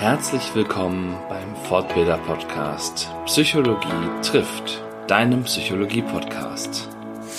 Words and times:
Herzlich 0.00 0.54
willkommen 0.54 1.14
beim 1.28 1.54
Fortbilder 1.66 2.16
Podcast 2.16 3.10
Psychologie 3.26 4.08
trifft, 4.22 4.82
deinem 5.06 5.42
Psychologie 5.42 6.00
Podcast. 6.00 6.88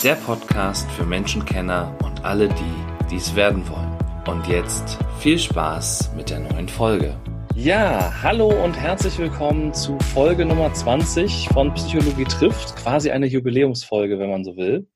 Der 0.03 0.13
Podcast 0.13 0.87
für 0.91 1.03
Menschenkenner 1.03 1.97
und 2.03 2.23
alle, 2.23 2.49
die 2.49 3.09
dies 3.09 3.35
werden 3.35 3.67
wollen. 3.67 3.97
Und 4.27 4.45
jetzt 4.45 4.99
viel 5.17 5.39
Spaß 5.39 6.11
mit 6.15 6.29
der 6.29 6.41
neuen 6.41 6.69
Folge. 6.69 7.17
Ja, 7.55 8.21
hallo 8.21 8.49
und 8.63 8.73
herzlich 8.79 9.17
willkommen 9.17 9.73
zu 9.73 9.97
Folge 10.13 10.45
Nummer 10.45 10.71
20 10.71 11.49
von 11.51 11.73
Psychologie 11.73 12.25
trifft, 12.25 12.75
quasi 12.75 13.09
eine 13.09 13.25
Jubiläumsfolge, 13.25 14.19
wenn 14.19 14.29
man 14.29 14.43
so 14.43 14.55
will. 14.55 14.87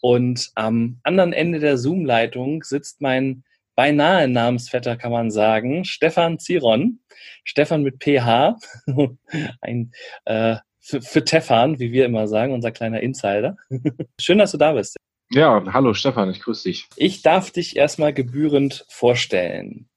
Und 0.00 0.50
am 0.56 0.98
anderen 1.04 1.32
Ende 1.32 1.60
der 1.60 1.78
Zoom-Leitung 1.78 2.64
sitzt 2.64 3.00
mein 3.00 3.44
beinahe 3.76 4.26
Namensvetter, 4.26 4.96
kann 4.96 5.12
man 5.12 5.30
sagen, 5.30 5.84
Stefan 5.84 6.40
Ziron. 6.40 7.00
Stefan 7.44 7.82
mit 7.82 8.02
PH, 8.02 8.56
ein 9.60 9.92
äh, 10.24 10.56
für, 10.80 11.00
für 11.00 11.24
Tefan, 11.24 11.78
wie 11.78 11.92
wir 11.92 12.04
immer 12.04 12.26
sagen, 12.26 12.52
unser 12.52 12.72
kleiner 12.72 13.00
Insider. 13.00 13.56
Schön, 14.20 14.38
dass 14.38 14.52
du 14.52 14.58
da 14.58 14.72
bist. 14.72 14.96
Ja, 15.30 15.62
hallo 15.72 15.92
Stefan, 15.94 16.30
ich 16.30 16.40
grüße 16.40 16.68
dich. 16.68 16.86
Ich 16.96 17.22
darf 17.22 17.50
dich 17.50 17.76
erstmal 17.76 18.12
gebührend 18.12 18.84
vorstellen 18.88 19.88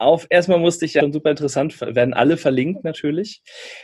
auf, 0.00 0.26
erstmal 0.30 0.58
musste 0.58 0.84
ich 0.84 0.94
ja 0.94 1.02
schon 1.02 1.12
super 1.12 1.30
interessant, 1.30 1.80
werden 1.80 2.14
alle 2.14 2.36
verlinkt 2.36 2.84
natürlich. 2.84 3.42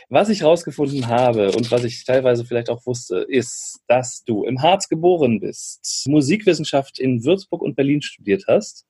Was 0.09 0.29
ich 0.29 0.43
rausgefunden 0.43 1.07
habe 1.07 1.51
und 1.51 1.71
was 1.71 1.83
ich 1.83 2.03
teilweise 2.05 2.45
vielleicht 2.45 2.69
auch 2.69 2.85
wusste, 2.85 3.19
ist, 3.27 3.79
dass 3.87 4.23
du 4.23 4.43
im 4.43 4.61
Harz 4.61 4.89
geboren 4.89 5.39
bist, 5.39 6.05
Musikwissenschaft 6.07 6.99
in 6.99 7.23
Würzburg 7.23 7.61
und 7.61 7.75
Berlin 7.75 8.01
studiert 8.01 8.45
hast 8.47 8.85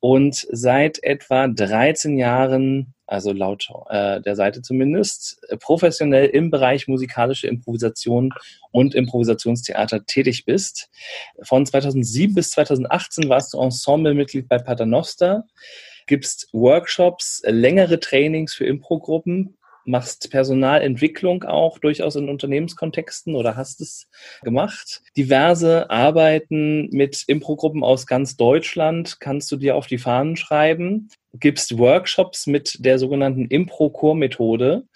und 0.00 0.46
seit 0.50 1.02
etwa 1.02 1.48
13 1.48 2.16
Jahren, 2.18 2.94
also 3.06 3.32
laut 3.32 3.68
äh, 3.88 4.20
der 4.20 4.36
Seite 4.36 4.62
zumindest, 4.62 5.40
professionell 5.60 6.26
im 6.26 6.50
Bereich 6.50 6.88
musikalische 6.88 7.48
Improvisation 7.48 8.30
und 8.70 8.94
Improvisationstheater 8.94 10.04
tätig 10.06 10.44
bist. 10.44 10.90
Von 11.42 11.66
2007 11.66 12.34
bis 12.34 12.50
2018 12.50 13.28
warst 13.28 13.54
du 13.54 13.60
Ensemblemitglied 13.60 14.48
bei 14.48 14.58
Paternoster 14.58 15.44
gibst 16.10 16.48
Workshops, 16.52 17.40
längere 17.46 18.00
Trainings 18.00 18.52
für 18.52 18.66
Improgruppen, 18.66 19.56
machst 19.84 20.28
Personalentwicklung 20.28 21.44
auch 21.44 21.78
durchaus 21.78 22.16
in 22.16 22.28
Unternehmenskontexten 22.28 23.36
oder 23.36 23.56
hast 23.56 23.80
es 23.80 24.08
gemacht. 24.42 25.02
Diverse 25.16 25.88
Arbeiten 25.88 26.88
mit 26.90 27.22
Improgruppen 27.28 27.84
aus 27.84 28.08
ganz 28.08 28.36
Deutschland 28.36 29.20
kannst 29.20 29.52
du 29.52 29.56
dir 29.56 29.76
auf 29.76 29.86
die 29.86 29.98
Fahnen 29.98 30.34
schreiben, 30.34 31.10
gibst 31.32 31.78
Workshops 31.78 32.48
mit 32.48 32.84
der 32.84 32.98
sogenannten 32.98 33.46
Impro-Core-Methode 33.46 34.88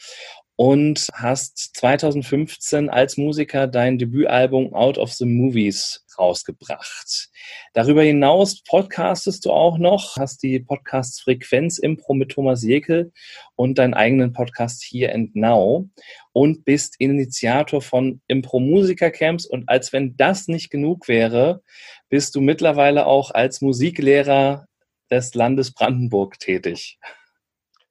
und 0.56 1.08
hast 1.12 1.76
2015 1.76 2.88
als 2.88 3.16
Musiker 3.16 3.66
dein 3.66 3.98
Debütalbum 3.98 4.72
Out 4.74 4.98
of 4.98 5.12
the 5.12 5.24
Movies 5.26 6.04
rausgebracht. 6.16 7.30
Darüber 7.72 8.02
hinaus 8.02 8.62
podcastest 8.62 9.44
du 9.44 9.50
auch 9.50 9.78
noch, 9.78 10.16
hast 10.16 10.42
die 10.44 10.60
Podcasts 10.60 11.20
Frequenz 11.20 11.78
Impro 11.78 12.14
mit 12.14 12.30
Thomas 12.30 12.62
Jekel 12.62 13.12
und 13.56 13.78
deinen 13.78 13.94
eigenen 13.94 14.32
Podcast 14.32 14.84
Here 14.88 15.12
and 15.12 15.34
Now 15.34 15.88
und 16.32 16.64
bist 16.64 16.94
Initiator 16.98 17.82
von 17.82 18.20
Impro 18.28 18.60
Musiker 18.60 19.10
Camps 19.10 19.46
und 19.46 19.68
als 19.68 19.92
wenn 19.92 20.16
das 20.16 20.46
nicht 20.46 20.70
genug 20.70 21.08
wäre, 21.08 21.62
bist 22.08 22.34
du 22.36 22.40
mittlerweile 22.40 23.06
auch 23.06 23.32
als 23.32 23.60
Musiklehrer 23.60 24.66
des 25.10 25.34
Landes 25.34 25.72
Brandenburg 25.72 26.38
tätig. 26.38 26.98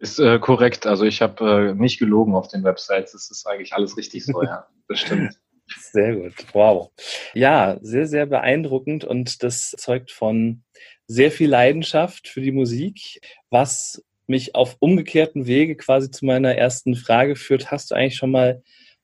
Ist 0.04 0.20
äh, 0.20 0.38
korrekt. 0.38 0.86
Also 0.86 1.06
ich 1.06 1.22
habe 1.22 1.70
äh, 1.70 1.74
nicht 1.76 1.98
gelogen 1.98 2.36
auf 2.36 2.50
den 2.50 2.66
Websites. 2.66 3.14
Das 3.14 3.32
ist 3.32 3.48
eigentlich 3.48 3.72
alles 3.72 3.96
richtig 3.96 4.26
so, 4.26 4.44
ja. 4.44 4.68
Das 4.90 5.00
stimmt. 5.00 5.40
Sehr 5.66 6.18
gut. 6.18 6.34
Wow. 6.52 6.92
Ja, 7.34 7.78
sehr, 7.82 8.06
sehr 8.06 8.26
beeindruckend 8.26 9.06
und 9.06 9.42
das 9.44 9.72
zeugt 9.72 10.12
von 10.12 10.64
sehr 11.08 11.32
viel 11.32 11.50
Leidenschaft 11.50 12.28
für 12.28 12.42
die 12.42 12.52
Musik, 12.52 13.22
was 13.50 14.04
mich 14.28 14.56
auf 14.56 14.76
umgekehrten 14.80 15.48
Wege 15.48 15.78
quasi 15.78 16.12
zu 16.12 16.26
meiner 16.26 16.54
ersten 16.54 16.96
Frage 16.96 17.38
führt. 17.38 17.72
Hast 17.72 17.90
du 17.90 17.96
eigentlich 17.96 18.18
schon 18.18 18.32
mal 18.32 18.62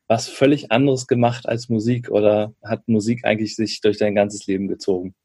was 0.07 0.27
völlig 0.27 0.69
anderes 0.69 1.07
gemacht 1.07 1.47
als 1.47 1.69
Musik 1.69 2.11
oder 2.11 2.53
hat 2.61 2.89
Musik 2.89 3.23
eigentlich 3.23 3.55
sich 3.55 3.79
durch 3.79 3.97
dein 3.97 4.15
ganzes 4.15 4.47
Leben 4.47 4.67
gezogen? 4.67 5.15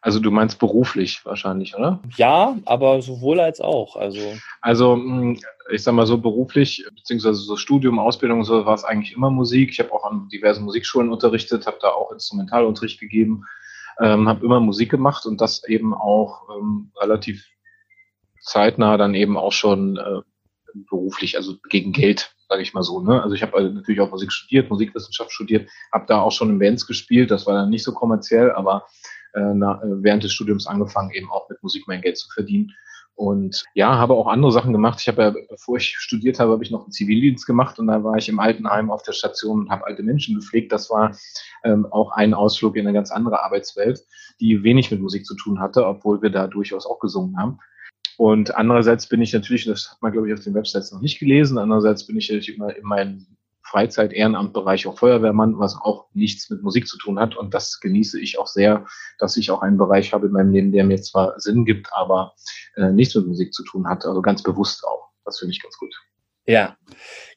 Also 0.00 0.20
du 0.20 0.30
meinst 0.30 0.58
beruflich 0.58 1.24
wahrscheinlich, 1.24 1.76
oder? 1.76 2.00
Ja, 2.16 2.56
aber 2.64 3.02
sowohl 3.02 3.40
als 3.40 3.60
auch. 3.60 3.96
Also, 3.96 4.20
also 4.60 4.94
hm, 4.94 5.40
ich 5.70 5.82
sag 5.82 5.94
mal 5.94 6.06
so 6.06 6.18
beruflich, 6.18 6.84
beziehungsweise 6.94 7.40
so 7.40 7.56
Studium, 7.56 7.98
Ausbildung 7.98 8.44
so 8.44 8.64
war 8.64 8.74
es 8.74 8.84
eigentlich 8.84 9.14
immer 9.14 9.30
Musik. 9.30 9.70
Ich 9.70 9.80
habe 9.80 9.92
auch 9.92 10.04
an 10.04 10.28
diversen 10.28 10.64
Musikschulen 10.64 11.10
unterrichtet, 11.10 11.66
habe 11.66 11.78
da 11.80 11.88
auch 11.88 12.12
Instrumentalunterricht 12.12 13.00
gegeben, 13.00 13.44
ähm, 14.00 14.28
habe 14.28 14.44
immer 14.44 14.60
Musik 14.60 14.90
gemacht 14.90 15.26
und 15.26 15.40
das 15.40 15.64
eben 15.68 15.94
auch 15.94 16.48
ähm, 16.56 16.92
relativ 17.00 17.44
zeitnah 18.40 18.96
dann 18.96 19.14
eben 19.14 19.36
auch 19.36 19.52
schon 19.52 19.96
äh, 19.96 20.20
beruflich, 20.88 21.36
also 21.36 21.56
gegen 21.68 21.92
Geld, 21.92 22.34
sage 22.48 22.62
ich 22.62 22.72
mal 22.72 22.82
so. 22.82 23.00
Ne? 23.00 23.22
Also 23.22 23.34
ich 23.34 23.42
habe 23.42 23.56
also 23.56 23.70
natürlich 23.70 24.00
auch 24.00 24.10
Musik 24.10 24.32
studiert, 24.32 24.70
Musikwissenschaft 24.70 25.32
studiert, 25.32 25.68
habe 25.92 26.06
da 26.06 26.20
auch 26.20 26.32
schon 26.32 26.50
in 26.50 26.58
Bands 26.58 26.86
gespielt, 26.86 27.30
das 27.30 27.46
war 27.46 27.54
dann 27.54 27.70
nicht 27.70 27.82
so 27.82 27.92
kommerziell, 27.92 28.52
aber 28.52 28.86
äh, 29.34 29.40
äh, 29.40 30.02
während 30.02 30.24
des 30.24 30.32
Studiums 30.32 30.66
angefangen, 30.66 31.10
eben 31.12 31.30
auch 31.30 31.48
mit 31.48 31.62
Musik 31.62 31.84
mein 31.86 32.00
Geld 32.00 32.16
zu 32.16 32.28
verdienen. 32.30 32.72
Und 33.14 33.64
ja, 33.74 33.98
habe 33.98 34.14
auch 34.14 34.28
andere 34.28 34.52
Sachen 34.52 34.72
gemacht. 34.72 35.00
Ich 35.00 35.08
habe 35.08 35.22
ja, 35.22 35.34
bevor 35.50 35.76
ich 35.76 35.96
studiert 35.98 36.38
habe, 36.38 36.52
habe 36.52 36.62
ich 36.62 36.70
noch 36.70 36.84
einen 36.84 36.92
Zivildienst 36.92 37.46
gemacht 37.46 37.80
und 37.80 37.88
da 37.88 38.04
war 38.04 38.16
ich 38.16 38.28
im 38.28 38.38
Altenheim 38.38 38.92
auf 38.92 39.02
der 39.02 39.12
Station 39.12 39.62
und 39.62 39.70
habe 39.70 39.86
alte 39.86 40.04
Menschen 40.04 40.36
gepflegt. 40.36 40.70
Das 40.70 40.88
war 40.88 41.16
ähm, 41.64 41.84
auch 41.90 42.12
ein 42.12 42.32
Ausflug 42.32 42.76
in 42.76 42.86
eine 42.86 42.94
ganz 42.94 43.10
andere 43.10 43.42
Arbeitswelt, 43.42 44.04
die 44.38 44.62
wenig 44.62 44.92
mit 44.92 45.00
Musik 45.00 45.26
zu 45.26 45.34
tun 45.34 45.58
hatte, 45.58 45.84
obwohl 45.84 46.22
wir 46.22 46.30
da 46.30 46.46
durchaus 46.46 46.86
auch 46.86 47.00
gesungen 47.00 47.36
haben. 47.36 47.58
Und 48.18 48.54
andererseits 48.54 49.08
bin 49.08 49.20
ich 49.20 49.32
natürlich, 49.32 49.64
das 49.64 49.90
hat 49.90 50.00
man 50.00 50.12
glaube 50.12 50.28
ich 50.28 50.34
auf 50.34 50.44
den 50.44 50.54
Websites 50.54 50.92
noch 50.92 51.00
nicht 51.00 51.18
gelesen, 51.18 51.58
andererseits 51.58 52.06
bin 52.06 52.16
ich 52.16 52.28
natürlich 52.28 52.54
immer 52.56 52.76
in 52.76 52.84
meinen 52.84 53.37
Freizeit-Ehrenamtbereich 53.70 54.86
auch 54.86 54.98
Feuerwehrmann, 54.98 55.58
was 55.58 55.76
auch 55.76 56.06
nichts 56.14 56.48
mit 56.50 56.62
Musik 56.62 56.86
zu 56.86 56.98
tun 56.98 57.18
hat. 57.18 57.36
Und 57.36 57.54
das 57.54 57.80
genieße 57.80 58.20
ich 58.20 58.38
auch 58.38 58.46
sehr, 58.46 58.86
dass 59.18 59.36
ich 59.36 59.50
auch 59.50 59.62
einen 59.62 59.78
Bereich 59.78 60.12
habe 60.12 60.26
in 60.26 60.32
meinem 60.32 60.52
Leben, 60.52 60.72
der 60.72 60.84
mir 60.84 61.00
zwar 61.02 61.38
Sinn 61.38 61.64
gibt, 61.64 61.88
aber 61.92 62.34
äh, 62.76 62.90
nichts 62.90 63.14
mit 63.14 63.26
Musik 63.26 63.52
zu 63.52 63.62
tun 63.64 63.88
hat. 63.88 64.04
Also 64.04 64.22
ganz 64.22 64.42
bewusst 64.42 64.84
auch. 64.84 65.10
Das 65.24 65.38
finde 65.38 65.52
ich 65.52 65.62
ganz 65.62 65.76
gut. 65.76 65.94
Ja, 66.46 66.78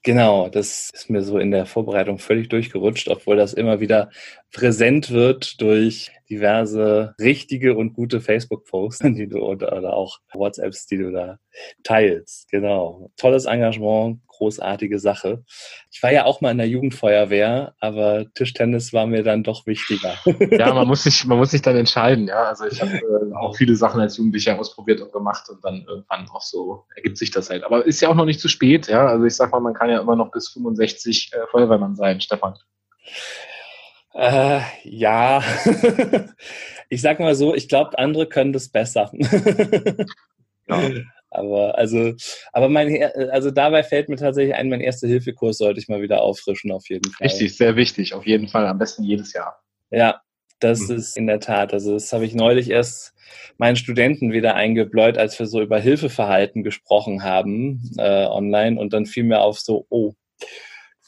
genau. 0.04 0.48
Das 0.48 0.90
ist 0.94 1.10
mir 1.10 1.22
so 1.22 1.38
in 1.38 1.52
der 1.52 1.66
Vorbereitung 1.66 2.18
völlig 2.18 2.48
durchgerutscht, 2.48 3.10
obwohl 3.10 3.36
das 3.36 3.54
immer 3.54 3.82
wieder 3.82 4.10
präsent 4.52 5.12
wird 5.12 5.62
durch 5.62 6.12
diverse 6.30 7.14
richtige 7.20 7.76
und 7.76 7.94
gute 7.94 8.22
Facebook-Posts, 8.22 9.00
die 9.16 9.28
du 9.28 9.40
oder, 9.40 9.78
oder 9.78 9.94
auch 9.94 10.20
WhatsApps, 10.34 10.86
die 10.88 10.98
du 10.98 11.12
da 11.12 11.38
teilst. 11.84 12.50
Genau. 12.50 13.12
Tolles 13.18 13.46
Engagement, 13.46 14.22
großartige 14.28 15.00
Sache. 15.00 15.44
Ich 15.92 16.02
war 16.02 16.12
ja 16.12 16.26
auch 16.26 16.42
mal 16.42 16.52
in 16.52 16.58
der 16.58 16.68
Jugendfeuerwehr, 16.68 17.76
aber 17.80 18.26
Tischtennis 18.34 18.94
war 18.94 19.08
mir 19.08 19.24
dann 19.24 19.44
doch 19.44 19.66
wichtiger. 19.66 20.16
Ja, 20.52 20.74
man 20.74 20.88
muss 20.88 21.04
sich, 21.04 21.26
man 21.26 21.38
muss 21.38 21.52
sich 21.52 21.62
dann 21.62 21.76
entscheiden. 21.76 22.28
Ja, 22.28 22.44
also 22.44 22.66
ich 22.66 22.82
habe 22.82 22.92
äh, 22.92 23.36
auch 23.36 23.56
viele 23.56 23.76
Sachen 23.76 24.02
als 24.02 24.18
Jugendlicher 24.18 24.60
ausprobiert 24.60 25.02
und 25.02 25.12
gemacht 25.12 25.50
und 25.50 25.64
dann 25.64 25.86
irgendwann 25.88 26.28
auch 26.30 26.42
so 26.42 26.86
ergibt 26.96 27.18
sich 27.18 27.32
das 27.32 27.50
halt. 27.50 27.64
Aber 27.64 27.86
ist 27.86 28.02
ja 28.02 28.10
auch 28.10 28.16
noch 28.16 28.26
nicht 28.26 28.40
zu 28.40 28.48
spät. 28.48 28.88
Ja, 28.88 29.08
also 29.08 29.26
ich 29.26 29.36
sag 29.36 29.52
mal, 29.52 29.60
man 29.60 29.74
kann 29.74 29.90
ja 29.90 30.00
immer 30.00 30.16
noch 30.16 30.32
bis 30.32 30.50
65 30.50 31.32
äh, 31.34 31.48
Feuerwehrmann 31.52 31.96
sein, 31.96 32.22
Stefan. 32.22 32.56
Äh, 34.14 34.62
ja, 34.84 35.44
ich 36.90 37.02
sag 37.02 37.20
mal 37.20 37.36
so, 37.36 37.56
ich 37.56 37.70
glaube, 37.70 37.98
andere 37.98 38.28
können 38.28 38.54
das 38.54 38.70
besser. 38.70 39.12
ja. 40.68 40.92
Aber 41.34 41.78
also, 41.78 42.14
aber 42.52 42.68
mein, 42.68 43.02
also 43.32 43.52
dabei 43.52 43.84
fällt 43.84 44.10
mir 44.10 44.18
tatsächlich 44.18 44.54
ein, 44.54 44.68
mein 44.68 44.82
erster 44.82 45.08
Hilfekurs 45.08 45.60
sollte 45.60 45.80
ich 45.80 45.88
mal 45.88 46.02
wieder 46.02 46.22
auffrischen, 46.22 46.74
auf 46.74 46.90
jeden 46.90 47.10
Fall. 47.10 47.28
Richtig, 47.28 47.56
sehr 47.56 47.78
wichtig, 47.78 48.14
auf 48.14 48.28
jeden 48.28 48.50
Fall, 48.50 48.68
am 48.68 48.78
besten 48.78 49.04
jedes 49.04 49.32
Jahr. 49.32 49.64
Ja, 49.92 50.22
das 50.60 50.82
mhm. 50.82 50.98
ist 50.98 51.18
in 51.18 51.28
der 51.28 51.40
Tat. 51.40 51.74
Also 51.74 51.94
das 51.94 52.12
habe 52.12 52.26
ich 52.26 52.36
neulich 52.36 52.70
erst 52.70 53.14
meinen 53.58 53.78
Studenten 53.78 54.34
wieder 54.34 54.56
eingebläut, 54.56 55.18
als 55.18 55.40
wir 55.40 55.46
so 55.46 55.62
über 55.62 55.80
Hilfeverhalten 55.80 56.64
gesprochen 56.64 57.24
haben 57.24 57.82
äh, 57.98 58.26
online 58.26 58.78
und 58.78 58.92
dann 58.92 59.06
fiel 59.06 59.24
mir 59.24 59.40
auf 59.40 59.60
so, 59.60 59.86
oh, 59.90 60.14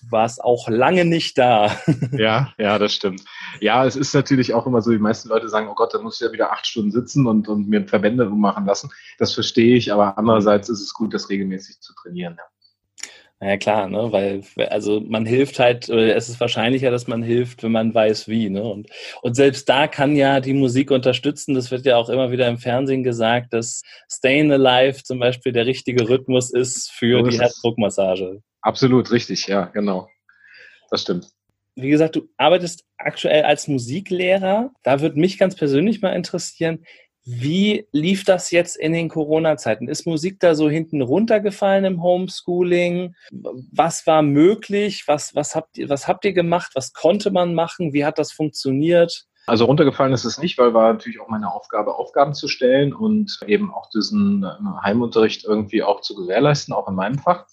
war 0.09 0.25
es 0.25 0.39
auch 0.39 0.69
lange 0.69 1.05
nicht 1.05 1.38
da. 1.38 1.75
ja, 2.11 2.53
ja, 2.57 2.79
das 2.79 2.94
stimmt. 2.94 3.23
Ja, 3.59 3.85
es 3.85 3.95
ist 3.95 4.13
natürlich 4.13 4.53
auch 4.53 4.65
immer 4.65 4.81
so, 4.81 4.91
die 4.91 4.97
meisten 4.97 5.29
Leute 5.29 5.50
sagen, 5.50 5.67
oh 5.69 5.75
Gott, 5.75 5.94
da 5.94 6.01
muss 6.01 6.19
ich 6.19 6.25
ja 6.25 6.31
wieder 6.31 6.51
acht 6.51 6.65
Stunden 6.67 6.91
sitzen 6.91 7.27
und, 7.27 7.47
und 7.47 7.67
mir 7.67 7.88
Verbände 7.88 8.27
ummachen 8.27 8.65
lassen. 8.65 8.91
Das 9.19 9.33
verstehe 9.33 9.75
ich, 9.75 9.91
aber 9.91 10.17
andererseits 10.17 10.69
ist 10.69 10.81
es 10.81 10.94
gut, 10.94 11.13
das 11.13 11.29
regelmäßig 11.29 11.79
zu 11.81 11.94
trainieren. 11.94 12.35
Ja. 12.38 12.44
Ja 13.44 13.57
klar, 13.57 13.89
ne? 13.89 14.09
weil 14.11 14.44
also 14.69 15.01
man 15.01 15.25
hilft 15.25 15.59
halt, 15.59 15.89
es 15.89 16.29
ist 16.29 16.39
wahrscheinlicher, 16.39 16.91
dass 16.91 17.07
man 17.07 17.21
hilft, 17.21 17.61
wenn 17.61 17.73
man 17.73 17.94
weiß 17.94 18.29
wie. 18.29 18.50
Ne? 18.50 18.63
Und, 18.63 18.89
und 19.21 19.35
selbst 19.35 19.67
da 19.67 19.88
kann 19.88 20.15
ja 20.15 20.39
die 20.39 20.53
Musik 20.53 20.91
unterstützen. 20.91 21.53
Das 21.53 21.69
wird 21.69 21.85
ja 21.85 21.97
auch 21.97 22.07
immer 22.07 22.31
wieder 22.31 22.47
im 22.47 22.57
Fernsehen 22.57 23.03
gesagt, 23.03 23.51
dass 23.51 23.81
Stayin' 24.09 24.51
Alive 24.51 25.03
zum 25.03 25.19
Beispiel 25.19 25.51
der 25.51 25.65
richtige 25.65 26.07
Rhythmus 26.07 26.53
ist 26.53 26.89
für 26.91 27.21
so 27.21 27.29
die 27.29 27.39
Herzdruckmassage. 27.39 28.41
Absolut 28.63 29.12
richtig, 29.12 29.48
ja, 29.48 29.65
genau. 29.65 30.10
Das 30.89 31.01
stimmt. 31.01 31.27
Wie 31.75 31.89
gesagt, 31.89 32.15
du 32.15 32.30
arbeitest 32.38 32.86
aktuell 32.98 33.44
als 33.44 33.68
Musiklehrer. 33.68 34.71
Da 34.83 35.01
würde 35.01 35.19
mich 35.19 35.38
ganz 35.38 35.56
persönlich 35.56 36.01
mal 36.01 36.13
interessieren, 36.13 36.86
wie 37.25 37.88
lief 37.92 38.25
das 38.25 38.51
jetzt 38.51 38.75
in 38.75 38.92
den 38.92 39.07
Corona-Zeiten? 39.10 39.88
Ist 39.88 40.06
Musik 40.06 40.39
da 40.39 40.56
so 40.56 40.69
hinten 40.69 41.01
runtergefallen 41.01 41.86
im 41.86 42.04
Homeschooling? 42.04 43.15
Was 43.71 44.06
war 44.06 44.21
möglich? 44.21 45.04
Was, 45.07 45.33
was, 45.33 45.56
habt, 45.56 45.77
ihr, 45.77 45.89
was 45.89 46.07
habt 46.07 46.25
ihr 46.25 46.33
gemacht? 46.33 46.71
Was 46.75 46.94
konnte 46.94 47.31
man 47.31 47.56
machen? 47.56 47.94
Wie 47.94 48.06
hat 48.06 48.19
das 48.19 48.33
funktioniert? 48.33 49.25
Also 49.45 49.65
runtergefallen 49.65 50.13
ist 50.13 50.25
es 50.25 50.38
nicht, 50.38 50.57
weil 50.57 50.74
war 50.74 50.94
natürlich 50.94 51.19
auch 51.19 51.27
meine 51.27 51.51
Aufgabe, 51.51 51.95
Aufgaben 51.95 52.33
zu 52.33 52.48
stellen 52.48 52.94
und 52.94 53.39
eben 53.48 53.74
auch 53.74 53.89
diesen 53.89 54.44
äh, 54.44 54.81
Heimunterricht 54.83 55.44
irgendwie 55.44 55.83
auch 55.83 56.01
zu 56.01 56.15
gewährleisten, 56.15 56.74
auch 56.74 56.88
in 56.88 56.95
meinem 56.95 57.19
Fach 57.19 57.45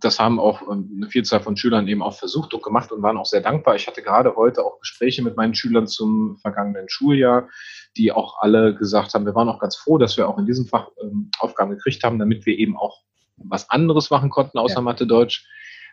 das 0.00 0.18
haben 0.18 0.38
auch 0.40 0.62
ähm, 0.62 0.90
eine 0.96 1.08
Vielzahl 1.08 1.40
von 1.40 1.56
Schülern 1.56 1.88
eben 1.88 2.02
auch 2.02 2.14
versucht 2.14 2.54
und 2.54 2.62
gemacht 2.62 2.92
und 2.92 3.02
waren 3.02 3.16
auch 3.16 3.26
sehr 3.26 3.40
dankbar. 3.40 3.76
Ich 3.76 3.86
hatte 3.86 4.02
gerade 4.02 4.36
heute 4.36 4.64
auch 4.64 4.80
Gespräche 4.80 5.22
mit 5.22 5.36
meinen 5.36 5.54
Schülern 5.54 5.86
zum 5.86 6.38
vergangenen 6.40 6.88
Schuljahr, 6.88 7.48
die 7.96 8.12
auch 8.12 8.38
alle 8.40 8.74
gesagt 8.74 9.14
haben, 9.14 9.26
wir 9.26 9.34
waren 9.34 9.48
auch 9.48 9.60
ganz 9.60 9.76
froh, 9.76 9.98
dass 9.98 10.16
wir 10.16 10.28
auch 10.28 10.38
in 10.38 10.46
diesem 10.46 10.66
Fach 10.66 10.88
ähm, 11.02 11.30
Aufgaben 11.38 11.70
gekriegt 11.70 12.02
haben, 12.04 12.18
damit 12.18 12.46
wir 12.46 12.58
eben 12.58 12.76
auch 12.76 13.02
was 13.36 13.70
anderes 13.70 14.10
machen 14.10 14.30
konnten 14.30 14.58
außer 14.58 14.76
ja. 14.76 14.80
Mathe, 14.80 15.06
Deutsch. 15.06 15.46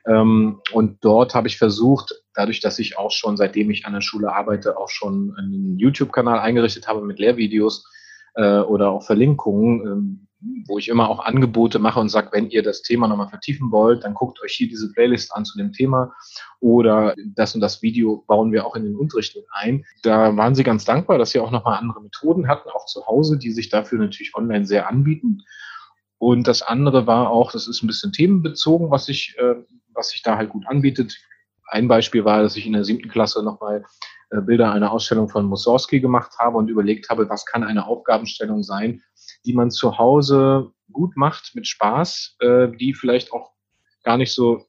Ähm, 0.07 0.61
und 0.71 1.03
dort 1.03 1.33
habe 1.33 1.47
ich 1.47 1.57
versucht, 1.57 2.13
dadurch, 2.33 2.59
dass 2.59 2.79
ich 2.79 2.97
auch 2.97 3.11
schon, 3.11 3.37
seitdem 3.37 3.71
ich 3.71 3.85
an 3.85 3.93
der 3.93 4.01
Schule 4.01 4.33
arbeite, 4.33 4.77
auch 4.77 4.89
schon 4.89 5.35
einen 5.37 5.79
YouTube-Kanal 5.79 6.39
eingerichtet 6.39 6.87
habe 6.87 7.01
mit 7.01 7.19
Lehrvideos 7.19 7.85
äh, 8.35 8.59
oder 8.59 8.91
auch 8.91 9.03
Verlinkungen, 9.03 9.85
ähm, 9.85 10.27
wo 10.67 10.77
ich 10.77 10.87
immer 10.87 11.09
auch 11.09 11.19
Angebote 11.19 11.79
mache 11.79 11.99
und 11.99 12.09
sage, 12.09 12.29
wenn 12.31 12.49
ihr 12.49 12.63
das 12.63 12.81
Thema 12.81 13.07
nochmal 13.07 13.29
vertiefen 13.29 13.71
wollt, 13.71 14.03
dann 14.03 14.13
guckt 14.13 14.41
euch 14.43 14.53
hier 14.53 14.67
diese 14.67 14.91
Playlist 14.91 15.33
an 15.33 15.45
zu 15.45 15.57
dem 15.57 15.71
Thema 15.73 16.13
oder 16.59 17.15
das 17.35 17.55
und 17.55 17.61
das 17.61 17.81
Video 17.81 18.23
bauen 18.27 18.51
wir 18.51 18.65
auch 18.65 18.75
in 18.75 18.83
den 18.83 18.95
Unterricht 18.95 19.35
mit 19.35 19.45
ein. 19.51 19.85
Da 20.03 20.35
waren 20.35 20.55
sie 20.55 20.63
ganz 20.63 20.85
dankbar, 20.85 21.17
dass 21.17 21.31
sie 21.31 21.39
auch 21.39 21.51
nochmal 21.51 21.79
andere 21.79 22.01
Methoden 22.01 22.47
hatten, 22.47 22.69
auch 22.69 22.85
zu 22.85 23.05
Hause, 23.07 23.37
die 23.37 23.51
sich 23.51 23.69
dafür 23.69 23.99
natürlich 23.99 24.35
online 24.35 24.65
sehr 24.65 24.89
anbieten. 24.89 25.43
Und 26.17 26.47
das 26.47 26.61
andere 26.61 27.07
war 27.07 27.29
auch, 27.29 27.51
das 27.51 27.67
ist 27.67 27.83
ein 27.83 27.87
bisschen 27.87 28.11
themenbezogen, 28.11 28.89
was 28.89 29.05
sich, 29.05 29.35
äh, 29.37 29.55
was 29.93 30.09
sich 30.09 30.21
da 30.21 30.37
halt 30.37 30.49
gut 30.49 30.65
anbietet. 30.67 31.17
Ein 31.67 31.87
Beispiel 31.87 32.25
war, 32.25 32.41
dass 32.41 32.55
ich 32.55 32.65
in 32.65 32.73
der 32.73 32.83
siebten 32.83 33.09
Klasse 33.09 33.43
nochmal 33.43 33.83
äh, 34.31 34.41
Bilder 34.41 34.71
einer 34.71 34.91
Ausstellung 34.91 35.29
von 35.29 35.45
Mussorgsky 35.45 35.99
gemacht 35.99 36.31
habe 36.39 36.57
und 36.57 36.69
überlegt 36.69 37.09
habe, 37.09 37.29
was 37.29 37.45
kann 37.45 37.63
eine 37.63 37.85
Aufgabenstellung 37.85 38.63
sein, 38.63 39.03
die 39.45 39.53
man 39.53 39.71
zu 39.71 39.97
Hause 39.97 40.71
gut 40.91 41.15
macht 41.15 41.55
mit 41.55 41.67
Spaß, 41.67 42.37
äh, 42.39 42.67
die 42.69 42.93
vielleicht 42.93 43.31
auch 43.31 43.51
gar 44.03 44.17
nicht 44.17 44.33
so 44.33 44.65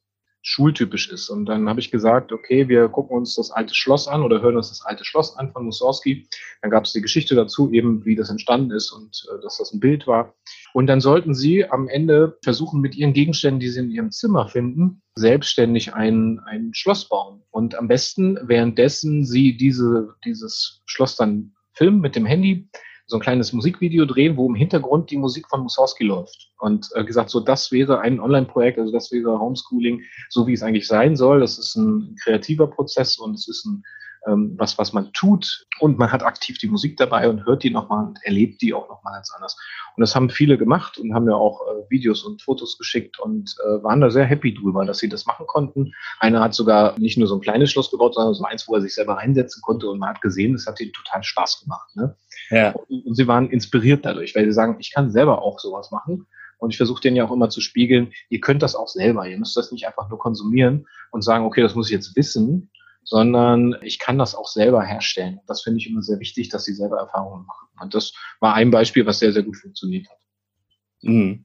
schultypisch 0.48 1.10
ist. 1.10 1.28
Und 1.28 1.46
dann 1.46 1.68
habe 1.68 1.80
ich 1.80 1.90
gesagt, 1.90 2.30
okay, 2.32 2.68
wir 2.68 2.88
gucken 2.88 3.16
uns 3.16 3.34
das 3.34 3.50
alte 3.50 3.74
Schloss 3.74 4.06
an 4.06 4.22
oder 4.22 4.40
hören 4.40 4.56
uns 4.56 4.68
das 4.68 4.80
alte 4.84 5.04
Schloss 5.04 5.36
an 5.36 5.50
von 5.50 5.64
Mussorgsky. 5.64 6.28
Dann 6.62 6.70
gab 6.70 6.84
es 6.84 6.92
die 6.92 7.00
Geschichte 7.00 7.34
dazu, 7.34 7.72
eben 7.72 8.04
wie 8.04 8.14
das 8.14 8.30
entstanden 8.30 8.70
ist 8.70 8.92
und 8.92 9.26
äh, 9.28 9.42
dass 9.42 9.58
das 9.58 9.72
ein 9.72 9.80
Bild 9.80 10.06
war. 10.06 10.34
Und 10.72 10.86
dann 10.86 11.00
sollten 11.00 11.34
Sie 11.34 11.68
am 11.68 11.88
Ende 11.88 12.38
versuchen, 12.44 12.80
mit 12.80 12.94
Ihren 12.94 13.12
Gegenständen, 13.12 13.58
die 13.58 13.68
Sie 13.68 13.80
in 13.80 13.90
Ihrem 13.90 14.12
Zimmer 14.12 14.46
finden, 14.46 15.02
selbstständig 15.16 15.94
ein, 15.94 16.38
ein 16.46 16.72
Schloss 16.74 17.08
bauen. 17.08 17.42
Und 17.50 17.74
am 17.74 17.88
besten, 17.88 18.38
währenddessen 18.42 19.26
Sie 19.26 19.56
diese, 19.56 20.14
dieses 20.24 20.82
Schloss 20.86 21.16
dann 21.16 21.56
filmen 21.72 22.00
mit 22.00 22.14
dem 22.14 22.24
Handy, 22.24 22.68
so 23.06 23.16
ein 23.16 23.22
kleines 23.22 23.52
Musikvideo 23.52 24.04
drehen, 24.04 24.36
wo 24.36 24.48
im 24.48 24.54
Hintergrund 24.54 25.10
die 25.10 25.16
Musik 25.16 25.48
von 25.48 25.60
Mussorgsky 25.60 26.04
läuft. 26.04 26.50
Und 26.58 26.88
äh, 26.94 27.04
gesagt, 27.04 27.30
so 27.30 27.40
das 27.40 27.70
wäre 27.70 28.00
ein 28.00 28.20
Online-Projekt, 28.20 28.78
also 28.78 28.92
das 28.92 29.12
wäre 29.12 29.38
Homeschooling, 29.38 30.02
so 30.28 30.46
wie 30.46 30.54
es 30.54 30.62
eigentlich 30.62 30.88
sein 30.88 31.16
soll. 31.16 31.40
Das 31.40 31.58
ist 31.58 31.76
ein 31.76 32.16
kreativer 32.22 32.66
Prozess 32.66 33.18
und 33.18 33.34
es 33.34 33.48
ist 33.48 33.64
ein 33.64 33.84
ähm, 34.26 34.54
was, 34.58 34.76
was 34.78 34.92
man 34.92 35.12
tut 35.12 35.66
und 35.80 35.98
man 35.98 36.10
hat 36.10 36.22
aktiv 36.22 36.58
die 36.58 36.66
Musik 36.66 36.96
dabei 36.96 37.28
und 37.28 37.46
hört 37.46 37.62
die 37.62 37.70
nochmal 37.70 38.06
und 38.06 38.18
erlebt 38.24 38.60
die 38.60 38.74
auch 38.74 38.88
nochmal 38.88 39.14
ganz 39.14 39.32
anders. 39.34 39.56
Und 39.96 40.00
das 40.00 40.14
haben 40.14 40.30
viele 40.30 40.58
gemacht 40.58 40.98
und 40.98 41.14
haben 41.14 41.28
ja 41.28 41.34
auch 41.34 41.60
äh, 41.62 41.90
Videos 41.90 42.24
und 42.24 42.42
Fotos 42.42 42.76
geschickt 42.76 43.18
und 43.18 43.54
äh, 43.64 43.82
waren 43.82 44.00
da 44.00 44.10
sehr 44.10 44.24
happy 44.24 44.54
drüber, 44.54 44.84
dass 44.84 44.98
sie 44.98 45.08
das 45.08 45.26
machen 45.26 45.46
konnten. 45.46 45.92
Einer 46.18 46.40
hat 46.40 46.54
sogar 46.54 46.98
nicht 46.98 47.18
nur 47.18 47.28
so 47.28 47.36
ein 47.36 47.40
kleines 47.40 47.70
Schloss 47.70 47.90
gebaut, 47.90 48.14
sondern 48.14 48.34
so 48.34 48.44
eins, 48.44 48.66
wo 48.68 48.74
er 48.74 48.80
sich 48.80 48.94
selber 48.94 49.14
reinsetzen 49.14 49.62
konnte 49.62 49.88
und 49.88 49.98
man 49.98 50.10
hat 50.10 50.20
gesehen, 50.20 50.54
es 50.54 50.66
hat 50.66 50.80
ihnen 50.80 50.92
total 50.92 51.22
Spaß 51.22 51.60
gemacht. 51.62 51.94
Ne? 51.94 52.16
Ja. 52.50 52.72
Und, 52.72 53.06
und 53.06 53.14
sie 53.14 53.26
waren 53.26 53.50
inspiriert 53.50 54.04
dadurch, 54.04 54.34
weil 54.34 54.44
sie 54.44 54.52
sagen, 54.52 54.76
ich 54.78 54.92
kann 54.92 55.10
selber 55.10 55.42
auch 55.42 55.58
sowas 55.58 55.90
machen. 55.90 56.26
Und 56.58 56.70
ich 56.70 56.78
versuche 56.78 57.02
denen 57.02 57.16
ja 57.16 57.24
auch 57.26 57.32
immer 57.32 57.50
zu 57.50 57.60
spiegeln, 57.60 58.12
ihr 58.30 58.40
könnt 58.40 58.62
das 58.62 58.74
auch 58.74 58.88
selber. 58.88 59.28
Ihr 59.28 59.38
müsst 59.38 59.56
das 59.56 59.72
nicht 59.72 59.86
einfach 59.86 60.08
nur 60.08 60.18
konsumieren 60.18 60.86
und 61.10 61.22
sagen, 61.22 61.44
okay, 61.44 61.60
das 61.60 61.74
muss 61.74 61.88
ich 61.88 61.92
jetzt 61.92 62.16
wissen, 62.16 62.70
sondern 63.04 63.76
ich 63.82 63.98
kann 63.98 64.18
das 64.18 64.34
auch 64.34 64.48
selber 64.48 64.82
herstellen. 64.82 65.40
Das 65.46 65.62
finde 65.62 65.78
ich 65.78 65.88
immer 65.88 66.02
sehr 66.02 66.18
wichtig, 66.18 66.48
dass 66.48 66.64
sie 66.64 66.74
selber 66.74 66.98
Erfahrungen 66.98 67.46
machen. 67.46 67.68
Und 67.80 67.94
das 67.94 68.14
war 68.40 68.54
ein 68.54 68.70
Beispiel, 68.70 69.06
was 69.06 69.18
sehr, 69.18 69.32
sehr 69.32 69.42
gut 69.42 69.56
funktioniert 69.56 70.08
hat. 70.08 70.18
Mhm. 71.02 71.44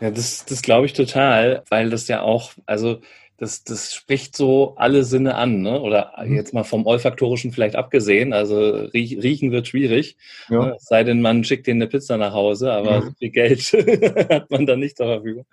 Ja, 0.00 0.10
das, 0.10 0.44
das 0.44 0.62
glaube 0.62 0.86
ich 0.86 0.92
total, 0.92 1.64
weil 1.70 1.88
das 1.90 2.06
ja 2.06 2.20
auch, 2.20 2.52
also 2.66 3.00
das, 3.38 3.64
das 3.64 3.92
spricht 3.94 4.34
so 4.34 4.74
alle 4.76 5.04
Sinne 5.04 5.34
an, 5.34 5.60
ne? 5.60 5.80
Oder 5.80 6.12
mhm. 6.24 6.34
jetzt 6.34 6.54
mal 6.54 6.64
vom 6.64 6.86
Olfaktorischen 6.86 7.52
vielleicht 7.52 7.76
abgesehen. 7.76 8.32
Also 8.32 8.70
riech, 8.94 9.22
riechen 9.22 9.52
wird 9.52 9.68
schwierig. 9.68 10.16
Ja. 10.48 10.66
Ne? 10.66 10.76
sei 10.78 11.04
denn, 11.04 11.20
man 11.20 11.44
schickt 11.44 11.66
denen 11.66 11.82
eine 11.82 11.90
Pizza 11.90 12.16
nach 12.16 12.32
Hause, 12.32 12.72
aber 12.72 13.00
mhm. 13.00 13.04
so 13.04 13.10
viel 13.18 13.30
Geld 13.30 13.60
hat 14.30 14.50
man 14.50 14.66
dann 14.66 14.80
nicht 14.80 14.96
zur 14.96 15.06
Verfügung. 15.06 15.46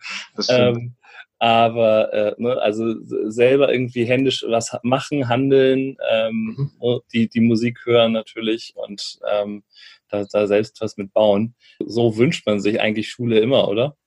Ähm, 0.49 0.95
aber 1.39 2.13
äh, 2.13 2.35
ne, 2.37 2.61
also 2.61 2.95
selber 3.29 3.73
irgendwie 3.73 4.05
händisch 4.05 4.45
was 4.47 4.77
machen, 4.83 5.27
handeln, 5.27 5.97
ähm, 6.09 6.71
mhm. 6.79 6.99
Die, 7.11 7.27
die 7.27 7.41
Musik 7.41 7.79
hören 7.85 8.13
natürlich 8.13 8.73
und 8.75 9.19
ähm, 9.29 9.63
da, 10.07 10.23
da 10.23 10.47
selbst 10.47 10.79
was 10.79 10.95
mitbauen. 10.95 11.55
So 11.79 12.15
wünscht 12.15 12.45
man 12.45 12.61
sich 12.61 12.79
eigentlich 12.79 13.09
Schule 13.09 13.39
immer, 13.39 13.67
oder? 13.67 13.97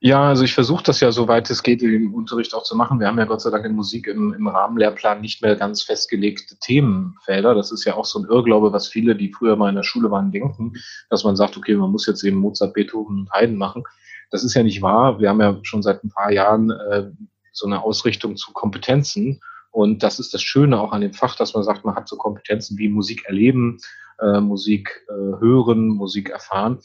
Ja, 0.00 0.28
also 0.28 0.44
ich 0.44 0.54
versuche 0.54 0.84
das 0.84 1.00
ja, 1.00 1.10
soweit 1.10 1.50
es 1.50 1.64
geht, 1.64 1.82
im 1.82 2.14
Unterricht 2.14 2.54
auch 2.54 2.62
zu 2.62 2.76
machen. 2.76 3.00
Wir 3.00 3.08
haben 3.08 3.18
ja 3.18 3.24
Gott 3.24 3.40
sei 3.40 3.50
Dank 3.50 3.64
in 3.64 3.74
Musik 3.74 4.06
im, 4.06 4.32
im 4.32 4.46
Rahmenlehrplan 4.46 5.20
nicht 5.20 5.42
mehr 5.42 5.56
ganz 5.56 5.82
festgelegte 5.82 6.56
Themenfelder. 6.60 7.52
Das 7.52 7.72
ist 7.72 7.84
ja 7.84 7.94
auch 7.94 8.04
so 8.04 8.20
ein 8.20 8.26
Irrglaube, 8.26 8.72
was 8.72 8.86
viele, 8.86 9.16
die 9.16 9.32
früher 9.32 9.56
mal 9.56 9.70
in 9.70 9.74
der 9.74 9.82
Schule 9.82 10.08
waren, 10.12 10.30
denken, 10.30 10.74
dass 11.10 11.24
man 11.24 11.34
sagt, 11.34 11.56
okay, 11.56 11.74
man 11.74 11.90
muss 11.90 12.06
jetzt 12.06 12.22
eben 12.22 12.36
Mozart, 12.36 12.74
Beethoven 12.74 13.20
und 13.20 13.32
Haydn 13.32 13.56
machen. 13.56 13.82
Das 14.30 14.44
ist 14.44 14.54
ja 14.54 14.62
nicht 14.62 14.82
wahr. 14.82 15.18
Wir 15.18 15.30
haben 15.30 15.40
ja 15.40 15.58
schon 15.62 15.82
seit 15.82 16.04
ein 16.04 16.10
paar 16.10 16.30
Jahren 16.30 16.70
äh, 16.70 17.10
so 17.52 17.66
eine 17.66 17.82
Ausrichtung 17.82 18.36
zu 18.36 18.52
Kompetenzen. 18.52 19.40
Und 19.72 20.04
das 20.04 20.20
ist 20.20 20.32
das 20.32 20.42
Schöne 20.42 20.80
auch 20.80 20.92
an 20.92 21.00
dem 21.00 21.12
Fach, 21.12 21.34
dass 21.34 21.54
man 21.54 21.64
sagt, 21.64 21.84
man 21.84 21.96
hat 21.96 22.08
so 22.08 22.16
Kompetenzen 22.16 22.78
wie 22.78 22.88
Musik 22.88 23.24
erleben, 23.26 23.78
äh, 24.20 24.40
Musik 24.40 25.04
äh, 25.08 25.12
hören, 25.40 25.88
Musik 25.88 26.30
erfahren. 26.30 26.78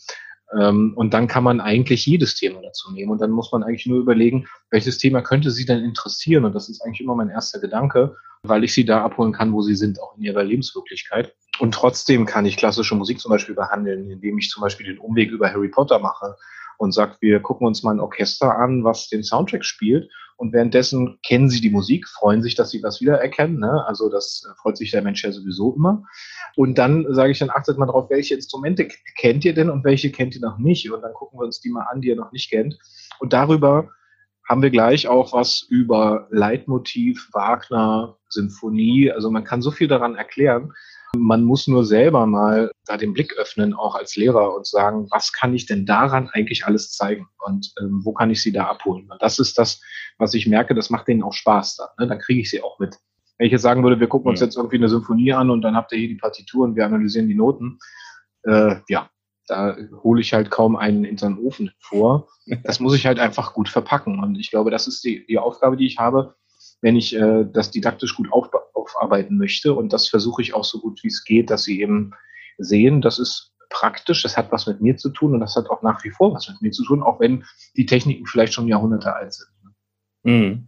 Ähm, 0.59 0.93
und 0.95 1.13
dann 1.13 1.27
kann 1.27 1.43
man 1.43 1.61
eigentlich 1.61 2.05
jedes 2.05 2.35
Thema 2.35 2.61
dazu 2.61 2.91
nehmen. 2.91 3.11
Und 3.11 3.21
dann 3.21 3.31
muss 3.31 3.51
man 3.51 3.63
eigentlich 3.63 3.85
nur 3.85 3.99
überlegen, 3.99 4.47
welches 4.69 4.97
Thema 4.97 5.21
könnte 5.21 5.51
Sie 5.51 5.65
denn 5.65 5.83
interessieren? 5.83 6.45
Und 6.45 6.53
das 6.53 6.69
ist 6.69 6.81
eigentlich 6.81 7.01
immer 7.01 7.15
mein 7.15 7.29
erster 7.29 7.59
Gedanke, 7.59 8.15
weil 8.43 8.63
ich 8.63 8.73
Sie 8.73 8.85
da 8.85 9.03
abholen 9.03 9.33
kann, 9.33 9.53
wo 9.53 9.61
Sie 9.61 9.75
sind, 9.75 10.01
auch 10.01 10.17
in 10.17 10.23
Ihrer 10.23 10.43
Lebenswirklichkeit. 10.43 11.33
Und 11.59 11.73
trotzdem 11.73 12.25
kann 12.25 12.45
ich 12.45 12.57
klassische 12.57 12.95
Musik 12.95 13.19
zum 13.19 13.29
Beispiel 13.29 13.55
behandeln, 13.55 14.09
indem 14.09 14.37
ich 14.37 14.49
zum 14.49 14.61
Beispiel 14.61 14.85
den 14.85 14.97
Umweg 14.97 15.31
über 15.31 15.51
Harry 15.51 15.69
Potter 15.69 15.99
mache 15.99 16.35
und 16.77 16.93
sagt, 16.93 17.21
wir 17.21 17.39
gucken 17.39 17.67
uns 17.67 17.83
mal 17.83 17.91
ein 17.91 17.99
Orchester 17.99 18.57
an, 18.57 18.83
was 18.83 19.09
den 19.09 19.23
Soundtrack 19.23 19.65
spielt. 19.65 20.09
Und 20.35 20.51
währenddessen 20.51 21.19
kennen 21.25 21.49
sie 21.49 21.61
die 21.61 21.69
Musik, 21.69 22.07
freuen 22.07 22.41
sich, 22.41 22.55
dass 22.55 22.71
sie 22.71 22.81
das 22.81 23.01
wiedererkennen. 23.01 23.59
Ne? 23.59 23.85
Also 23.87 24.09
das 24.09 24.45
äh, 24.49 24.53
freut 24.61 24.77
sich 24.77 24.91
der 24.91 25.01
Mensch 25.01 25.23
ja 25.23 25.31
sowieso 25.31 25.73
immer. 25.75 26.03
Und 26.55 26.77
dann 26.77 27.05
sage 27.13 27.31
ich 27.31 27.39
dann, 27.39 27.49
achtet 27.49 27.77
mal 27.77 27.85
drauf, 27.85 28.09
welche 28.09 28.35
Instrumente 28.35 28.87
kennt 29.17 29.45
ihr 29.45 29.53
denn 29.53 29.69
und 29.69 29.83
welche 29.83 30.11
kennt 30.11 30.35
ihr 30.35 30.41
noch 30.41 30.57
nicht? 30.57 30.91
Und 30.91 31.01
dann 31.01 31.13
gucken 31.13 31.39
wir 31.39 31.45
uns 31.45 31.61
die 31.61 31.69
mal 31.69 31.85
an, 31.89 32.01
die 32.01 32.09
ihr 32.09 32.15
noch 32.15 32.31
nicht 32.31 32.49
kennt. 32.49 32.77
Und 33.19 33.33
darüber 33.33 33.89
haben 34.47 34.61
wir 34.61 34.71
gleich 34.71 35.07
auch 35.07 35.33
was 35.33 35.65
über 35.69 36.27
Leitmotiv, 36.29 37.29
Wagner, 37.31 38.17
Sinfonie. 38.29 39.11
Also 39.11 39.31
man 39.31 39.43
kann 39.43 39.61
so 39.61 39.71
viel 39.71 39.87
daran 39.87 40.15
erklären. 40.15 40.73
Man 41.15 41.43
muss 41.43 41.67
nur 41.67 41.85
selber 41.85 42.25
mal 42.25 42.71
da 42.85 42.97
den 42.97 43.13
Blick 43.13 43.33
öffnen, 43.37 43.73
auch 43.73 43.95
als 43.95 44.15
Lehrer 44.15 44.55
und 44.55 44.65
sagen, 44.65 45.07
was 45.11 45.31
kann 45.31 45.53
ich 45.53 45.65
denn 45.65 45.85
daran 45.85 46.29
eigentlich 46.33 46.65
alles 46.65 46.91
zeigen 46.91 47.27
und 47.45 47.71
ähm, 47.79 48.01
wo 48.03 48.13
kann 48.13 48.31
ich 48.31 48.41
sie 48.41 48.51
da 48.51 48.65
abholen? 48.65 49.09
Und 49.11 49.21
das 49.21 49.37
ist 49.39 49.57
das, 49.57 49.79
was 50.17 50.33
ich 50.33 50.47
merke, 50.47 50.73
das 50.73 50.89
macht 50.89 51.07
denen 51.07 51.23
auch 51.23 51.33
Spaß 51.33 51.75
dann. 51.77 51.89
Ne? 51.99 52.07
Dann 52.07 52.19
kriege 52.19 52.41
ich 52.41 52.49
sie 52.49 52.63
auch 52.63 52.79
mit. 52.79 52.97
Wenn 53.37 53.47
ich 53.47 53.51
jetzt 53.51 53.61
sagen 53.61 53.83
würde, 53.83 53.99
wir 53.99 54.07
gucken 54.07 54.29
uns 54.29 54.39
ja. 54.39 54.47
jetzt 54.47 54.57
irgendwie 54.57 54.77
eine 54.77 54.89
Symphonie 54.89 55.33
an 55.33 55.49
und 55.49 55.61
dann 55.61 55.75
habt 55.75 55.91
ihr 55.91 55.99
hier 55.99 56.07
die 56.07 56.15
Partitur 56.15 56.65
und 56.65 56.75
wir 56.75 56.85
analysieren 56.85 57.27
die 57.27 57.35
Noten, 57.35 57.77
äh, 58.43 58.77
ja, 58.89 59.09
Da 59.47 59.75
hole 60.03 60.21
ich 60.21 60.33
halt 60.33 60.49
kaum 60.49 60.75
einen 60.75 61.03
in 61.05 61.17
seinen 61.17 61.37
Ofen 61.37 61.71
vor. 61.79 62.27
Das 62.63 62.79
muss 62.79 62.95
ich 62.95 63.05
halt 63.05 63.19
einfach 63.19 63.53
gut 63.53 63.69
verpacken. 63.69 64.19
Und 64.19 64.39
ich 64.39 64.49
glaube, 64.51 64.71
das 64.71 64.87
ist 64.87 65.03
die, 65.03 65.25
die 65.25 65.39
Aufgabe, 65.39 65.77
die 65.77 65.85
ich 65.85 65.97
habe, 65.97 66.35
wenn 66.83 66.97
ich 66.97 67.15
äh, 67.15 67.45
das 67.51 67.71
didaktisch 67.71 68.15
gut 68.15 68.31
auf, 68.31 68.49
aufarbeiten 68.73 69.37
möchte. 69.37 69.73
Und 69.73 69.93
das 69.93 70.09
versuche 70.09 70.41
ich 70.41 70.53
auch 70.53 70.65
so 70.65 70.79
gut 70.79 71.01
wie 71.01 71.07
es 71.07 71.23
geht, 71.23 71.49
dass 71.49 71.63
sie 71.63 71.81
eben 71.81 72.11
sehen, 72.57 73.01
das 73.01 73.19
ist 73.19 73.51
praktisch, 73.69 74.21
das 74.21 74.37
hat 74.37 74.51
was 74.51 74.67
mit 74.67 74.81
mir 74.81 74.97
zu 74.97 75.09
tun 75.09 75.33
und 75.33 75.39
das 75.39 75.55
hat 75.55 75.69
auch 75.69 75.81
nach 75.81 76.03
wie 76.03 76.11
vor 76.11 76.33
was 76.33 76.47
mit 76.49 76.61
mir 76.61 76.71
zu 76.71 76.83
tun, 76.83 77.01
auch 77.01 77.19
wenn 77.19 77.45
die 77.75 77.85
Techniken 77.85 78.27
vielleicht 78.27 78.53
schon 78.53 78.67
Jahrhunderte 78.67 79.15
alt 79.15 79.33
sind. 79.33 79.49
Mhm. 80.23 80.67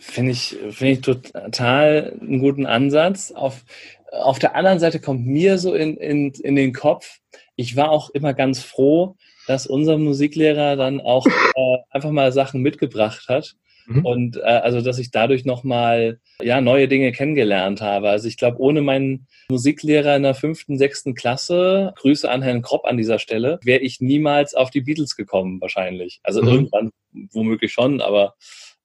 Finde 0.00 0.32
ich, 0.32 0.58
finde 0.70 0.92
ich 0.92 1.00
total 1.02 2.18
einen 2.20 2.40
guten 2.40 2.66
Ansatz. 2.66 3.30
Auf, 3.30 3.64
auf 4.10 4.38
der 4.38 4.56
anderen 4.56 4.78
Seite 4.78 4.98
kommt 4.98 5.26
mir 5.26 5.58
so 5.58 5.74
in, 5.74 5.96
in, 5.98 6.32
in 6.32 6.56
den 6.56 6.72
Kopf, 6.72 7.18
ich 7.54 7.76
war 7.76 7.90
auch 7.90 8.08
immer 8.10 8.32
ganz 8.32 8.62
froh, 8.62 9.16
dass 9.46 9.66
unser 9.66 9.98
Musiklehrer 9.98 10.76
dann 10.76 11.02
auch 11.02 11.26
äh, 11.26 11.78
einfach 11.90 12.10
mal 12.10 12.32
Sachen 12.32 12.62
mitgebracht 12.62 13.28
hat. 13.28 13.56
Mhm. 13.90 14.06
Und 14.06 14.36
äh, 14.36 14.40
also, 14.40 14.80
dass 14.80 14.98
ich 14.98 15.10
dadurch 15.10 15.44
nochmal 15.44 16.20
ja, 16.40 16.60
neue 16.60 16.88
Dinge 16.88 17.12
kennengelernt 17.12 17.80
habe. 17.80 18.08
Also 18.08 18.28
ich 18.28 18.36
glaube, 18.36 18.58
ohne 18.60 18.82
meinen 18.82 19.26
Musiklehrer 19.50 20.16
in 20.16 20.22
der 20.22 20.34
fünften, 20.34 20.78
sechsten 20.78 21.14
Klasse, 21.14 21.92
Grüße 21.96 22.30
an 22.30 22.42
Herrn 22.42 22.62
Kropp 22.62 22.84
an 22.84 22.96
dieser 22.96 23.18
Stelle, 23.18 23.58
wäre 23.64 23.80
ich 23.80 24.00
niemals 24.00 24.54
auf 24.54 24.70
die 24.70 24.80
Beatles 24.80 25.16
gekommen, 25.16 25.60
wahrscheinlich. 25.60 26.20
Also 26.22 26.40
mhm. 26.42 26.48
irgendwann 26.48 26.90
womöglich 27.32 27.72
schon, 27.72 28.00
aber 28.00 28.34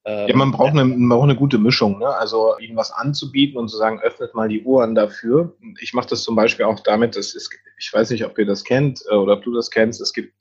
ähm, 0.06 0.28
ja, 0.28 0.36
man 0.36 0.52
braucht, 0.52 0.72
eine, 0.72 0.86
man 0.86 1.10
braucht 1.10 1.24
eine 1.24 1.36
gute 1.36 1.58
Mischung, 1.58 1.98
ne? 1.98 2.08
Also 2.08 2.58
ihnen 2.60 2.78
was 2.78 2.92
anzubieten 2.92 3.58
und 3.58 3.70
zu 3.70 3.78
sagen, 3.78 4.00
öffnet 4.00 4.36
mal 4.36 4.48
die 4.48 4.64
Ohren 4.64 4.94
dafür. 4.94 5.56
Ich 5.82 5.94
mache 5.94 6.10
das 6.10 6.22
zum 6.22 6.36
Beispiel 6.36 6.66
auch 6.66 6.80
damit, 6.82 7.16
dass 7.16 7.34
es, 7.34 7.50
ich 7.80 7.92
weiß 7.92 8.12
nicht, 8.12 8.24
ob 8.24 8.38
ihr 8.38 8.46
das 8.46 8.64
kennt 8.64 9.04
äh, 9.10 9.16
oder 9.16 9.34
ob 9.34 9.44
du 9.44 9.54
das 9.54 9.72
kennst, 9.72 10.00
es 10.02 10.14
gibt, 10.14 10.34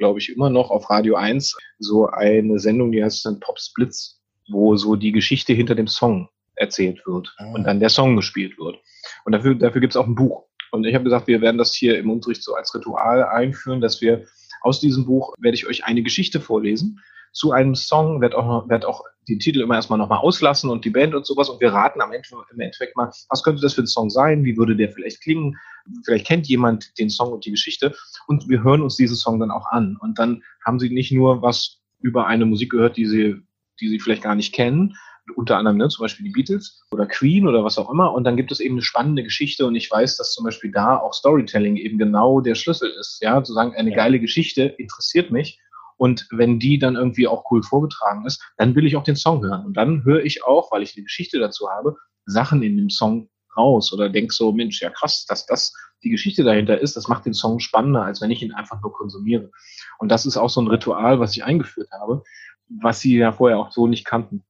glaube 0.00 0.18
ich, 0.18 0.34
immer 0.34 0.50
noch 0.50 0.70
auf 0.70 0.90
Radio 0.90 1.14
1 1.14 1.56
so 1.78 2.08
eine 2.08 2.58
Sendung, 2.58 2.90
die 2.90 3.04
heißt 3.04 3.24
dann 3.26 3.38
Pop 3.38 3.60
Splits, 3.60 4.20
wo 4.48 4.74
so 4.76 4.96
die 4.96 5.12
Geschichte 5.12 5.52
hinter 5.52 5.76
dem 5.76 5.86
Song 5.86 6.28
erzählt 6.56 7.06
wird 7.06 7.32
ah. 7.38 7.52
und 7.52 7.64
dann 7.64 7.78
der 7.78 7.90
Song 7.90 8.16
gespielt 8.16 8.58
wird. 8.58 8.78
Und 9.24 9.32
dafür, 9.32 9.54
dafür 9.54 9.80
gibt 9.80 9.92
es 9.92 9.96
auch 9.96 10.06
ein 10.06 10.14
Buch. 10.14 10.46
Und 10.72 10.86
ich 10.86 10.94
habe 10.94 11.04
gesagt, 11.04 11.26
wir 11.26 11.40
werden 11.40 11.58
das 11.58 11.74
hier 11.74 11.98
im 11.98 12.10
Unterricht 12.10 12.42
so 12.42 12.54
als 12.54 12.74
Ritual 12.74 13.24
einführen, 13.24 13.80
dass 13.80 14.00
wir 14.00 14.24
aus 14.62 14.80
diesem 14.80 15.04
Buch 15.04 15.34
werde 15.38 15.54
ich 15.54 15.66
euch 15.66 15.84
eine 15.84 16.02
Geschichte 16.02 16.40
vorlesen 16.40 17.00
zu 17.32 17.52
einem 17.52 17.74
Song, 17.74 18.20
wird 18.20 18.34
auch, 18.34 18.68
wird 18.68 18.84
auch 18.84 19.04
die 19.28 19.38
Titel 19.38 19.60
immer 19.60 19.76
erstmal 19.76 19.98
nochmal 19.98 20.18
auslassen 20.18 20.70
und 20.70 20.84
die 20.84 20.90
Band 20.90 21.14
und 21.14 21.26
sowas 21.26 21.48
und 21.48 21.60
wir 21.60 21.72
raten 21.72 22.00
am 22.00 22.12
Ende 22.12 22.28
im 22.52 22.60
Endeffekt 22.60 22.96
mal, 22.96 23.12
was 23.28 23.42
könnte 23.42 23.62
das 23.62 23.74
für 23.74 23.82
ein 23.82 23.86
Song 23.86 24.10
sein, 24.10 24.44
wie 24.44 24.56
würde 24.56 24.76
der 24.76 24.90
vielleicht 24.90 25.22
klingen, 25.22 25.56
vielleicht 26.04 26.26
kennt 26.26 26.48
jemand 26.48 26.98
den 26.98 27.10
Song 27.10 27.32
und 27.32 27.44
die 27.44 27.50
Geschichte 27.50 27.94
und 28.26 28.48
wir 28.48 28.62
hören 28.62 28.82
uns 28.82 28.96
diesen 28.96 29.16
Song 29.16 29.40
dann 29.40 29.50
auch 29.50 29.66
an 29.70 29.96
und 30.00 30.18
dann 30.18 30.42
haben 30.64 30.78
sie 30.78 30.90
nicht 30.90 31.12
nur 31.12 31.42
was 31.42 31.80
über 32.00 32.26
eine 32.26 32.46
Musik 32.46 32.70
gehört, 32.70 32.96
die 32.96 33.06
sie, 33.06 33.36
die 33.80 33.88
sie 33.88 34.00
vielleicht 34.00 34.22
gar 34.22 34.34
nicht 34.34 34.54
kennen, 34.54 34.94
unter 35.36 35.58
anderem 35.58 35.76
ne, 35.76 35.88
zum 35.88 36.04
Beispiel 36.04 36.24
die 36.24 36.32
Beatles 36.32 36.82
oder 36.90 37.06
Queen 37.06 37.46
oder 37.46 37.62
was 37.62 37.78
auch 37.78 37.90
immer. 37.90 38.12
Und 38.12 38.24
dann 38.24 38.36
gibt 38.36 38.50
es 38.50 38.58
eben 38.58 38.74
eine 38.74 38.82
spannende 38.82 39.22
Geschichte 39.22 39.66
und 39.66 39.76
ich 39.76 39.90
weiß, 39.90 40.16
dass 40.16 40.32
zum 40.32 40.44
Beispiel 40.44 40.72
da 40.72 40.96
auch 40.96 41.14
Storytelling 41.14 41.76
eben 41.76 41.98
genau 41.98 42.40
der 42.40 42.54
Schlüssel 42.54 42.90
ist. 42.98 43.22
Ja, 43.22 43.42
zu 43.42 43.52
sagen, 43.52 43.74
eine 43.76 43.90
ja. 43.90 43.96
geile 43.96 44.18
Geschichte 44.18 44.64
interessiert 44.64 45.30
mich 45.30 45.60
und 46.00 46.26
wenn 46.30 46.58
die 46.58 46.78
dann 46.78 46.96
irgendwie 46.96 47.28
auch 47.28 47.44
cool 47.50 47.62
vorgetragen 47.62 48.24
ist, 48.24 48.42
dann 48.56 48.74
will 48.74 48.86
ich 48.86 48.96
auch 48.96 49.04
den 49.04 49.16
Song 49.16 49.44
hören. 49.44 49.66
Und 49.66 49.76
dann 49.76 50.02
höre 50.04 50.24
ich 50.24 50.44
auch, 50.44 50.72
weil 50.72 50.82
ich 50.82 50.96
eine 50.96 51.04
Geschichte 51.04 51.38
dazu 51.38 51.68
habe, 51.68 51.96
Sachen 52.24 52.62
in 52.62 52.76
dem 52.76 52.90
Song 52.90 53.28
raus 53.56 53.92
oder 53.92 54.08
denk 54.08 54.32
so, 54.32 54.52
Mensch, 54.52 54.80
ja 54.80 54.90
krass, 54.90 55.26
dass 55.26 55.46
das 55.46 55.72
die 56.02 56.10
Geschichte 56.10 56.44
dahinter 56.44 56.78
ist, 56.78 56.96
das 56.96 57.08
macht 57.08 57.26
den 57.26 57.34
Song 57.34 57.60
spannender, 57.60 58.04
als 58.04 58.20
wenn 58.20 58.30
ich 58.30 58.42
ihn 58.42 58.52
einfach 58.52 58.80
nur 58.80 58.92
konsumiere. 58.92 59.50
Und 59.98 60.10
das 60.10 60.26
ist 60.26 60.36
auch 60.36 60.50
so 60.50 60.60
ein 60.60 60.68
Ritual, 60.68 61.20
was 61.20 61.36
ich 61.36 61.44
eingeführt 61.44 61.90
habe, 61.92 62.22
was 62.68 63.00
sie 63.00 63.18
ja 63.18 63.32
vorher 63.32 63.58
auch 63.58 63.70
so 63.70 63.86
nicht 63.86 64.04
kannten. 64.04 64.44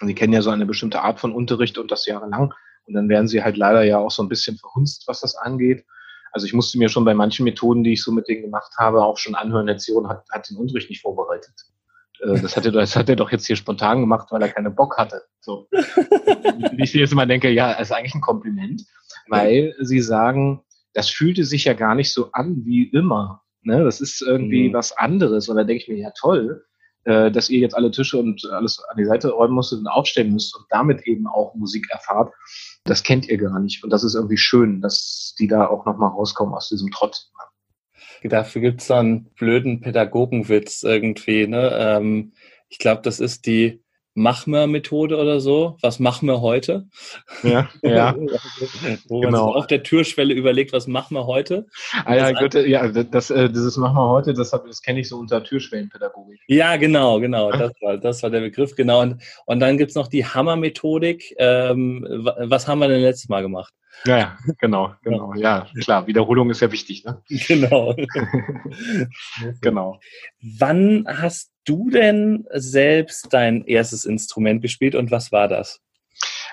Sie 0.00 0.14
kennen 0.14 0.32
ja 0.32 0.42
so 0.42 0.50
eine 0.50 0.66
bestimmte 0.66 1.02
Art 1.02 1.20
von 1.20 1.32
Unterricht 1.32 1.78
und 1.78 1.90
das 1.90 2.06
jahrelang. 2.06 2.52
Und 2.86 2.94
dann 2.94 3.08
werden 3.08 3.28
sie 3.28 3.42
halt 3.42 3.56
leider 3.56 3.82
ja 3.82 3.98
auch 3.98 4.10
so 4.10 4.22
ein 4.22 4.28
bisschen 4.28 4.56
verhunzt, 4.58 5.04
was 5.06 5.20
das 5.20 5.36
angeht. 5.36 5.84
Also 6.32 6.46
ich 6.46 6.52
musste 6.52 6.78
mir 6.78 6.88
schon 6.88 7.04
bei 7.04 7.14
manchen 7.14 7.44
Methoden, 7.44 7.84
die 7.84 7.92
ich 7.92 8.02
so 8.02 8.12
mit 8.12 8.28
denen 8.28 8.42
gemacht 8.42 8.72
habe, 8.76 9.04
auch 9.04 9.18
schon 9.18 9.34
anhören, 9.34 9.66
der 9.66 9.78
Zion 9.78 10.08
hat, 10.08 10.24
hat 10.30 10.50
den 10.50 10.56
Unterricht 10.56 10.90
nicht 10.90 11.00
vorbereitet. 11.00 11.54
Äh, 12.20 12.40
das 12.40 12.56
hat, 12.56 12.66
er, 12.66 12.72
das 12.72 12.96
hat 12.96 13.08
er 13.08 13.16
doch 13.16 13.32
jetzt 13.32 13.46
hier 13.46 13.56
spontan 13.56 14.00
gemacht, 14.00 14.28
weil 14.30 14.42
er 14.42 14.48
keinen 14.48 14.74
Bock 14.74 14.96
hatte. 14.96 15.22
So. 15.40 15.68
ich 16.78 16.94
jetzt 16.94 17.12
immer 17.12 17.26
denke, 17.26 17.50
ja, 17.50 17.72
das 17.72 17.90
ist 17.90 17.92
eigentlich 17.92 18.14
ein 18.14 18.20
Kompliment, 18.20 18.82
weil 19.28 19.74
sie 19.80 20.00
sagen, 20.00 20.62
das 20.92 21.08
fühlte 21.08 21.44
sich 21.44 21.64
ja 21.64 21.74
gar 21.74 21.94
nicht 21.94 22.12
so 22.12 22.30
an 22.32 22.64
wie 22.64 22.84
immer. 22.84 23.42
Ne? 23.62 23.82
Das 23.84 24.00
ist 24.00 24.22
irgendwie 24.22 24.68
mhm. 24.68 24.74
was 24.74 24.96
anderes. 24.96 25.48
Und 25.48 25.56
da 25.56 25.64
denke 25.64 25.82
ich 25.82 25.88
mir, 25.88 25.98
ja 25.98 26.12
toll, 26.18 26.64
äh, 27.04 27.30
dass 27.30 27.50
ihr 27.50 27.58
jetzt 27.58 27.74
alle 27.74 27.90
Tische 27.90 28.18
und 28.18 28.44
alles 28.50 28.82
an 28.90 28.96
die 28.96 29.04
Seite 29.04 29.30
räumen 29.30 29.54
musstet 29.54 29.80
und 29.80 29.88
aufstellen 29.88 30.32
müsst 30.32 30.56
und 30.56 30.66
damit 30.70 31.06
eben 31.06 31.26
auch 31.26 31.54
Musik 31.54 31.86
erfahrt 31.90 32.32
das 32.84 33.02
kennt 33.02 33.28
ihr 33.28 33.38
gar 33.38 33.58
nicht. 33.58 33.82
Und 33.82 33.90
das 33.90 34.04
ist 34.04 34.14
irgendwie 34.14 34.36
schön, 34.36 34.80
dass 34.80 35.34
die 35.38 35.48
da 35.48 35.66
auch 35.66 35.86
nochmal 35.86 36.10
rauskommen 36.10 36.54
aus 36.54 36.68
diesem 36.68 36.90
Trott. 36.90 37.28
Dafür 38.28 38.62
gibt 38.62 38.80
es 38.80 38.86
so 38.86 38.94
einen 38.94 39.24
blöden 39.38 39.80
Pädagogenwitz 39.80 40.82
irgendwie. 40.82 41.46
Ne? 41.46 41.70
Ähm, 41.78 42.32
ich 42.68 42.78
glaube, 42.78 43.02
das 43.02 43.20
ist 43.20 43.46
die 43.46 43.84
Machmer-Methode 44.14 45.16
oder 45.16 45.40
so. 45.40 45.76
Was 45.82 45.98
machen 45.98 46.26
wir 46.26 46.40
heute? 46.40 46.86
Ja, 47.42 47.68
ja. 47.82 48.14
Wo 49.08 49.22
man 49.22 49.32
genau. 49.32 49.54
auf 49.54 49.66
der 49.66 49.82
Türschwelle 49.82 50.32
überlegt, 50.32 50.72
was 50.72 50.86
machen 50.86 51.16
wir 51.16 51.26
heute? 51.26 51.66
Ah 52.04 52.14
ja, 52.14 52.32
gut, 52.32 52.54
ja 52.54 52.88
das, 52.88 53.30
äh, 53.30 53.48
dieses 53.48 53.76
machen 53.76 53.96
wir 53.96 54.08
heute, 54.08 54.32
das, 54.32 54.50
das 54.50 54.82
kenne 54.82 55.00
ich 55.00 55.08
so 55.08 55.18
unter 55.18 55.42
Türschwellenpädagogik. 55.42 56.40
Ja, 56.46 56.76
genau, 56.76 57.18
genau. 57.20 57.50
Das 57.50 57.72
war, 57.80 57.98
das 57.98 58.22
war 58.22 58.30
der 58.30 58.40
Begriff, 58.40 58.76
genau. 58.76 59.02
Und, 59.02 59.22
und 59.46 59.60
dann 59.60 59.78
gibt 59.78 59.90
es 59.90 59.96
noch 59.96 60.06
die 60.06 60.24
Hammer-Methodik. 60.24 61.34
Ähm, 61.38 62.06
was 62.08 62.68
haben 62.68 62.78
wir 62.78 62.88
denn 62.88 63.02
letztes 63.02 63.28
Mal 63.28 63.42
gemacht? 63.42 63.74
Ja, 64.06 64.18
ja, 64.18 64.38
genau, 64.58 64.94
genau. 65.02 65.32
Ja, 65.34 65.66
klar, 65.80 66.06
Wiederholung 66.06 66.50
ist 66.50 66.60
ja 66.60 66.70
wichtig, 66.70 67.04
ne? 67.04 67.22
Genau. 67.48 67.94
genau. 69.62 69.98
Wann 70.58 71.06
hast 71.08 71.52
du 71.64 71.90
denn 71.90 72.46
selbst 72.52 73.28
dein 73.32 73.64
erstes 73.64 74.04
Instrument 74.04 74.60
gespielt 74.60 74.94
und 74.94 75.10
was 75.10 75.32
war 75.32 75.48
das? 75.48 75.80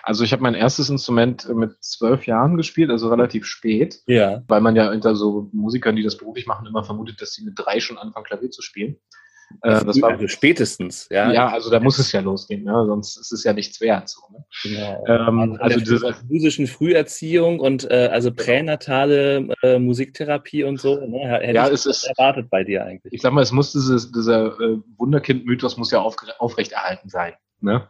Also 0.04 0.24
ich 0.24 0.32
habe 0.32 0.42
mein 0.42 0.56
erstes 0.56 0.90
Instrument 0.90 1.48
mit 1.54 1.84
zwölf 1.84 2.26
Jahren 2.26 2.58
gespielt, 2.58 2.90
also 2.90 3.10
relativ 3.10 3.46
spät. 3.46 4.02
Ja. 4.08 4.44
Weil 4.48 4.62
man 4.62 4.76
ja 4.76 4.90
unter 4.90 5.16
so 5.16 5.50
Musikern, 5.54 5.96
die 5.96 6.04
das 6.04 6.18
beruflich 6.18 6.48
machen, 6.48 6.66
immer 6.66 6.84
vermutet, 6.84 7.22
dass 7.22 7.34
sie 7.34 7.44
mit 7.44 7.54
drei 7.58 7.80
schon 7.80 7.98
anfangen, 7.98 8.26
Klavier 8.26 8.50
zu 8.50 8.62
spielen. 8.62 8.98
Äh, 9.62 9.86
das 9.86 10.02
war 10.02 10.12
also 10.12 10.28
spätestens, 10.28 11.08
ja. 11.10 11.32
Ja, 11.32 11.48
also 11.50 11.70
da 11.70 11.80
muss 11.80 12.00
es 12.00 12.12
ja 12.12 12.22
losgehen, 12.22 12.64
ne? 12.64 12.86
sonst 12.88 13.18
ist 13.18 13.32
es 13.32 13.44
ja 13.44 13.54
nichts 13.54 13.80
wert. 13.82 14.10
So, 14.10 14.22
ne? 14.32 14.46
Genau. 14.64 15.06
Ähm, 15.08 15.58
also, 15.60 15.80
also 15.80 15.80
diese 15.80 16.16
musischen 16.30 16.68
Früherziehung 16.68 17.60
und 17.60 17.90
äh, 17.90 18.10
also 18.12 18.32
genau. 18.32 18.44
pränatale 18.44 19.48
äh, 19.64 19.80
Musiktherapie 19.80 20.64
und 20.64 20.80
so, 20.80 20.96
ne? 21.06 21.20
hätte 21.20 21.54
ja, 21.54 21.68
es 21.68 21.86
ist 21.86 22.04
erwartet 22.06 22.50
bei 22.50 22.64
dir 22.64 22.86
eigentlich. 22.86 23.14
Ich 23.14 23.22
sag 23.22 23.34
mal, 23.34 23.42
es 23.42 23.52
muss 23.52 23.72
dieses, 23.72 24.12
dieser 24.12 24.60
äh, 24.60 24.78
Wunderkind-Mythos 24.98 25.78
muss 25.78 25.92
ja 25.92 26.02
auf, 26.02 26.16
aufrechterhalten 26.40 27.10
sein. 27.10 27.34
Ne? 27.60 27.88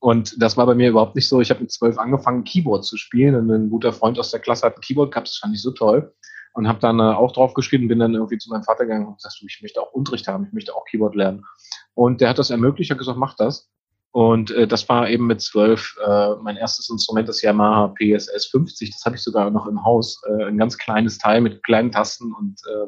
Und 0.00 0.40
das 0.42 0.56
war 0.56 0.66
bei 0.66 0.74
mir 0.74 0.90
überhaupt 0.90 1.16
nicht 1.16 1.28
so. 1.28 1.40
Ich 1.40 1.50
habe 1.50 1.60
mit 1.60 1.72
zwölf 1.72 1.98
angefangen, 1.98 2.44
Keyboard 2.44 2.84
zu 2.84 2.98
spielen 2.98 3.34
und 3.34 3.50
ein 3.50 3.70
guter 3.70 3.92
Freund 3.92 4.18
aus 4.18 4.30
der 4.30 4.40
Klasse 4.40 4.66
hat 4.66 4.76
ein 4.76 4.82
Keyboard 4.82 5.12
gehabt, 5.12 5.28
das 5.28 5.38
fand 5.38 5.54
ich 5.54 5.62
so 5.62 5.70
toll 5.70 6.12
und 6.54 6.68
habe 6.68 6.78
dann 6.78 7.00
äh, 7.00 7.02
auch 7.02 7.32
drauf 7.32 7.52
geschrieben, 7.54 7.88
bin 7.88 7.98
dann 7.98 8.14
irgendwie 8.14 8.38
zu 8.38 8.48
meinem 8.48 8.62
Vater 8.62 8.84
gegangen 8.84 9.06
und 9.06 9.16
gesagt, 9.16 9.36
du, 9.40 9.46
ich 9.46 9.60
möchte 9.60 9.80
auch 9.80 9.92
Unterricht 9.92 10.26
haben, 10.28 10.46
ich 10.46 10.52
möchte 10.52 10.74
auch 10.74 10.84
Keyboard 10.86 11.14
lernen. 11.14 11.44
Und 11.94 12.20
der 12.20 12.30
hat 12.30 12.38
das 12.38 12.50
ermöglicht, 12.50 12.90
hat 12.90 12.98
gesagt, 12.98 13.18
mach 13.18 13.34
das. 13.36 13.68
Und 14.12 14.52
äh, 14.52 14.68
das 14.68 14.88
war 14.88 15.10
eben 15.10 15.26
mit 15.26 15.40
zwölf 15.40 15.96
äh, 16.06 16.34
mein 16.40 16.56
erstes 16.56 16.88
Instrument, 16.88 17.28
das 17.28 17.42
Yamaha 17.42 17.92
PSS 17.98 18.46
50. 18.46 18.92
Das 18.92 19.04
habe 19.04 19.16
ich 19.16 19.22
sogar 19.22 19.50
noch 19.50 19.66
im 19.66 19.84
Haus, 19.84 20.22
äh, 20.28 20.44
ein 20.44 20.56
ganz 20.56 20.78
kleines 20.78 21.18
Teil 21.18 21.40
mit 21.40 21.64
kleinen 21.64 21.90
Tasten 21.90 22.32
und 22.32 22.60
äh, 22.72 22.86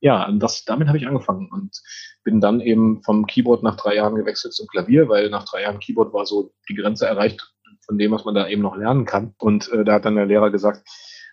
ja, 0.00 0.30
das, 0.30 0.64
damit 0.64 0.86
habe 0.86 0.98
ich 0.98 1.08
angefangen 1.08 1.48
und 1.50 1.80
bin 2.22 2.40
dann 2.40 2.60
eben 2.60 3.02
vom 3.02 3.26
Keyboard 3.26 3.62
nach 3.62 3.76
drei 3.76 3.96
Jahren 3.96 4.14
gewechselt 4.14 4.52
zum 4.52 4.68
Klavier, 4.68 5.08
weil 5.08 5.30
nach 5.30 5.44
drei 5.44 5.62
Jahren 5.62 5.80
Keyboard 5.80 6.12
war 6.12 6.24
so 6.24 6.52
die 6.68 6.74
Grenze 6.74 7.06
erreicht 7.06 7.52
von 7.84 7.98
dem, 7.98 8.12
was 8.12 8.24
man 8.24 8.34
da 8.34 8.46
eben 8.46 8.62
noch 8.62 8.76
lernen 8.76 9.06
kann. 9.06 9.34
Und 9.38 9.72
äh, 9.72 9.84
da 9.84 9.94
hat 9.94 10.04
dann 10.04 10.16
der 10.16 10.26
Lehrer 10.26 10.50
gesagt, 10.50 10.86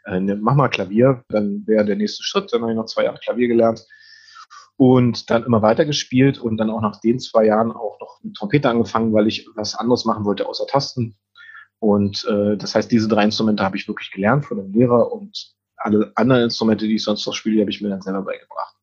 äh, 0.05 0.19
ne, 0.19 0.35
mach 0.35 0.55
mal 0.55 0.69
Klavier, 0.69 1.23
dann 1.29 1.63
wäre 1.65 1.85
der 1.85 1.95
nächste 1.95 2.23
Schritt. 2.23 2.53
Dann 2.53 2.61
habe 2.61 2.71
ich 2.71 2.77
noch 2.77 2.85
zwei 2.85 3.03
Jahre 3.03 3.17
Klavier 3.17 3.47
gelernt 3.47 3.85
und 4.77 5.29
dann 5.29 5.43
immer 5.43 5.61
weiter 5.61 5.85
gespielt 5.85 6.37
und 6.37 6.57
dann 6.57 6.69
auch 6.69 6.81
nach 6.81 6.99
den 6.99 7.19
zwei 7.19 7.45
Jahren 7.45 7.71
auch 7.71 7.99
noch 7.99 8.19
mit 8.23 8.35
Trompete 8.35 8.69
angefangen, 8.69 9.13
weil 9.13 9.27
ich 9.27 9.47
was 9.55 9.75
anderes 9.75 10.05
machen 10.05 10.25
wollte 10.25 10.47
außer 10.47 10.67
Tasten. 10.67 11.17
Und 11.79 12.25
äh, 12.25 12.57
das 12.57 12.75
heißt, 12.75 12.91
diese 12.91 13.07
drei 13.07 13.23
Instrumente 13.23 13.63
habe 13.63 13.77
ich 13.77 13.87
wirklich 13.87 14.11
gelernt 14.11 14.45
von 14.45 14.57
dem 14.57 14.73
Lehrer 14.73 15.11
und 15.11 15.53
alle 15.77 16.11
anderen 16.15 16.43
Instrumente, 16.43 16.87
die 16.87 16.95
ich 16.95 17.03
sonst 17.03 17.25
noch 17.25 17.33
spiele, 17.33 17.61
habe 17.61 17.71
ich 17.71 17.81
mir 17.81 17.89
dann 17.89 18.01
selber 18.01 18.23
beigebracht. 18.23 18.75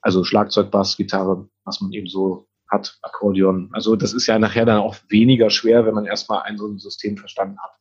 Also 0.00 0.24
Schlagzeug, 0.24 0.70
Bass, 0.70 0.96
Gitarre, 0.96 1.48
was 1.64 1.80
man 1.80 1.92
eben 1.92 2.06
so 2.06 2.48
hat, 2.68 2.98
Akkordeon. 3.02 3.70
Also 3.72 3.96
das 3.96 4.12
ist 4.12 4.26
ja 4.26 4.38
nachher 4.38 4.64
dann 4.64 4.80
auch 4.80 4.96
weniger 5.08 5.50
schwer, 5.50 5.86
wenn 5.86 5.94
man 5.94 6.04
erstmal 6.04 6.42
ein 6.42 6.58
so 6.58 6.66
ein 6.66 6.78
System 6.78 7.16
verstanden 7.16 7.58
hat 7.62 7.76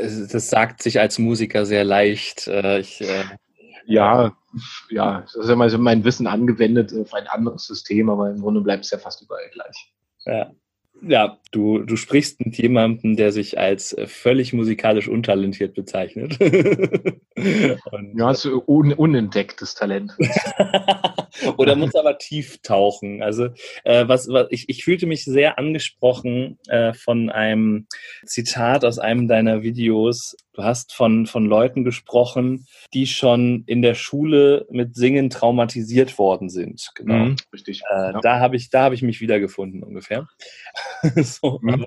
das 0.00 0.50
sagt 0.50 0.82
sich 0.82 1.00
als 1.00 1.18
Musiker 1.18 1.64
sehr 1.66 1.84
leicht. 1.84 2.46
Äh, 2.46 2.80
ich, 2.80 3.00
äh, 3.00 3.24
Ja, 3.86 4.36
ja, 4.90 5.22
das 5.22 5.34
ist 5.34 5.48
ja 5.48 5.78
mein 5.78 6.04
Wissen 6.04 6.26
angewendet 6.26 6.92
auf 6.94 7.14
ein 7.14 7.26
anderes 7.26 7.66
System, 7.66 8.10
aber 8.10 8.30
im 8.30 8.40
Grunde 8.40 8.60
bleibt 8.60 8.84
es 8.84 8.90
ja 8.90 8.98
fast 8.98 9.22
überall 9.22 9.48
gleich. 9.52 9.92
Ja. 10.24 10.50
Ja, 11.00 11.38
du, 11.50 11.80
du 11.80 11.96
sprichst 11.96 12.44
mit 12.44 12.56
jemandem, 12.58 13.16
der 13.16 13.32
sich 13.32 13.58
als 13.58 13.96
völlig 14.06 14.52
musikalisch 14.52 15.08
untalentiert 15.08 15.74
bezeichnet. 15.74 16.38
Und, 17.34 18.18
ja, 18.18 18.26
hast 18.26 18.44
du 18.44 18.62
un 18.66 18.92
unentdecktes 18.92 19.74
Talent. 19.74 20.12
Oder 21.56 21.76
muss 21.76 21.94
aber 21.94 22.18
tief 22.18 22.60
tauchen. 22.62 23.22
Also 23.22 23.48
äh, 23.84 24.06
was, 24.06 24.28
was 24.28 24.46
ich, 24.50 24.68
ich 24.68 24.84
fühlte 24.84 25.06
mich 25.06 25.24
sehr 25.24 25.58
angesprochen 25.58 26.58
äh, 26.68 26.92
von 26.92 27.30
einem 27.30 27.86
Zitat 28.24 28.84
aus 28.84 28.98
einem 28.98 29.28
deiner 29.28 29.62
Videos. 29.62 30.36
Du 30.52 30.62
hast 30.62 30.92
von, 30.92 31.26
von 31.26 31.46
Leuten 31.46 31.82
gesprochen, 31.82 32.66
die 32.92 33.06
schon 33.06 33.64
in 33.66 33.80
der 33.80 33.94
Schule 33.94 34.66
mit 34.70 34.94
Singen 34.94 35.30
traumatisiert 35.30 36.18
worden 36.18 36.50
sind. 36.50 36.90
Genau. 36.94 37.14
Mhm, 37.14 37.36
richtig. 37.52 37.82
Äh, 37.90 38.12
ja. 38.12 38.20
Da 38.20 38.38
habe 38.38 38.56
ich, 38.56 38.68
da 38.68 38.82
habe 38.82 38.94
ich 38.94 39.02
mich 39.02 39.22
wiedergefunden 39.22 39.82
ungefähr. 39.82 40.28
so, 41.16 41.58
mhm. 41.62 41.70
aber, 41.70 41.86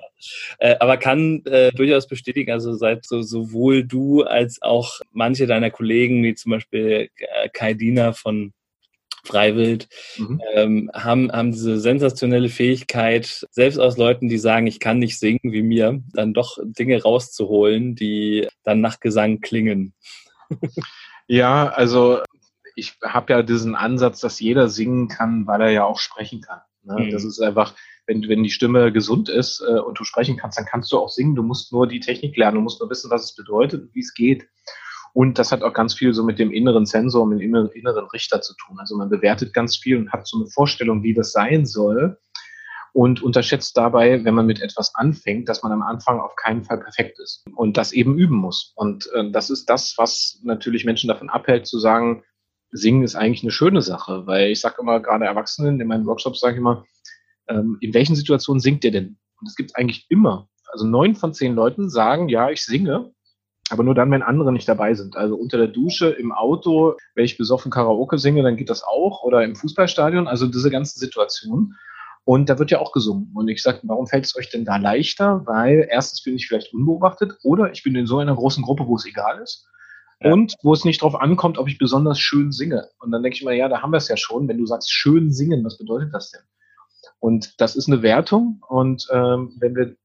äh, 0.58 0.76
aber, 0.78 0.96
kann 0.96 1.44
äh, 1.46 1.70
durchaus 1.72 2.06
bestätigen, 2.06 2.52
also 2.52 2.74
seit 2.74 3.06
so, 3.06 3.22
sowohl 3.22 3.84
du 3.84 4.22
als 4.22 4.60
auch 4.62 5.00
manche 5.12 5.46
deiner 5.46 5.70
Kollegen, 5.70 6.22
wie 6.22 6.34
zum 6.34 6.52
Beispiel 6.52 7.10
äh, 7.16 7.48
Kai 7.52 7.74
Diener 7.74 8.14
von 8.14 8.52
Freiwild, 9.24 9.88
mhm. 10.18 10.40
ähm, 10.54 10.90
haben, 10.94 11.32
haben 11.32 11.52
diese 11.52 11.80
sensationelle 11.80 12.48
Fähigkeit, 12.48 13.46
selbst 13.50 13.78
aus 13.78 13.96
Leuten, 13.96 14.28
die 14.28 14.38
sagen, 14.38 14.66
ich 14.66 14.80
kann 14.80 14.98
nicht 14.98 15.18
singen 15.18 15.40
wie 15.42 15.62
mir, 15.62 16.00
dann 16.12 16.32
doch 16.32 16.58
Dinge 16.62 17.02
rauszuholen, 17.02 17.96
die 17.96 18.48
dann 18.62 18.80
nach 18.80 19.00
Gesang 19.00 19.40
klingen. 19.40 19.94
Ja, 21.28 21.68
also 21.68 22.22
ich 22.76 22.94
habe 23.02 23.32
ja 23.32 23.42
diesen 23.42 23.74
Ansatz, 23.74 24.20
dass 24.20 24.38
jeder 24.38 24.68
singen 24.68 25.08
kann, 25.08 25.46
weil 25.46 25.60
er 25.60 25.70
ja 25.70 25.84
auch 25.84 25.98
sprechen 25.98 26.40
kann. 26.40 26.60
Ne? 26.84 27.06
Mhm. 27.06 27.10
Das 27.10 27.24
ist 27.24 27.40
einfach, 27.40 27.74
wenn, 28.06 28.28
wenn 28.28 28.42
die 28.42 28.50
Stimme 28.50 28.92
gesund 28.92 29.28
ist 29.28 29.60
äh, 29.60 29.80
und 29.80 29.98
du 29.98 30.04
sprechen 30.04 30.36
kannst, 30.36 30.58
dann 30.58 30.66
kannst 30.66 30.92
du 30.92 30.98
auch 30.98 31.08
singen. 31.08 31.34
Du 31.34 31.42
musst 31.42 31.72
nur 31.72 31.86
die 31.86 32.00
Technik 32.00 32.36
lernen, 32.36 32.56
du 32.56 32.60
musst 32.62 32.80
nur 32.80 32.90
wissen, 32.90 33.10
was 33.10 33.24
es 33.24 33.34
bedeutet 33.34 33.82
und 33.82 33.94
wie 33.94 34.00
es 34.00 34.14
geht. 34.14 34.46
Und 35.12 35.38
das 35.38 35.50
hat 35.50 35.62
auch 35.62 35.72
ganz 35.72 35.94
viel 35.94 36.12
so 36.12 36.22
mit 36.22 36.38
dem 36.38 36.52
inneren 36.52 36.84
Sensor, 36.84 37.26
mit 37.26 37.40
dem 37.40 37.54
inneren 37.72 38.06
Richter 38.12 38.42
zu 38.42 38.54
tun. 38.54 38.78
Also 38.78 38.96
man 38.96 39.08
bewertet 39.08 39.54
ganz 39.54 39.76
viel 39.76 39.96
und 39.96 40.12
hat 40.12 40.26
so 40.26 40.38
eine 40.38 40.46
Vorstellung, 40.48 41.02
wie 41.02 41.14
das 41.14 41.32
sein 41.32 41.64
soll 41.64 42.18
und 42.92 43.22
unterschätzt 43.22 43.76
dabei, 43.76 44.24
wenn 44.24 44.34
man 44.34 44.46
mit 44.46 44.62
etwas 44.62 44.94
anfängt, 44.94 45.48
dass 45.48 45.62
man 45.62 45.72
am 45.72 45.82
Anfang 45.82 46.18
auf 46.20 46.34
keinen 46.36 46.64
Fall 46.64 46.78
perfekt 46.78 47.18
ist 47.18 47.44
und 47.54 47.76
das 47.76 47.92
eben 47.92 48.16
üben 48.18 48.36
muss. 48.36 48.72
Und 48.74 49.10
äh, 49.14 49.30
das 49.30 49.50
ist 49.50 49.68
das, 49.68 49.94
was 49.96 50.40
natürlich 50.42 50.84
Menschen 50.84 51.08
davon 51.08 51.28
abhält, 51.28 51.66
zu 51.66 51.78
sagen, 51.78 52.22
Singen 52.70 53.02
ist 53.02 53.14
eigentlich 53.14 53.42
eine 53.42 53.52
schöne 53.52 53.82
Sache, 53.82 54.26
weil 54.26 54.50
ich 54.50 54.60
sage 54.60 54.76
immer, 54.80 55.00
gerade 55.00 55.24
Erwachsenen 55.24 55.80
in 55.80 55.86
meinen 55.88 56.06
Workshops 56.06 56.40
sage 56.40 56.54
ich 56.54 56.58
immer, 56.58 56.84
ähm, 57.48 57.78
in 57.80 57.94
welchen 57.94 58.16
Situationen 58.16 58.60
singt 58.60 58.84
ihr 58.84 58.92
denn? 58.92 59.18
Und 59.40 59.46
es 59.46 59.56
gibt 59.56 59.76
eigentlich 59.76 60.06
immer, 60.08 60.48
also 60.70 60.86
neun 60.86 61.14
von 61.14 61.34
zehn 61.34 61.54
Leuten 61.54 61.90
sagen, 61.90 62.28
ja, 62.28 62.50
ich 62.50 62.64
singe, 62.64 63.12
aber 63.70 63.82
nur 63.82 63.94
dann, 63.94 64.10
wenn 64.10 64.22
andere 64.22 64.52
nicht 64.52 64.68
dabei 64.68 64.94
sind. 64.94 65.16
Also 65.16 65.34
unter 65.34 65.58
der 65.58 65.68
Dusche, 65.68 66.10
im 66.10 66.32
Auto, 66.32 66.94
wenn 67.14 67.24
ich 67.24 67.36
besoffen 67.36 67.70
Karaoke 67.70 68.18
singe, 68.18 68.42
dann 68.42 68.56
geht 68.56 68.70
das 68.70 68.84
auch. 68.84 69.22
Oder 69.24 69.42
im 69.42 69.56
Fußballstadion, 69.56 70.28
also 70.28 70.46
diese 70.46 70.70
ganzen 70.70 71.00
Situationen. 71.00 71.76
Und 72.24 72.48
da 72.48 72.58
wird 72.58 72.70
ja 72.70 72.80
auch 72.80 72.92
gesungen. 72.92 73.30
Und 73.34 73.48
ich 73.48 73.62
sage, 73.62 73.80
warum 73.84 74.06
fällt 74.06 74.24
es 74.24 74.36
euch 74.36 74.50
denn 74.50 74.64
da 74.64 74.76
leichter? 74.76 75.42
Weil 75.46 75.86
erstens 75.90 76.22
bin 76.22 76.36
ich 76.36 76.46
vielleicht 76.46 76.72
unbeobachtet 76.74 77.38
oder 77.42 77.72
ich 77.72 77.82
bin 77.82 77.94
in 77.96 78.06
so 78.06 78.18
einer 78.18 78.34
großen 78.34 78.62
Gruppe, 78.62 78.86
wo 78.86 78.96
es 78.96 79.06
egal 79.06 79.40
ist. 79.42 79.68
Ja. 80.20 80.32
Und 80.32 80.54
wo 80.62 80.72
es 80.72 80.84
nicht 80.84 81.02
darauf 81.02 81.20
ankommt, 81.20 81.58
ob 81.58 81.68
ich 81.68 81.78
besonders 81.78 82.18
schön 82.18 82.50
singe. 82.50 82.88
Und 83.00 83.10
dann 83.10 83.22
denke 83.22 83.36
ich 83.36 83.44
mir, 83.44 83.54
ja, 83.54 83.68
da 83.68 83.82
haben 83.82 83.92
wir 83.92 83.98
es 83.98 84.08
ja 84.08 84.16
schon. 84.16 84.48
Wenn 84.48 84.58
du 84.58 84.66
sagst, 84.66 84.92
schön 84.92 85.32
singen, 85.32 85.64
was 85.64 85.76
bedeutet 85.76 86.14
das 86.14 86.30
denn? 86.30 86.42
Und 87.18 87.60
das 87.60 87.76
ist 87.76 87.88
eine 87.88 88.02
Wertung. 88.02 88.62
Und 88.68 89.06
ähm, 89.12 89.56
wenn 89.58 89.74
wir 89.74 89.96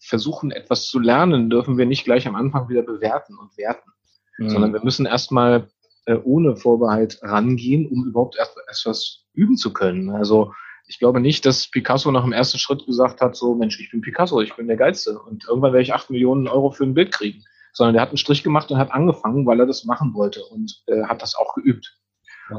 versuchen, 0.00 0.50
etwas 0.50 0.86
zu 0.86 0.98
lernen, 0.98 1.50
dürfen 1.50 1.78
wir 1.78 1.86
nicht 1.86 2.04
gleich 2.04 2.26
am 2.26 2.36
Anfang 2.36 2.68
wieder 2.68 2.82
bewerten 2.82 3.36
und 3.38 3.56
werten, 3.56 3.90
mhm. 4.38 4.50
sondern 4.50 4.72
wir 4.72 4.82
müssen 4.82 5.06
erstmal 5.06 5.68
äh, 6.06 6.16
ohne 6.22 6.56
Vorbehalt 6.56 7.20
rangehen, 7.22 7.86
um 7.86 8.06
überhaupt 8.06 8.36
erst 8.36 8.56
etwas 8.68 9.24
üben 9.34 9.56
zu 9.56 9.72
können. 9.72 10.10
Also 10.10 10.52
ich 10.86 10.98
glaube 10.98 11.20
nicht, 11.20 11.44
dass 11.44 11.68
Picasso 11.68 12.10
nach 12.12 12.22
dem 12.22 12.32
ersten 12.32 12.58
Schritt 12.58 12.86
gesagt 12.86 13.20
hat, 13.20 13.36
so 13.36 13.54
Mensch, 13.54 13.80
ich 13.80 13.90
bin 13.90 14.00
Picasso, 14.00 14.40
ich 14.40 14.54
bin 14.54 14.68
der 14.68 14.76
Geilste 14.76 15.18
und 15.18 15.44
irgendwann 15.48 15.72
werde 15.72 15.82
ich 15.82 15.94
acht 15.94 16.10
Millionen 16.10 16.46
Euro 16.48 16.70
für 16.70 16.84
ein 16.84 16.94
Bild 16.94 17.12
kriegen. 17.12 17.44
Sondern 17.72 17.94
der 17.94 18.02
hat 18.02 18.08
einen 18.10 18.18
Strich 18.18 18.42
gemacht 18.42 18.70
und 18.70 18.78
hat 18.78 18.92
angefangen, 18.92 19.44
weil 19.44 19.60
er 19.60 19.66
das 19.66 19.84
machen 19.84 20.14
wollte 20.14 20.44
und 20.46 20.82
äh, 20.86 21.02
hat 21.04 21.20
das 21.20 21.34
auch 21.34 21.54
geübt. 21.54 21.98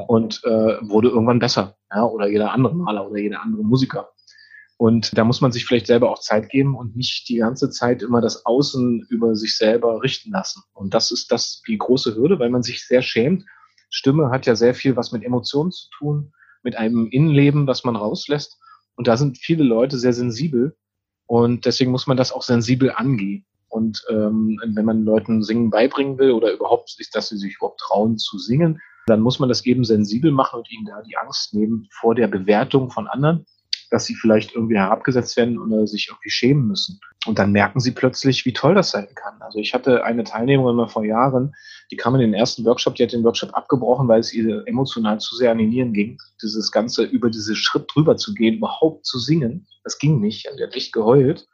Und 0.08 0.42
äh, 0.44 0.78
wurde 0.90 1.10
irgendwann 1.10 1.40
besser. 1.40 1.78
Ja? 1.94 2.06
Oder 2.06 2.28
jeder 2.28 2.52
andere 2.52 2.76
Maler 2.76 3.10
oder 3.10 3.20
jeder 3.20 3.42
andere 3.42 3.64
Musiker. 3.64 4.10
Und 4.78 5.18
da 5.18 5.24
muss 5.24 5.42
man 5.42 5.52
sich 5.52 5.66
vielleicht 5.66 5.88
selber 5.88 6.12
auch 6.12 6.20
Zeit 6.20 6.50
geben 6.50 6.76
und 6.76 6.96
nicht 6.96 7.28
die 7.30 7.38
ganze 7.38 7.72
Zeit 7.72 8.04
immer 8.04 8.22
das 8.22 8.46
Außen 8.46 9.08
über 9.10 9.36
sich 9.36 9.58
selber 9.58 10.04
richten 10.04 10.32
lassen. 10.32 10.62
Und 10.74 10.94
das 10.94 11.10
ist 11.10 11.32
das 11.32 11.64
die 11.68 11.80
große 11.80 12.16
Hürde, 12.16 12.38
weil 12.38 12.52
man 12.52 12.62
sich 12.62 12.86
sehr 12.86 13.02
schämt. 13.02 13.44
Stimme 13.90 14.30
hat 14.30 14.46
ja 14.46 14.56
sehr 14.56 14.76
viel 14.76 14.96
was 14.96 15.12
mit 15.12 15.24
Emotionen 15.24 15.72
zu 15.72 15.90
tun, 15.98 16.32
mit 16.62 16.76
einem 16.76 17.08
Innenleben, 17.08 17.66
was 17.66 17.84
man 17.86 17.96
rauslässt. 17.96 18.60
Und 18.96 19.08
da 19.08 19.18
sind 19.18 19.40
viele 19.40 19.64
Leute 19.64 19.98
sehr 19.98 20.14
sensibel. 20.14 20.78
Und 21.26 21.66
deswegen 21.66 21.92
muss 21.92 22.06
man 22.06 22.18
das 22.18 22.32
auch 22.32 22.44
sensibel 22.44 22.92
angehen. 22.92 23.46
Und 23.70 24.06
ähm, 24.10 24.60
wenn 24.64 24.86
man 24.86 25.04
Leuten 25.04 25.44
Singen 25.44 25.72
beibringen 25.72 26.20
will 26.20 26.32
oder 26.32 26.54
überhaupt, 26.54 26.96
dass 27.14 27.30
sie 27.30 27.38
sich 27.38 27.56
überhaupt 27.56 27.80
trauen 27.80 28.18
zu 28.18 28.38
singen, 28.38 28.80
dann 29.08 29.22
muss 29.22 29.40
man 29.40 29.50
das 29.50 29.66
eben 29.66 29.84
sensibel 29.84 30.32
machen 30.32 30.60
und 30.60 30.72
ihnen 30.72 30.86
da 30.86 31.02
die 31.02 31.18
Angst 31.18 31.54
nehmen 31.54 31.88
vor 31.92 32.14
der 32.14 32.28
Bewertung 32.28 32.92
von 32.92 33.08
anderen 33.08 33.46
dass 33.90 34.06
sie 34.06 34.16
vielleicht 34.16 34.54
irgendwie 34.54 34.78
herabgesetzt 34.78 35.38
werden 35.38 35.58
oder 35.58 35.88
sich 35.88 36.08
irgendwie 36.10 36.30
schämen 36.30 36.68
müssen. 36.68 37.00
Und 37.26 37.40
dann 37.40 37.52
merken 37.52 37.80
sie 37.80 37.92
plötzlich, 37.92 38.46
wie 38.46 38.54
toll 38.54 38.76
das 38.76 38.92
sein 38.92 39.08
kann. 39.16 39.42
Also 39.42 39.60
ich 39.60 39.74
hatte 39.74 40.04
eine 40.04 40.24
Teilnehmerin 40.24 40.76
mal 40.76 40.88
vor 40.88 41.06
Jahren, 41.06 41.54
die 41.92 41.96
kam 41.96 42.16
in 42.16 42.22
den 42.22 42.34
ersten 42.34 42.66
Workshop, 42.66 42.96
die 42.96 43.04
hat 43.04 43.14
den 43.14 43.24
Workshop 43.24 43.56
abgebrochen, 43.56 44.08
weil 44.08 44.20
es 44.20 44.34
ihr 44.34 44.64
emotional 44.66 45.20
zu 45.20 45.36
sehr 45.36 45.52
an 45.52 45.58
die 45.58 45.68
Nieren 45.68 45.94
ging. 45.94 46.18
Dieses 46.42 46.72
Ganze 46.72 47.04
über 47.04 47.30
diese 47.30 47.56
Schritt 47.56 47.86
drüber 47.94 48.18
zu 48.18 48.34
gehen, 48.34 48.58
überhaupt 48.58 49.06
zu 49.06 49.20
singen, 49.20 49.68
das 49.84 49.98
ging 49.98 50.20
nicht. 50.20 50.50
Und 50.50 50.58
die 50.58 50.64
hat 50.64 50.76
echt 50.76 50.94
geheult 50.94 51.48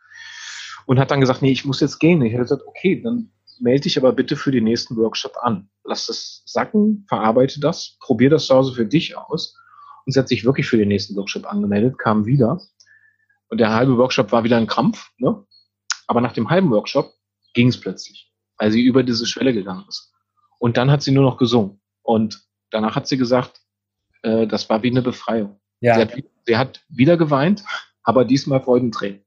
und 0.86 1.00
hat 1.00 1.12
dann 1.12 1.22
gesagt, 1.22 1.42
nee, 1.42 1.52
ich 1.52 1.66
muss 1.66 1.82
jetzt 1.82 2.00
gehen. 2.00 2.22
Ich 2.24 2.34
habe 2.34 2.44
gesagt, 2.44 2.64
okay, 2.66 3.02
dann 3.02 3.32
melde 3.60 3.82
dich 3.82 3.98
aber 3.98 4.14
bitte 4.14 4.36
für 4.36 4.52
den 4.52 4.64
nächsten 4.64 4.96
Workshop 4.98 5.38
an. 5.42 5.70
Lass 5.84 6.08
das 6.08 6.44
sacken, 6.46 7.06
verarbeite 7.08 7.60
das, 7.60 7.98
probier 8.00 8.30
das 8.30 8.48
zu 8.48 8.56
Hause 8.56 8.74
für 8.74 8.86
dich 8.86 9.18
aus 9.18 9.58
und 10.06 10.14
sie 10.14 10.20
hat 10.20 10.28
sich 10.28 10.46
wirklich 10.46 10.68
für 10.68 10.78
den 10.78 10.88
nächsten 10.88 11.16
Workshop 11.16 11.46
angemeldet, 11.46 11.98
kam 11.98 12.26
wieder. 12.26 12.62
Und 13.50 13.60
der 13.60 13.72
halbe 13.72 13.98
Workshop 13.98 14.32
war 14.32 14.44
wieder 14.44 14.58
ein 14.58 14.68
Krampf, 14.68 15.12
ne? 15.18 15.46
Aber 16.08 16.22
nach 16.22 16.34
dem 16.34 16.50
halben 16.50 16.70
Workshop 16.72 17.14
ging 17.54 17.70
es 17.70 17.80
plötzlich, 17.80 18.32
weil 18.58 18.72
sie 18.72 18.82
über 18.82 19.04
diese 19.04 19.26
Schwelle 19.26 19.54
gegangen 19.54 19.86
ist. 19.88 20.12
Und 20.60 20.78
dann 20.78 20.92
hat 20.92 21.02
sie 21.02 21.12
nur 21.12 21.24
noch 21.24 21.38
gesungen. 21.38 21.82
Und 22.02 22.44
danach 22.72 22.96
hat 22.96 23.08
sie 23.08 23.18
gesagt, 23.18 23.62
äh, 24.24 24.48
das 24.48 24.70
war 24.70 24.84
wie 24.84 24.92
eine 24.92 25.02
Befreiung. 25.02 25.60
Ja. 25.80 25.96
Sie, 25.96 26.02
hat, 26.02 26.24
sie 26.46 26.58
hat 26.58 26.86
wieder 26.90 27.16
geweint, 27.16 27.64
aber 28.04 28.26
diesmal 28.26 28.62
Freudentränen. 28.62 29.23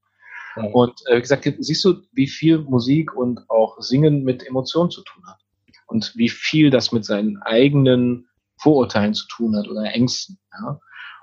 Ja. 0.57 0.65
Und 0.65 1.01
äh, 1.07 1.21
gesagt, 1.21 1.53
siehst 1.59 1.85
du, 1.85 2.03
wie 2.13 2.27
viel 2.27 2.59
Musik 2.59 3.15
und 3.15 3.49
auch 3.51 3.81
Singen 3.81 4.25
mit 4.25 4.47
Emotionen 4.47 4.91
zu 4.91 5.03
tun 5.03 5.27
hat. 5.27 5.39
Und 5.87 6.13
wie 6.17 6.29
viel 6.29 6.71
das 6.71 6.93
mit 6.93 7.05
seinen 7.05 7.37
eigenen 7.43 8.29
Vorurteilen 8.59 9.15
zu 9.15 9.27
tun 9.29 9.57
hat 9.57 9.69
oder 9.69 9.85
Ängsten. 9.85 10.39
Ja? 10.53 10.81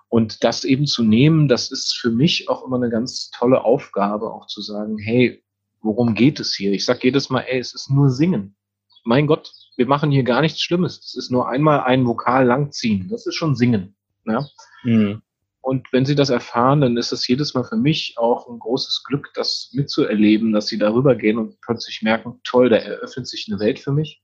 Und 0.07 0.43
das 0.43 0.63
eben 0.63 0.85
zu 0.85 1.03
nehmen, 1.03 1.47
das 1.47 1.71
ist 1.71 1.97
für 1.99 2.11
mich 2.11 2.47
auch 2.47 2.63
immer 2.65 2.77
eine 2.77 2.89
ganz 2.89 3.31
tolle 3.31 3.63
Aufgabe, 3.63 4.31
auch 4.31 4.45
zu 4.45 4.61
sagen, 4.61 4.97
hey, 4.99 5.43
worum 5.81 6.13
geht 6.13 6.39
es 6.39 6.53
hier? 6.53 6.71
Ich 6.71 6.85
sage 6.85 6.99
jedes 7.03 7.29
Mal, 7.29 7.41
ey, 7.41 7.59
es 7.59 7.73
ist 7.73 7.89
nur 7.89 8.09
Singen. 8.09 8.55
Mein 9.03 9.27
Gott, 9.27 9.51
wir 9.75 9.87
machen 9.87 10.11
hier 10.11 10.23
gar 10.23 10.41
nichts 10.41 10.61
Schlimmes. 10.61 10.99
Es 10.99 11.15
ist 11.15 11.31
nur 11.31 11.49
einmal 11.49 11.81
ein 11.81 12.05
Vokal 12.05 12.45
langziehen. 12.45 13.09
Das 13.09 13.25
ist 13.25 13.35
schon 13.35 13.55
Singen. 13.55 13.95
Ja? 14.25 14.45
Mhm. 14.83 15.21
Und 15.63 15.87
wenn 15.93 16.05
sie 16.05 16.15
das 16.15 16.29
erfahren, 16.29 16.81
dann 16.81 16.97
ist 16.97 17.13
es 17.13 17.25
jedes 17.25 17.53
Mal 17.53 17.63
für 17.63 17.77
mich 17.77 18.15
auch 18.17 18.49
ein 18.49 18.59
großes 18.59 19.05
Glück, 19.05 19.31
das 19.33 19.69
mitzuerleben, 19.71 20.51
dass 20.51 20.67
sie 20.67 20.77
darüber 20.77 21.15
gehen 21.15 21.37
und 21.37 21.61
plötzlich 21.61 22.01
merken, 22.01 22.41
toll, 22.43 22.67
da 22.67 22.75
eröffnet 22.75 23.27
sich 23.27 23.47
eine 23.49 23.61
Welt 23.61 23.79
für 23.79 23.93
mich. 23.93 24.21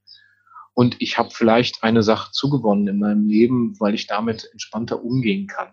Und 0.73 0.97
ich 0.99 1.17
habe 1.17 1.29
vielleicht 1.31 1.81
eine 1.81 2.03
Sache 2.03 2.33
zugewonnen 2.33 2.89
in 2.89 2.99
meinem 2.99 3.25
Leben, 3.25 3.79
weil 3.79 3.93
ich 3.93 4.05
damit 4.05 4.49
entspannter 4.51 5.01
umgehen 5.01 5.47
kann. 5.47 5.69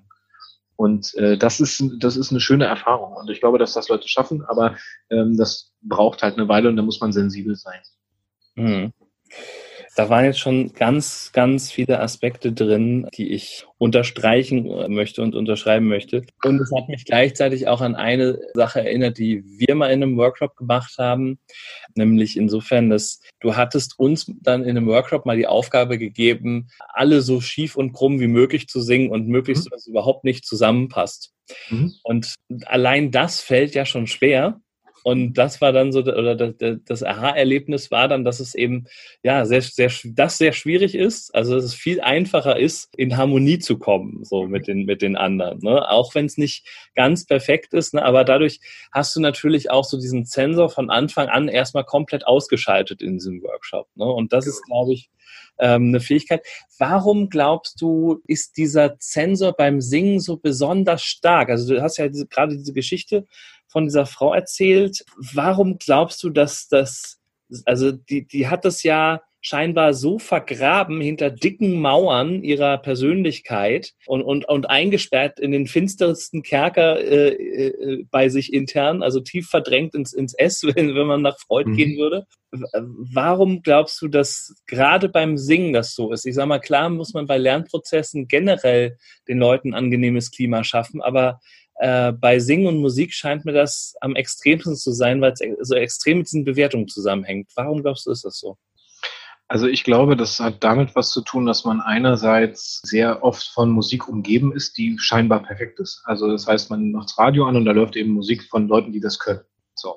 Und 0.77 1.13
äh, 1.17 1.37
das 1.37 1.59
ist 1.59 1.83
das 1.99 2.17
ist 2.17 2.31
eine 2.31 2.41
schöne 2.41 2.67
Erfahrung. 2.67 3.15
Und 3.15 3.29
ich 3.29 3.41
glaube, 3.41 3.59
dass 3.59 3.73
das 3.73 3.89
Leute 3.89 4.07
schaffen, 4.07 4.45
aber 4.45 4.77
ähm, 5.11 5.37
das 5.37 5.73
braucht 5.83 6.23
halt 6.23 6.39
eine 6.39 6.49
Weile 6.49 6.69
und 6.69 6.77
da 6.77 6.83
muss 6.83 7.01
man 7.01 7.13
sensibel 7.13 7.57
sein. 7.57 7.81
Mhm. 8.55 8.93
Da 9.97 10.11
waren 10.11 10.27
jetzt 10.27 10.41
schon 10.41 10.75
ganz, 10.75 11.31
ganz 11.33 11.73
viele 11.73 12.01
Aspekte 12.01 12.53
drin, 12.53 13.09
die 13.17 13.33
ich 13.33 13.65
unterstreichen 13.79 14.93
möchte 14.93 15.23
und 15.23 15.35
unterschreiben 15.35 15.89
möchte. 15.89 16.23
Und 16.45 16.61
es 16.61 16.71
hat 16.77 16.91
mich 16.91 17.07
gleichzeitig 17.07 17.67
auch 17.67 17.81
an 17.81 17.95
eine 17.95 18.39
Sache 18.53 18.81
erinnert, 18.81 19.17
die 19.17 19.43
wir 19.59 19.75
mal 19.75 19.91
in 19.91 20.03
einem 20.03 20.19
Workshop 20.19 20.55
gemacht 20.55 20.97
haben, 20.99 21.39
nämlich 21.95 22.37
insofern, 22.37 22.91
dass 22.91 23.21
du 23.41 23.57
hattest 23.57 23.99
uns 23.99 24.31
dann 24.43 24.65
in 24.65 24.77
einem 24.77 24.87
Workshop 24.87 25.25
mal 25.25 25.39
die 25.39 25.47
Aufgabe 25.47 25.97
gegeben, 25.97 26.69
alle 26.91 27.23
so 27.23 27.41
schief 27.41 27.75
und 27.75 27.95
krumm 27.95 28.21
wie 28.21 28.29
möglich 28.29 28.69
zu 28.69 28.83
singen 28.83 29.11
und 29.11 29.29
möglichst, 29.29 29.65
mhm. 29.65 29.71
dass 29.71 29.81
es 29.81 29.87
überhaupt 29.87 30.25
nicht 30.25 30.45
zusammenpasst. 30.45 31.33
Mhm. 31.71 31.95
Und 32.03 32.35
allein 32.67 33.11
das 33.11 33.41
fällt 33.41 33.75
ja 33.75 33.87
schon 33.87 34.07
schwer. 34.07 34.61
Und 35.07 35.35
das 35.35 35.61
war 35.61 35.71
dann 35.71 35.92
so, 35.92 36.01
oder 36.01 36.35
das 36.35 37.05
Aha-Erlebnis 37.05 37.92
war 37.92 38.09
dann, 38.09 38.25
dass 38.25 38.40
es 38.40 38.57
eben, 38.57 38.88
ja, 39.23 39.47
sehr, 39.47 39.62
sehr, 39.62 39.88
das 40.03 40.37
sehr 40.37 40.53
schwierig 40.53 40.97
ist. 40.97 41.33
Also, 41.33 41.55
dass 41.55 41.62
es 41.62 41.75
viel 41.75 42.01
einfacher 42.01 42.59
ist, 42.59 42.92
in 42.97 43.16
Harmonie 43.16 43.61
zu 43.61 43.79
kommen, 43.79 44.25
so 44.25 44.49
mit 44.49 44.66
den, 44.66 44.85
mit 44.85 45.03
den 45.03 45.14
anderen. 45.14 45.61
Ne? 45.61 45.88
Auch 45.88 46.16
wenn 46.16 46.27
es 46.27 46.38
nicht 46.38 46.66
ganz 46.97 47.25
perfekt 47.25 47.73
ist, 47.73 47.95
ne? 47.95 48.05
aber 48.05 48.25
dadurch 48.25 48.59
hast 48.90 49.14
du 49.14 49.21
natürlich 49.21 49.71
auch 49.71 49.85
so 49.85 49.97
diesen 49.97 50.25
Sensor 50.25 50.71
von 50.71 50.90
Anfang 50.90 51.29
an 51.29 51.47
erstmal 51.47 51.85
komplett 51.85 52.27
ausgeschaltet 52.27 53.01
in 53.01 53.12
diesem 53.12 53.40
Workshop. 53.45 53.87
Ne? 53.95 54.07
Und 54.07 54.33
das 54.33 54.49
ist, 54.49 54.64
glaube 54.64 54.92
ich, 54.92 55.09
ähm, 55.59 55.88
eine 55.88 56.01
Fähigkeit. 56.01 56.45
Warum 56.79 57.29
glaubst 57.29 57.81
du, 57.81 58.21
ist 58.27 58.57
dieser 58.57 58.97
Sensor 58.99 59.53
beim 59.53 59.81
Singen 59.81 60.21
so 60.21 60.37
besonders 60.37 61.03
stark? 61.03 61.49
Also 61.49 61.75
du 61.75 61.81
hast 61.81 61.97
ja 61.97 62.09
diese, 62.09 62.27
gerade 62.27 62.57
diese 62.57 62.73
Geschichte 62.73 63.27
von 63.69 63.85
dieser 63.85 64.07
Frau 64.07 64.35
erzählt. 64.35 65.05
Warum 65.35 65.79
glaubst 65.79 66.23
du, 66.23 66.31
dass 66.31 66.69
das, 66.69 67.21
also 67.65 67.93
die, 67.93 68.27
die 68.27 68.49
hat 68.49 68.65
das 68.65 68.83
ja 68.83 69.21
scheinbar 69.47 69.95
so 69.95 70.19
vergraben 70.19 71.01
hinter 71.01 71.31
dicken 71.31 71.81
Mauern 71.81 72.43
ihrer 72.43 72.79
Persönlichkeit 72.79 73.93
und, 74.05 74.23
und, 74.23 74.49
und 74.49 74.69
eingesperrt 74.69 75.39
in 75.39 75.53
den 75.53 75.69
finstersten 75.69 76.43
Kerker 76.43 76.99
äh, 76.99 77.29
äh, 77.29 78.05
bei 78.11 78.29
sich 78.29 78.53
intern, 78.53 79.05
also 79.05 79.21
tief 79.21 79.47
verdrängt 79.47 79.95
ins, 79.95 80.13
ins 80.13 80.35
S, 80.35 80.63
wenn, 80.75 80.97
wenn 80.97 81.07
man 81.07 81.23
nach 81.23 81.39
Freud 81.39 81.71
mhm. 81.71 81.77
gehen 81.77 81.97
würde. 81.97 82.27
Warum 82.51 83.63
glaubst 83.63 84.03
du, 84.03 84.09
dass 84.09 84.57
gerade 84.67 85.09
beim 85.09 85.39
Singen 85.39 85.73
das 85.73 85.95
so 85.95 86.13
ist? 86.13 86.27
Ich 86.27 86.35
sage 86.35 86.49
mal, 86.49 86.59
klar 86.59 86.89
muss 86.89 87.15
man 87.15 87.27
bei 87.27 87.39
Lernprozessen 87.39 88.27
generell 88.27 88.97
den 89.29 89.39
Leuten 89.39 89.75
angenehmes 89.75 90.33
Klima 90.33 90.65
schaffen, 90.65 91.01
aber 91.01 91.39
äh, 91.79 92.12
bei 92.12 92.39
Singen 92.39 92.67
und 92.67 92.81
Musik 92.81 93.12
scheint 93.12 93.45
mir 93.45 93.53
das 93.53 93.95
am 94.01 94.17
extremsten 94.17 94.77
zu 94.77 94.93
sein, 94.93 95.21
weil 95.21 95.33
es 95.33 95.41
so 95.61 95.75
extrem 95.75 96.19
mit 96.19 96.27
diesen 96.27 96.45
Bewertungen 96.45 96.89
zusammenhängt. 96.89 97.51
Warum 97.55 97.83
glaubst 97.83 98.07
du, 98.07 98.11
ist 98.11 98.25
das 98.25 98.39
so? 98.39 98.57
Also 99.49 99.69
ich 99.69 99.85
glaube, 99.85 100.17
das 100.17 100.41
hat 100.41 100.65
damit 100.65 100.97
was 100.97 101.11
zu 101.11 101.21
tun, 101.21 101.47
dass 101.47 101.65
man 101.65 101.81
einerseits 101.81 102.81
sehr 102.83 103.23
oft 103.23 103.47
von 103.47 103.71
Musik 103.71 104.09
umgeben 104.09 104.53
ist, 104.53 104.77
die 104.77 104.99
scheinbar 104.99 105.43
perfekt 105.43 105.79
ist. 105.79 106.03
Also 106.05 106.29
das 106.29 106.49
heißt, 106.49 106.71
man 106.71 106.91
macht 106.91 107.11
das 107.11 107.19
Radio 107.19 107.47
an 107.47 107.57
und 107.57 107.65
da 107.65 107.73
läuft 107.73 107.95
eben 107.95 108.11
Musik 108.11 108.43
von 108.45 108.67
Leuten, 108.67 108.93
die 108.93 109.01
das 109.01 109.21
können. 109.21 109.43
So. 109.75 109.97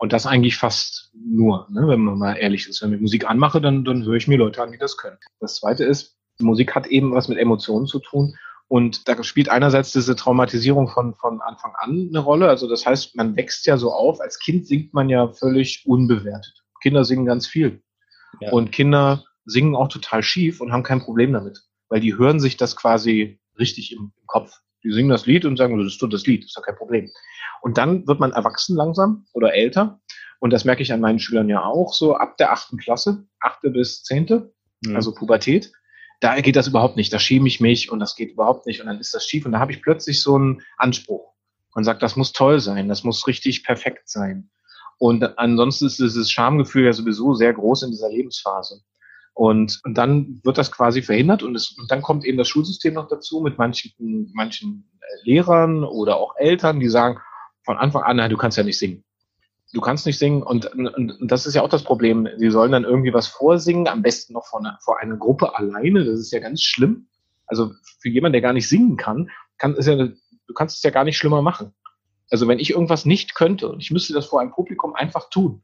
Und 0.00 0.12
das 0.12 0.26
eigentlich 0.26 0.56
fast 0.56 1.12
nur, 1.14 1.68
ne, 1.70 1.86
wenn 1.86 2.00
man 2.00 2.18
mal 2.18 2.34
ehrlich 2.34 2.66
ist. 2.66 2.82
Wenn 2.82 2.92
ich 2.92 3.00
Musik 3.00 3.28
anmache, 3.28 3.60
dann, 3.60 3.84
dann 3.84 4.04
höre 4.04 4.16
ich 4.16 4.26
mir 4.26 4.38
Leute 4.38 4.60
an, 4.60 4.72
die 4.72 4.78
das 4.78 4.96
können. 4.96 5.18
Das 5.38 5.56
zweite 5.56 5.84
ist, 5.84 6.16
Musik 6.40 6.74
hat 6.74 6.86
eben 6.88 7.12
was 7.12 7.28
mit 7.28 7.38
Emotionen 7.38 7.86
zu 7.86 8.00
tun 8.00 8.34
und 8.70 9.08
da 9.08 9.20
spielt 9.24 9.48
einerseits 9.48 9.90
diese 9.90 10.14
Traumatisierung 10.14 10.86
von, 10.86 11.16
von 11.16 11.40
Anfang 11.40 11.72
an 11.74 12.08
eine 12.08 12.20
Rolle. 12.20 12.48
Also 12.48 12.68
das 12.68 12.86
heißt, 12.86 13.16
man 13.16 13.34
wächst 13.34 13.66
ja 13.66 13.76
so 13.76 13.90
auf. 13.90 14.20
Als 14.20 14.38
Kind 14.38 14.64
singt 14.64 14.94
man 14.94 15.08
ja 15.08 15.26
völlig 15.32 15.82
unbewertet. 15.86 16.62
Kinder 16.80 17.04
singen 17.04 17.26
ganz 17.26 17.48
viel. 17.48 17.82
Ja. 18.40 18.52
Und 18.52 18.70
Kinder 18.70 19.24
singen 19.44 19.74
auch 19.74 19.88
total 19.88 20.22
schief 20.22 20.60
und 20.60 20.70
haben 20.70 20.84
kein 20.84 21.00
Problem 21.00 21.32
damit. 21.32 21.64
Weil 21.88 21.98
die 21.98 22.16
hören 22.16 22.38
sich 22.38 22.56
das 22.56 22.76
quasi 22.76 23.40
richtig 23.58 23.90
im, 23.90 24.12
im 24.16 24.26
Kopf. 24.28 24.60
Die 24.84 24.92
singen 24.92 25.10
das 25.10 25.26
Lied 25.26 25.44
und 25.46 25.56
sagen, 25.56 25.76
das 25.76 25.92
ist 25.92 26.00
das 26.08 26.26
Lied, 26.28 26.44
ist 26.44 26.56
doch 26.56 26.62
kein 26.62 26.76
Problem. 26.76 27.10
Und 27.62 27.76
dann 27.76 28.06
wird 28.06 28.20
man 28.20 28.30
erwachsen 28.30 28.76
langsam 28.76 29.26
oder 29.32 29.52
älter. 29.52 30.00
Und 30.38 30.52
das 30.52 30.64
merke 30.64 30.82
ich 30.82 30.92
an 30.92 31.00
meinen 31.00 31.18
Schülern 31.18 31.48
ja 31.48 31.64
auch, 31.64 31.92
so 31.92 32.14
ab 32.14 32.36
der 32.36 32.52
achten 32.52 32.78
Klasse, 32.78 33.26
achte 33.40 33.70
bis 33.70 34.04
zehnte, 34.04 34.54
mhm. 34.86 34.94
also 34.94 35.12
Pubertät 35.12 35.72
da 36.20 36.40
geht 36.40 36.56
das 36.56 36.68
überhaupt 36.68 36.96
nicht, 36.96 37.12
da 37.12 37.18
schäme 37.18 37.48
ich 37.48 37.60
mich 37.60 37.90
und 37.90 37.98
das 37.98 38.14
geht 38.14 38.32
überhaupt 38.32 38.66
nicht 38.66 38.80
und 38.80 38.86
dann 38.86 39.00
ist 39.00 39.14
das 39.14 39.26
schief 39.26 39.46
und 39.46 39.52
da 39.52 39.58
habe 39.58 39.72
ich 39.72 39.82
plötzlich 39.82 40.22
so 40.22 40.36
einen 40.36 40.62
Anspruch 40.76 41.32
und 41.74 41.84
sagt, 41.84 42.02
das 42.02 42.16
muss 42.16 42.32
toll 42.32 42.60
sein, 42.60 42.88
das 42.88 43.04
muss 43.04 43.26
richtig 43.26 43.64
perfekt 43.64 44.08
sein. 44.08 44.50
Und 44.98 45.38
ansonsten 45.38 45.86
ist 45.86 45.98
dieses 45.98 46.30
Schamgefühl 46.30 46.84
ja 46.84 46.92
sowieso 46.92 47.32
sehr 47.32 47.54
groß 47.54 47.84
in 47.84 47.90
dieser 47.90 48.10
Lebensphase. 48.10 48.82
Und, 49.32 49.80
und 49.84 49.96
dann 49.96 50.40
wird 50.44 50.58
das 50.58 50.70
quasi 50.70 51.00
verhindert 51.00 51.42
und, 51.42 51.54
es, 51.54 51.74
und 51.78 51.90
dann 51.90 52.02
kommt 52.02 52.26
eben 52.26 52.36
das 52.36 52.48
Schulsystem 52.48 52.92
noch 52.94 53.08
dazu 53.08 53.40
mit 53.40 53.56
manchen, 53.56 54.30
manchen 54.34 54.90
Lehrern 55.22 55.84
oder 55.84 56.16
auch 56.16 56.34
Eltern, 56.36 56.80
die 56.80 56.90
sagen 56.90 57.18
von 57.64 57.78
Anfang 57.78 58.02
an, 58.02 58.16
na, 58.16 58.28
du 58.28 58.36
kannst 58.36 58.58
ja 58.58 58.64
nicht 58.64 58.78
singen 58.78 59.04
du 59.72 59.80
kannst 59.80 60.06
nicht 60.06 60.18
singen 60.18 60.42
und, 60.42 60.66
und, 60.66 60.88
und 60.88 61.30
das 61.30 61.46
ist 61.46 61.54
ja 61.54 61.62
auch 61.62 61.68
das 61.68 61.84
Problem. 61.84 62.28
Sie 62.36 62.50
sollen 62.50 62.72
dann 62.72 62.84
irgendwie 62.84 63.12
was 63.12 63.28
vorsingen, 63.28 63.88
am 63.88 64.02
besten 64.02 64.32
noch 64.32 64.46
vor 64.46 64.60
einer, 64.60 64.78
vor 64.82 64.98
einer 65.00 65.16
Gruppe 65.16 65.56
alleine. 65.56 66.04
Das 66.04 66.18
ist 66.18 66.32
ja 66.32 66.40
ganz 66.40 66.62
schlimm. 66.62 67.08
Also 67.46 67.72
für 68.00 68.08
jemanden, 68.08 68.34
der 68.34 68.42
gar 68.42 68.52
nicht 68.52 68.68
singen 68.68 68.96
kann, 68.96 69.30
kann 69.58 69.74
ist 69.74 69.86
ja, 69.86 69.96
du 69.96 70.54
kannst 70.54 70.76
es 70.76 70.82
ja 70.82 70.90
gar 70.90 71.04
nicht 71.04 71.16
schlimmer 71.16 71.42
machen. 71.42 71.74
Also 72.30 72.46
wenn 72.46 72.58
ich 72.58 72.70
irgendwas 72.70 73.04
nicht 73.04 73.34
könnte 73.34 73.68
und 73.68 73.80
ich 73.80 73.90
müsste 73.90 74.12
das 74.12 74.26
vor 74.26 74.40
einem 74.40 74.52
Publikum 74.52 74.94
einfach 74.94 75.30
tun, 75.30 75.62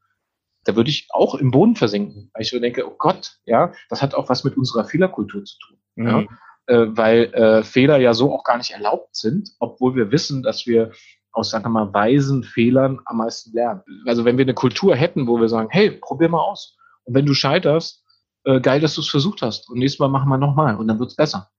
da 0.64 0.75
würde 0.75 0.90
ich 0.90 1.07
auch 1.11 1.37
im 1.37 1.53
Boden 1.53 1.77
versinken, 1.77 2.31
weil 2.35 2.42
ich 2.42 2.51
so 2.51 2.59
denke, 2.59 2.88
oh 2.88 2.97
Gott, 2.99 3.38
ja, 3.45 3.73
das 3.88 4.03
hat 4.03 4.14
auch 4.14 4.29
was 4.29 4.42
mit 4.42 4.57
unserer 4.57 4.85
Fehlerkultur 4.85 5.45
zu 5.45 5.57
tun. 5.59 5.79
Mhm. 5.95 6.07
Ja? 6.07 6.27
Äh, 6.66 6.97
weil 6.97 7.33
äh, 7.35 7.62
Fehler 7.62 7.99
ja 7.99 8.14
so 8.14 8.35
auch 8.35 8.42
gar 8.42 8.59
nicht 8.59 8.73
erlaubt 8.73 9.14
sind, 9.14 9.51
obwohl 9.61 9.95
wir 9.95 10.11
wissen, 10.11 10.42
dass 10.42 10.66
wir 10.66 10.90
aus, 11.37 11.51
sagen 11.51 11.64
wir 11.64 11.70
mal, 11.70 11.92
weisen 11.92 12.42
Fehlern 12.42 13.01
am 13.05 13.18
meisten 13.18 13.53
lernen. 13.53 13.83
Also 14.07 14.25
wenn 14.25 14.38
wir 14.38 14.44
eine 14.44 14.55
Kultur 14.55 14.96
hätten, 14.96 15.27
wo 15.27 15.40
wir 15.40 15.49
sagen, 15.49 15.68
hey, 15.70 15.90
probier 15.90 16.29
mal 16.29 16.40
aus. 16.40 16.77
Und 17.05 17.14
wenn 17.14 17.27
du 17.27 17.35
scheiterst, 17.35 18.05
äh, 18.44 18.61
geil, 18.61 18.81
dass 18.81 18.94
du 18.94 19.01
es 19.01 19.09
versucht 19.09 19.42
hast. 19.42 19.68
Und 19.68 19.79
nächstes 19.79 19.99
Mal 19.99 20.09
machen 20.09 20.29
wir 20.29 20.38
nochmal 20.38 20.77
und 20.77 20.88
dann 20.88 20.99
wird's 20.99 21.16
besser. 21.16 21.51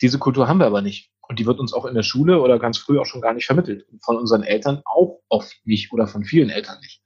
Diese 0.00 0.18
Kultur 0.18 0.48
haben 0.48 0.58
wir 0.58 0.66
aber 0.66 0.82
nicht. 0.82 1.10
Und 1.28 1.38
die 1.38 1.46
wird 1.46 1.60
uns 1.60 1.72
auch 1.72 1.86
in 1.86 1.94
der 1.94 2.02
Schule 2.02 2.40
oder 2.40 2.58
ganz 2.58 2.78
früh 2.78 2.98
auch 2.98 3.06
schon 3.06 3.20
gar 3.20 3.32
nicht 3.32 3.46
vermittelt. 3.46 3.88
Und 3.88 4.04
von 4.04 4.16
unseren 4.16 4.42
Eltern 4.42 4.82
auch 4.84 5.20
oft 5.28 5.54
nicht 5.64 5.92
oder 5.92 6.06
von 6.08 6.24
vielen 6.24 6.50
Eltern 6.50 6.80
nicht. 6.80 7.00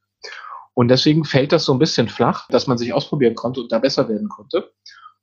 Und 0.75 0.89
deswegen 0.89 1.25
fällt 1.25 1.53
das 1.53 1.65
so 1.65 1.73
ein 1.73 1.79
bisschen 1.79 2.09
flach, 2.09 2.49
dass 2.49 2.67
man 2.67 2.77
sich 2.77 2.93
ausprobieren 2.93 3.35
konnte 3.35 3.61
und 3.61 3.73
da 3.73 3.79
besser 3.79 4.09
werden 4.09 4.29
konnte. 4.29 4.73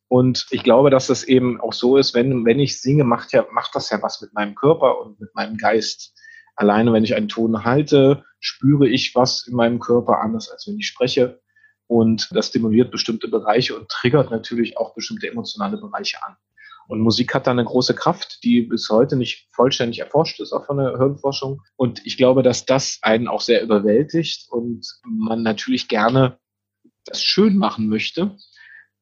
Und 0.08 0.46
ich 0.52 0.64
glaube, 0.64 0.90
dass 0.92 1.08
das 1.08 1.24
eben 1.24 1.60
auch 1.60 1.74
so 1.74 1.98
ist, 1.98 2.14
wenn, 2.14 2.46
wenn 2.46 2.60
ich 2.60 2.80
singe, 2.80 3.04
macht 3.04 3.34
ja, 3.34 3.46
macht 3.52 3.76
das 3.76 3.90
ja 3.90 4.02
was 4.02 4.22
mit 4.22 4.34
meinem 4.34 4.54
Körper 4.54 5.00
und 5.00 5.20
mit 5.20 5.34
meinem 5.34 5.58
Geist. 5.58 6.14
Alleine, 6.56 6.94
wenn 6.94 7.04
ich 7.04 7.16
einen 7.16 7.28
Ton 7.28 7.64
halte, 7.64 8.24
spüre 8.40 8.88
ich 8.88 9.16
was 9.16 9.48
in 9.48 9.56
meinem 9.56 9.80
Körper 9.80 10.22
anders, 10.22 10.50
als 10.50 10.68
wenn 10.68 10.78
ich 10.78 10.88
spreche. 10.88 11.42
Und 11.88 12.30
das 12.32 12.48
stimuliert 12.48 12.92
bestimmte 12.92 13.28
Bereiche 13.28 13.78
und 13.78 13.90
triggert 13.90 14.32
natürlich 14.32 14.78
auch 14.78 14.94
bestimmte 14.96 15.28
emotionale 15.28 15.78
Bereiche 15.78 16.24
an. 16.24 16.36
Und 16.88 17.00
Musik 17.00 17.34
hat 17.34 17.48
da 17.48 17.52
eine 17.52 17.64
große 17.64 17.96
Kraft, 17.96 18.44
die 18.44 18.64
bis 18.64 18.90
heute 18.90 19.16
nicht 19.16 19.48
vollständig 19.52 20.00
erforscht 20.00 20.40
ist, 20.40 20.52
auch 20.52 20.66
von 20.66 20.78
der 20.78 20.98
Hirnforschung. 20.98 21.62
Und 21.76 22.06
ich 22.06 22.18
glaube, 22.18 22.44
dass 22.44 22.66
das 22.66 23.00
einen 23.02 23.28
auch 23.28 23.42
sehr 23.42 23.64
überwältigt 23.64 24.48
und 24.50 24.86
man 25.04 25.44
natürlich 25.44 25.88
gerne 25.88 26.38
das 27.06 27.24
schön 27.24 27.58
machen 27.58 27.88
möchte 27.88 28.38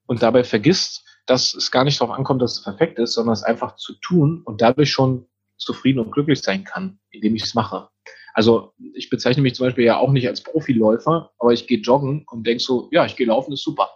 und 0.05 0.21
dabei 0.21 0.43
vergisst, 0.43 1.03
dass 1.25 1.53
es 1.53 1.71
gar 1.71 1.83
nicht 1.83 2.01
darauf 2.01 2.15
ankommt, 2.15 2.41
dass 2.41 2.57
es 2.57 2.63
perfekt 2.63 2.99
ist, 2.99 3.13
sondern 3.13 3.33
es 3.33 3.43
einfach 3.43 3.75
zu 3.75 3.93
tun 3.93 4.41
und 4.43 4.61
dadurch 4.61 4.91
schon 4.91 5.27
zufrieden 5.62 6.00
und 6.00 6.12
glücklich 6.12 6.41
sein 6.41 6.63
kann, 6.63 7.00
indem 7.12 7.36
ich 7.36 7.43
es 7.43 7.54
mache. 7.54 7.89
Also 8.34 8.74
ich 8.93 9.10
bezeichne 9.10 9.43
mich 9.43 9.56
zum 9.56 9.67
Beispiel 9.67 9.86
ja 9.86 9.97
auch 9.97 10.12
nicht 10.12 10.28
als 10.28 10.41
Profiläufer, 10.41 11.32
aber 11.38 11.54
ich 11.54 11.67
gehe 11.67 11.80
joggen 11.80 12.26
und 12.30 12.47
denke 12.47 12.63
so, 12.63 12.88
ja, 12.91 13.06
ich 13.06 13.15
gehe 13.15 13.28
laufen, 13.28 13.54
ist 13.54 13.63
super. 13.63 13.89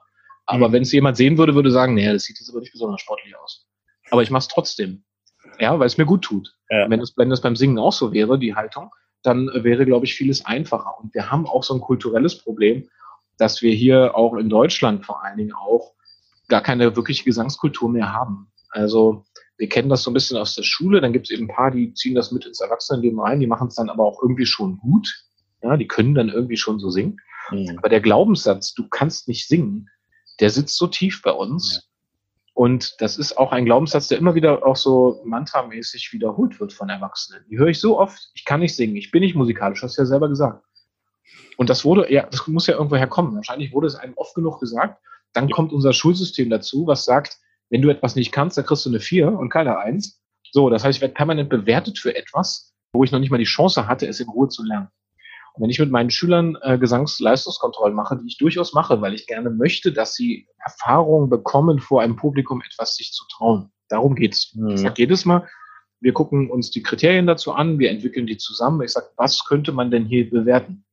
Aber 0.45 0.69
mhm. 0.69 0.73
wenn 0.73 0.83
es 0.83 0.91
jemand 0.91 1.17
sehen 1.17 1.37
würde, 1.37 1.55
würde 1.55 1.71
sagen, 1.71 1.93
nee, 1.93 2.11
das 2.11 2.23
sieht 2.23 2.39
jetzt 2.39 2.49
aber 2.49 2.59
nicht 2.59 2.73
besonders 2.73 3.01
sportlich 3.01 3.35
aus. 3.37 3.67
Aber 4.11 4.21
ich 4.21 4.29
mache 4.29 4.41
es 4.41 4.47
trotzdem. 4.47 5.03
Ja, 5.59 5.79
weil 5.79 5.87
es 5.87 5.97
mir 5.97 6.05
gut 6.05 6.23
tut. 6.23 6.53
Ja. 6.69 6.89
Wenn, 6.89 6.99
es, 6.99 7.15
wenn 7.17 7.29
das 7.29 7.41
beim 7.41 7.55
Singen 7.55 7.79
auch 7.79 7.93
so 7.93 8.11
wäre, 8.11 8.37
die 8.37 8.55
Haltung, 8.55 8.91
dann 9.23 9.49
wäre, 9.53 9.85
glaube 9.85 10.05
ich, 10.05 10.15
vieles 10.15 10.45
einfacher. 10.45 10.99
Und 10.99 11.13
wir 11.13 11.31
haben 11.31 11.47
auch 11.47 11.63
so 11.63 11.73
ein 11.73 11.81
kulturelles 11.81 12.37
Problem, 12.37 12.89
dass 13.37 13.61
wir 13.61 13.73
hier 13.73 14.15
auch 14.15 14.35
in 14.35 14.49
Deutschland 14.49 15.05
vor 15.05 15.23
allen 15.23 15.37
Dingen 15.37 15.53
auch 15.53 15.93
gar 16.47 16.61
keine 16.61 16.95
wirkliche 16.95 17.23
Gesangskultur 17.23 17.89
mehr 17.89 18.13
haben. 18.13 18.51
Also 18.69 19.25
wir 19.57 19.69
kennen 19.69 19.89
das 19.89 20.03
so 20.03 20.11
ein 20.11 20.13
bisschen 20.13 20.37
aus 20.37 20.55
der 20.55 20.63
Schule, 20.63 21.01
dann 21.01 21.13
gibt 21.13 21.27
es 21.27 21.31
eben 21.31 21.45
ein 21.45 21.55
paar, 21.55 21.71
die 21.71 21.93
ziehen 21.93 22.15
das 22.15 22.31
mit 22.31 22.45
ins 22.45 22.59
Erwachsenenleben 22.59 23.19
rein, 23.19 23.39
die 23.39 23.47
machen 23.47 23.67
es 23.67 23.75
dann 23.75 23.89
aber 23.89 24.03
auch 24.03 24.21
irgendwie 24.21 24.45
schon 24.45 24.77
gut. 24.77 25.23
Ja, 25.61 25.77
die 25.77 25.87
können 25.87 26.13
dann 26.13 26.29
irgendwie 26.29 26.57
schon 26.57 26.79
so 26.79 26.89
singen. 26.89 27.17
Mhm. 27.49 27.77
Aber 27.77 27.89
der 27.89 28.01
Glaubenssatz, 28.01 28.73
du 28.73 28.87
kannst 28.87 29.27
nicht 29.27 29.47
singen, 29.47 29.89
der 30.39 30.49
sitzt 30.49 30.77
so 30.77 30.87
tief 30.87 31.21
bei 31.21 31.31
uns. 31.31 31.75
Ja. 31.75 31.81
Und 32.53 32.95
das 32.99 33.17
ist 33.17 33.37
auch 33.37 33.51
ein 33.51 33.65
Glaubenssatz, 33.65 34.07
der 34.07 34.17
immer 34.17 34.35
wieder 34.35 34.65
auch 34.65 34.77
so 34.77 35.21
mantramäßig 35.25 36.13
wiederholt 36.13 36.59
wird 36.59 36.71
von 36.71 36.89
Erwachsenen. 36.89 37.43
Die 37.49 37.57
höre 37.57 37.67
ich 37.67 37.79
so 37.81 37.99
oft, 37.99 38.31
ich 38.33 38.45
kann 38.45 38.61
nicht 38.61 38.75
singen, 38.75 38.95
ich 38.95 39.11
bin 39.11 39.21
nicht 39.21 39.35
musikalisch, 39.35 39.83
hast 39.83 39.97
du 39.97 40.01
ja 40.01 40.05
selber 40.05 40.29
gesagt. 40.29 40.63
Und 41.57 41.69
das 41.69 41.83
wurde, 41.83 42.11
ja, 42.11 42.27
das 42.27 42.47
muss 42.47 42.67
ja 42.67 42.75
irgendwo 42.75 42.95
herkommen. 42.95 43.35
Wahrscheinlich 43.35 43.73
wurde 43.73 43.87
es 43.87 43.95
einem 43.95 44.13
oft 44.15 44.35
genug 44.35 44.59
gesagt, 44.59 45.01
Dann 45.33 45.49
kommt 45.49 45.73
unser 45.73 45.91
Schulsystem 45.91 46.49
dazu, 46.49 46.87
was 46.87 47.03
sagt, 47.03 47.39
wenn 47.69 47.81
du 47.81 47.89
etwas 47.89 48.15
nicht 48.15 48.31
kannst, 48.31 48.57
dann 48.57 48.65
kriegst 48.65 48.85
du 48.85 48.89
eine 48.89 48.99
4 48.99 49.31
und 49.31 49.49
keine 49.49 49.77
1. 49.77 50.21
So, 50.51 50.69
das 50.69 50.83
heißt, 50.83 50.97
ich 50.97 51.01
werde 51.01 51.13
permanent 51.13 51.49
bewertet 51.49 51.99
für 51.99 52.15
etwas, 52.15 52.73
wo 52.93 53.03
ich 53.03 53.11
noch 53.11 53.19
nicht 53.19 53.31
mal 53.31 53.37
die 53.37 53.43
Chance 53.43 53.87
hatte, 53.87 54.07
es 54.07 54.19
in 54.19 54.29
Ruhe 54.29 54.47
zu 54.47 54.63
lernen. 54.63 54.87
Und 55.53 55.63
wenn 55.63 55.69
ich 55.69 55.79
mit 55.79 55.91
meinen 55.91 56.11
Schülern 56.11 56.57
äh, 56.61 56.77
Gesangsleistungskontrollen 56.77 57.95
mache, 57.95 58.17
die 58.17 58.27
ich 58.27 58.37
durchaus 58.37 58.73
mache, 58.73 59.01
weil 59.01 59.13
ich 59.13 59.25
gerne 59.25 59.49
möchte, 59.49 59.91
dass 59.93 60.13
sie 60.13 60.47
Erfahrungen 60.63 61.29
bekommen, 61.29 61.79
vor 61.79 62.01
einem 62.01 62.17
Publikum 62.17 62.61
etwas 62.61 62.95
sich 62.95 63.13
zu 63.13 63.25
trauen. 63.29 63.71
Darum 63.87 64.15
geht's. 64.15 64.53
Mhm. 64.53 64.69
Ich 64.69 64.81
sage 64.81 64.95
jedes 64.97 65.25
Mal, 65.25 65.47
wir 66.01 66.13
gucken 66.13 66.49
uns 66.51 66.71
die 66.71 66.83
Kriterien 66.83 67.25
dazu 67.25 67.53
an, 67.53 67.79
wir 67.79 67.89
entwickeln 67.89 68.27
die 68.27 68.37
zusammen. 68.37 68.81
Ich 68.81 68.91
sage, 68.91 69.07
was 69.15 69.45
könnte 69.45 69.71
man 69.71 69.91
denn 69.91 70.05
hier 70.05 70.29
bewerten? 70.29 70.85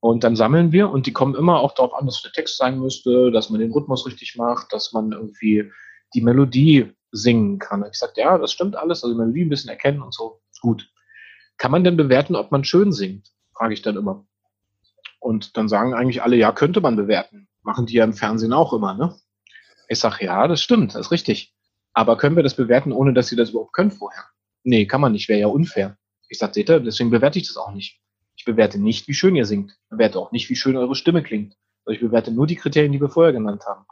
Und 0.00 0.24
dann 0.24 0.36
sammeln 0.36 0.72
wir 0.72 0.90
und 0.90 1.06
die 1.06 1.12
kommen 1.12 1.34
immer 1.34 1.60
auch 1.60 1.74
darauf 1.74 1.94
an, 1.94 2.06
dass 2.06 2.22
der 2.22 2.32
Text 2.32 2.56
sein 2.56 2.80
müsste, 2.80 3.30
dass 3.30 3.50
man 3.50 3.60
den 3.60 3.72
Rhythmus 3.72 4.06
richtig 4.06 4.36
macht, 4.36 4.72
dass 4.72 4.92
man 4.92 5.12
irgendwie 5.12 5.70
die 6.14 6.22
Melodie 6.22 6.92
singen 7.10 7.58
kann. 7.58 7.84
Ich 7.90 7.98
sage, 7.98 8.14
ja, 8.16 8.38
das 8.38 8.52
stimmt 8.52 8.76
alles, 8.76 9.04
also 9.04 9.14
die 9.14 9.20
Melodie 9.20 9.44
ein 9.44 9.48
bisschen 9.50 9.70
erkennen 9.70 10.02
und 10.02 10.14
so, 10.14 10.40
ist 10.50 10.60
gut. 10.60 10.90
Kann 11.58 11.70
man 11.70 11.84
denn 11.84 11.96
bewerten, 11.96 12.34
ob 12.36 12.50
man 12.50 12.64
schön 12.64 12.92
singt? 12.92 13.28
Frage 13.54 13.74
ich 13.74 13.82
dann 13.82 13.96
immer. 13.96 14.26
Und 15.20 15.56
dann 15.56 15.68
sagen 15.68 15.94
eigentlich 15.94 16.22
alle, 16.22 16.36
ja, 16.36 16.50
könnte 16.52 16.80
man 16.80 16.96
bewerten. 16.96 17.48
Machen 17.62 17.86
die 17.86 17.94
ja 17.94 18.04
im 18.04 18.14
Fernsehen 18.14 18.52
auch 18.52 18.72
immer, 18.72 18.94
ne? 18.94 19.14
Ich 19.88 20.00
sage, 20.00 20.24
ja, 20.24 20.48
das 20.48 20.62
stimmt, 20.62 20.94
das 20.94 21.06
ist 21.06 21.12
richtig. 21.12 21.54
Aber 21.92 22.16
können 22.16 22.34
wir 22.34 22.42
das 22.42 22.56
bewerten, 22.56 22.92
ohne 22.92 23.12
dass 23.12 23.28
sie 23.28 23.36
das 23.36 23.50
überhaupt 23.50 23.74
können 23.74 23.90
vorher? 23.90 24.24
Nee, 24.64 24.86
kann 24.86 25.00
man 25.00 25.12
nicht, 25.12 25.28
wäre 25.28 25.40
ja 25.40 25.46
unfair. 25.48 25.98
Ich 26.28 26.38
sage, 26.38 26.54
seht 26.54 26.70
ihr, 26.70 26.80
deswegen 26.80 27.10
bewerte 27.10 27.38
ich 27.38 27.46
das 27.46 27.56
auch 27.56 27.72
nicht. 27.72 28.00
Ich 28.36 28.44
bewerte 28.44 28.78
nicht, 28.78 29.06
wie 29.06 29.14
schön 29.14 29.36
ihr 29.36 29.44
singt. 29.44 29.72
Ich 29.72 29.90
bewerte 29.90 30.18
auch 30.18 30.32
nicht, 30.32 30.48
wie 30.48 30.56
schön 30.56 30.76
eure 30.76 30.94
Stimme 30.94 31.22
klingt. 31.22 31.54
Ich 31.86 32.00
bewerte 32.00 32.32
nur 32.32 32.46
die 32.46 32.56
Kriterien, 32.56 32.92
die 32.92 33.00
wir 33.00 33.10
vorher 33.10 33.32
genannt 33.32 33.64
haben. 33.66 33.84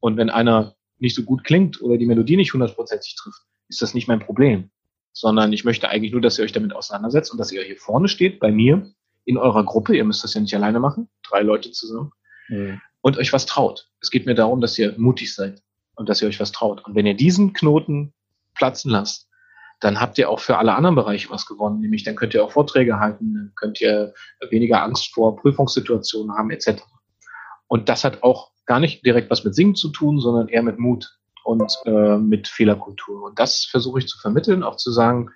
Und 0.00 0.16
wenn 0.16 0.30
einer 0.30 0.74
nicht 0.98 1.14
so 1.14 1.22
gut 1.22 1.44
klingt 1.44 1.80
oder 1.82 1.96
die 1.96 2.06
Melodie 2.06 2.36
nicht 2.36 2.52
hundertprozentig 2.52 3.16
trifft, 3.16 3.42
ist 3.68 3.82
das 3.82 3.94
nicht 3.94 4.08
mein 4.08 4.20
Problem. 4.20 4.70
Sondern 5.12 5.52
ich 5.52 5.64
möchte 5.64 5.88
eigentlich 5.88 6.12
nur, 6.12 6.20
dass 6.20 6.38
ihr 6.38 6.44
euch 6.44 6.52
damit 6.52 6.74
auseinandersetzt 6.74 7.32
und 7.32 7.38
dass 7.38 7.52
ihr 7.52 7.62
hier 7.62 7.76
vorne 7.76 8.08
steht, 8.08 8.38
bei 8.38 8.52
mir, 8.52 8.90
in 9.26 9.36
eurer 9.36 9.64
Gruppe. 9.64 9.96
Ihr 9.96 10.04
müsst 10.04 10.24
das 10.24 10.34
ja 10.34 10.40
nicht 10.40 10.54
alleine 10.54 10.80
machen. 10.80 11.08
Drei 11.28 11.42
Leute 11.42 11.70
zusammen. 11.72 12.12
Mhm. 12.48 12.80
Und 13.02 13.18
euch 13.18 13.32
was 13.32 13.44
traut. 13.44 13.90
Es 14.00 14.10
geht 14.10 14.24
mir 14.24 14.34
darum, 14.34 14.60
dass 14.60 14.78
ihr 14.78 14.94
mutig 14.96 15.34
seid 15.34 15.62
und 15.96 16.08
dass 16.08 16.22
ihr 16.22 16.28
euch 16.28 16.40
was 16.40 16.52
traut. 16.52 16.84
Und 16.84 16.94
wenn 16.94 17.06
ihr 17.06 17.14
diesen 17.14 17.52
Knoten 17.52 18.14
platzen 18.54 18.90
lasst, 18.90 19.28
dann 19.80 20.00
habt 20.00 20.16
ihr 20.16 20.30
auch 20.30 20.40
für 20.40 20.56
alle 20.56 20.74
anderen 20.74 20.96
Bereiche 20.96 21.28
was 21.30 21.44
gewonnen. 21.44 21.80
Nämlich 21.80 22.04
dann 22.04 22.16
könnt 22.16 22.34
ihr 22.34 22.42
auch 22.42 22.52
Vorträge 22.52 22.98
halten, 22.98 23.34
dann 23.34 23.52
könnt 23.56 23.80
ihr 23.80 24.14
weniger 24.48 24.82
Angst 24.82 25.12
vor 25.12 25.36
Prüfungssituationen 25.36 26.36
haben, 26.36 26.50
etc. 26.50 26.82
Und 27.66 27.88
das 27.88 28.04
hat 28.04 28.22
auch 28.22 28.52
gar 28.66 28.80
nicht 28.80 29.04
direkt 29.04 29.30
was 29.30 29.44
mit 29.44 29.54
Singen 29.54 29.74
zu 29.74 29.88
tun, 29.88 30.20
sondern 30.20 30.48
eher 30.48 30.62
mit 30.62 30.78
Mut 30.78 31.18
und 31.44 31.72
äh, 31.84 32.18
mit 32.18 32.48
Fehlerkultur. 32.48 33.22
Und 33.22 33.38
das 33.38 33.64
versuche 33.64 34.00
ich 34.00 34.08
zu 34.08 34.18
vermitteln, 34.18 34.62
auch 34.62 34.76
zu 34.76 34.90
sagen, 34.90 35.30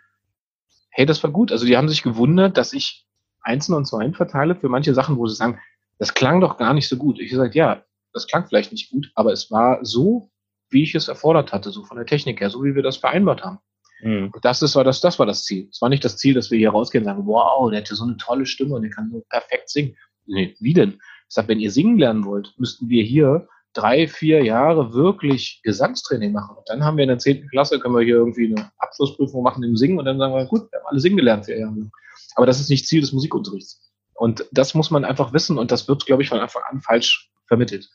hey, 0.90 1.06
das 1.06 1.22
war 1.22 1.30
gut. 1.30 1.52
Also 1.52 1.64
die 1.64 1.76
haben 1.76 1.88
sich 1.88 2.02
gewundert, 2.02 2.56
dass 2.56 2.72
ich 2.72 3.06
Einsen 3.42 3.74
und 3.74 3.86
Zweien 3.86 4.14
verteile 4.14 4.56
für 4.56 4.68
manche 4.68 4.92
Sachen, 4.92 5.16
wo 5.16 5.26
sie 5.26 5.36
sagen, 5.36 5.60
das 5.98 6.14
klang 6.14 6.40
doch 6.40 6.56
gar 6.56 6.74
nicht 6.74 6.88
so 6.88 6.96
gut. 6.96 7.20
Ich 7.20 7.32
sage, 7.32 7.56
ja, 7.56 7.84
das 8.12 8.26
klang 8.26 8.46
vielleicht 8.46 8.72
nicht 8.72 8.90
gut, 8.90 9.10
aber 9.14 9.32
es 9.32 9.50
war 9.50 9.84
so, 9.84 10.30
wie 10.68 10.82
ich 10.82 10.94
es 10.94 11.08
erfordert 11.08 11.52
hatte, 11.52 11.70
so 11.70 11.84
von 11.84 11.96
der 11.96 12.06
Technik 12.06 12.40
her, 12.40 12.50
so 12.50 12.64
wie 12.64 12.74
wir 12.74 12.82
das 12.82 12.96
vereinbart 12.96 13.44
haben. 13.44 13.58
Mhm. 14.02 14.32
Das 14.42 14.62
ist, 14.62 14.74
war 14.74 14.84
das, 14.84 15.00
das 15.00 15.18
war 15.18 15.26
das 15.26 15.44
Ziel. 15.44 15.68
Es 15.70 15.80
war 15.80 15.88
nicht 15.88 16.04
das 16.04 16.16
Ziel, 16.16 16.34
dass 16.34 16.50
wir 16.50 16.58
hier 16.58 16.70
rausgehen 16.70 17.04
und 17.04 17.10
sagen, 17.10 17.26
wow, 17.26 17.70
der 17.70 17.80
hatte 17.80 17.94
so 17.94 18.04
eine 18.04 18.16
tolle 18.16 18.46
Stimme 18.46 18.74
und 18.74 18.82
der 18.82 18.90
kann 18.90 19.10
so 19.10 19.24
perfekt 19.28 19.68
singen. 19.68 19.96
Nee, 20.26 20.56
wie 20.60 20.74
denn? 20.74 21.00
Ich 21.30 21.34
sage, 21.34 21.46
wenn 21.46 21.60
ihr 21.60 21.70
singen 21.70 21.96
lernen 21.96 22.24
wollt, 22.24 22.52
müssten 22.58 22.88
wir 22.88 23.04
hier 23.04 23.46
drei, 23.72 24.08
vier 24.08 24.44
Jahre 24.44 24.92
wirklich 24.94 25.60
Gesangstraining 25.62 26.32
machen. 26.32 26.56
Und 26.56 26.68
dann 26.68 26.82
haben 26.82 26.96
wir 26.96 27.04
in 27.04 27.08
der 27.08 27.18
zehnten 27.18 27.48
Klasse, 27.48 27.78
können 27.78 27.94
wir 27.94 28.02
hier 28.02 28.16
irgendwie 28.16 28.46
eine 28.46 28.72
Abschlussprüfung 28.78 29.44
machen 29.44 29.62
im 29.62 29.76
Singen 29.76 30.00
und 30.00 30.06
dann 30.06 30.18
sagen 30.18 30.34
wir, 30.34 30.44
gut, 30.46 30.70
wir 30.72 30.80
haben 30.80 30.86
alle 30.86 30.98
singen 30.98 31.16
gelernt 31.16 31.44
vier 31.44 31.60
Jahre. 31.60 31.88
Aber 32.34 32.46
das 32.46 32.58
ist 32.58 32.68
nicht 32.68 32.88
Ziel 32.88 33.00
des 33.00 33.12
Musikunterrichts. 33.12 33.80
Und 34.14 34.44
das 34.50 34.74
muss 34.74 34.90
man 34.90 35.04
einfach 35.04 35.32
wissen 35.32 35.56
und 35.56 35.70
das 35.70 35.86
wird, 35.86 36.04
glaube 36.04 36.24
ich, 36.24 36.28
von 36.28 36.40
Anfang 36.40 36.62
an 36.68 36.80
falsch 36.80 37.30
vermittelt. 37.46 37.88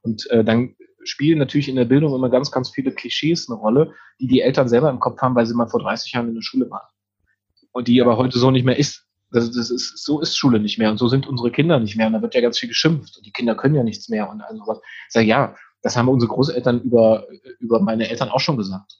Und 0.00 0.30
äh, 0.30 0.42
dann 0.42 0.74
spielen 1.04 1.38
natürlich 1.38 1.68
in 1.68 1.76
der 1.76 1.84
Bildung 1.84 2.14
immer 2.14 2.30
ganz, 2.30 2.50
ganz 2.50 2.70
viele 2.70 2.92
Klischees 2.92 3.50
eine 3.50 3.58
Rolle, 3.58 3.92
die 4.20 4.26
die 4.26 4.40
Eltern 4.40 4.70
selber 4.70 4.88
im 4.88 5.00
Kopf 5.00 5.20
haben, 5.20 5.34
weil 5.34 5.44
sie 5.44 5.54
mal 5.54 5.68
vor 5.68 5.80
30 5.80 6.12
Jahren 6.12 6.28
in 6.28 6.34
der 6.34 6.42
Schule 6.42 6.70
waren. 6.70 6.88
Und 7.72 7.88
die 7.88 8.00
aber 8.00 8.16
heute 8.16 8.38
so 8.38 8.50
nicht 8.50 8.64
mehr 8.64 8.78
ist. 8.78 9.06
Das, 9.32 9.50
das 9.50 9.70
ist, 9.70 10.04
so 10.04 10.20
ist 10.20 10.36
Schule 10.36 10.58
nicht 10.58 10.78
mehr 10.78 10.90
und 10.90 10.98
so 10.98 11.08
sind 11.08 11.26
unsere 11.26 11.50
Kinder 11.50 11.78
nicht 11.78 11.96
mehr. 11.96 12.06
Und 12.06 12.14
da 12.14 12.22
wird 12.22 12.34
ja 12.34 12.40
ganz 12.40 12.58
viel 12.58 12.68
geschimpft 12.68 13.16
und 13.16 13.26
die 13.26 13.32
Kinder 13.32 13.54
können 13.54 13.74
ja 13.74 13.82
nichts 13.82 14.08
mehr 14.08 14.28
und 14.28 14.40
all 14.40 14.56
sowas. 14.56 14.80
Ich 15.06 15.12
sage, 15.12 15.26
ja, 15.26 15.54
das 15.82 15.96
haben 15.96 16.08
unsere 16.08 16.32
Großeltern 16.32 16.80
über, 16.82 17.26
über 17.58 17.80
meine 17.80 18.08
Eltern 18.08 18.28
auch 18.28 18.40
schon 18.40 18.56
gesagt. 18.56 18.98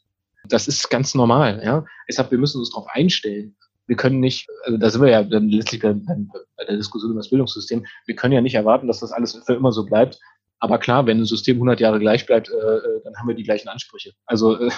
Das 0.48 0.68
ist 0.68 0.88
ganz 0.88 1.14
normal, 1.14 1.60
ja. 1.64 1.84
Deshalb, 2.08 2.30
wir 2.30 2.38
müssen 2.38 2.58
uns 2.58 2.70
darauf 2.70 2.86
einstellen 2.92 3.56
wir 3.90 3.96
können 3.96 4.20
nicht, 4.20 4.48
also 4.62 4.78
da 4.78 4.88
sind 4.88 5.02
wir 5.02 5.10
ja 5.10 5.24
dann 5.24 5.48
letztlich 5.48 5.82
bei, 5.82 5.92
bei 5.92 6.64
der 6.64 6.76
Diskussion 6.76 7.10
über 7.10 7.18
das 7.18 7.28
Bildungssystem, 7.28 7.84
wir 8.06 8.14
können 8.14 8.32
ja 8.32 8.40
nicht 8.40 8.54
erwarten, 8.54 8.86
dass 8.86 9.00
das 9.00 9.10
alles 9.10 9.36
für 9.44 9.54
immer 9.54 9.72
so 9.72 9.84
bleibt. 9.84 10.20
Aber 10.60 10.78
klar, 10.78 11.06
wenn 11.06 11.18
ein 11.18 11.24
System 11.24 11.56
100 11.56 11.80
Jahre 11.80 11.98
gleich 11.98 12.24
bleibt, 12.24 12.50
äh, 12.50 12.52
äh, 12.52 13.02
dann 13.02 13.16
haben 13.16 13.26
wir 13.26 13.34
die 13.34 13.42
gleichen 13.42 13.68
Ansprüche. 13.68 14.12
Also 14.26 14.60
äh, 14.60 14.70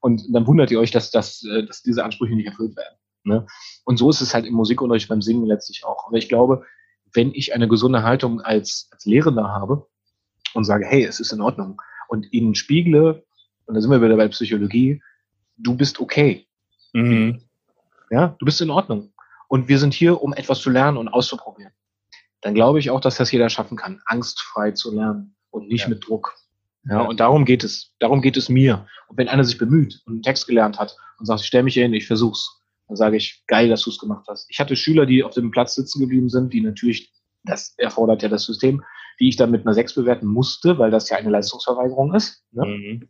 und 0.00 0.22
dann 0.32 0.46
wundert 0.46 0.70
ihr 0.70 0.80
euch, 0.80 0.92
dass, 0.92 1.10
dass, 1.10 1.44
äh, 1.44 1.66
dass 1.66 1.82
diese 1.82 2.04
Ansprüche 2.04 2.34
nicht 2.34 2.46
erfüllt 2.46 2.74
werden. 2.74 2.96
Ne? 3.24 3.46
Und 3.84 3.96
so 3.96 4.10
ist 4.10 4.20
es 4.20 4.34
halt 4.34 4.46
im 4.46 4.54
Musikunterricht 4.54 5.08
beim 5.08 5.22
Singen 5.22 5.46
letztlich 5.46 5.84
auch. 5.84 6.06
Aber 6.06 6.16
ich 6.16 6.28
glaube, 6.28 6.64
wenn 7.12 7.32
ich 7.34 7.54
eine 7.54 7.68
gesunde 7.68 8.02
Haltung 8.02 8.40
als, 8.40 8.88
als 8.92 9.04
Lehrender 9.06 9.48
habe 9.48 9.86
und 10.52 10.64
sage, 10.64 10.86
hey, 10.86 11.04
es 11.04 11.20
ist 11.20 11.32
in 11.32 11.40
Ordnung 11.40 11.80
und 12.08 12.32
ihnen 12.32 12.54
spiegle, 12.54 13.24
und 13.66 13.74
da 13.74 13.80
sind 13.80 13.90
wir 13.90 14.02
wieder 14.02 14.16
bei 14.16 14.28
Psychologie, 14.28 15.02
du 15.56 15.74
bist 15.76 16.00
okay. 16.00 16.46
Mhm. 16.92 17.40
Ja, 18.10 18.36
du 18.38 18.44
bist 18.44 18.60
in 18.60 18.70
Ordnung. 18.70 19.12
Und 19.48 19.68
wir 19.68 19.78
sind 19.78 19.94
hier, 19.94 20.20
um 20.22 20.32
etwas 20.32 20.60
zu 20.60 20.70
lernen 20.70 20.98
und 20.98 21.08
auszuprobieren. 21.08 21.72
Dann 22.42 22.54
glaube 22.54 22.78
ich 22.78 22.90
auch, 22.90 23.00
dass 23.00 23.16
das 23.16 23.32
jeder 23.32 23.48
schaffen 23.48 23.76
kann, 23.76 24.02
angstfrei 24.04 24.72
zu 24.72 24.94
lernen 24.94 25.34
und 25.50 25.68
nicht 25.68 25.82
ja. 25.82 25.88
mit 25.88 26.06
Druck. 26.06 26.36
Ja, 26.86 27.00
und 27.00 27.20
darum 27.20 27.46
geht 27.46 27.64
es. 27.64 27.94
Darum 27.98 28.20
geht 28.20 28.36
es 28.36 28.50
mir. 28.50 28.86
Und 29.08 29.16
wenn 29.16 29.28
einer 29.28 29.44
sich 29.44 29.56
bemüht 29.56 30.02
und 30.04 30.14
einen 30.14 30.22
Text 30.22 30.46
gelernt 30.46 30.78
hat 30.78 30.96
und 31.18 31.24
sagt, 31.24 31.40
ich 31.40 31.46
stelle 31.46 31.64
mich 31.64 31.74
hier 31.74 31.84
hin, 31.84 31.94
ich 31.94 32.06
versuch's, 32.06 32.60
dann 32.94 32.96
sage 32.96 33.16
ich, 33.16 33.44
geil, 33.46 33.68
dass 33.68 33.82
du 33.82 33.90
es 33.90 33.98
gemacht 33.98 34.26
hast. 34.28 34.46
Ich 34.50 34.60
hatte 34.60 34.76
Schüler, 34.76 35.06
die 35.06 35.24
auf 35.24 35.34
dem 35.34 35.50
Platz 35.50 35.74
sitzen 35.74 36.00
geblieben 36.00 36.28
sind, 36.28 36.52
die 36.52 36.60
natürlich, 36.60 37.12
das 37.44 37.74
erfordert 37.76 38.22
ja 38.22 38.28
das 38.28 38.44
System, 38.44 38.82
die 39.20 39.28
ich 39.28 39.36
dann 39.36 39.50
mit 39.50 39.66
einer 39.66 39.74
6 39.74 39.94
bewerten 39.94 40.26
musste, 40.26 40.78
weil 40.78 40.90
das 40.90 41.08
ja 41.10 41.16
eine 41.16 41.30
Leistungsverweigerung 41.30 42.14
ist. 42.14 42.44
Ne? 42.52 42.66
Mhm 42.66 43.08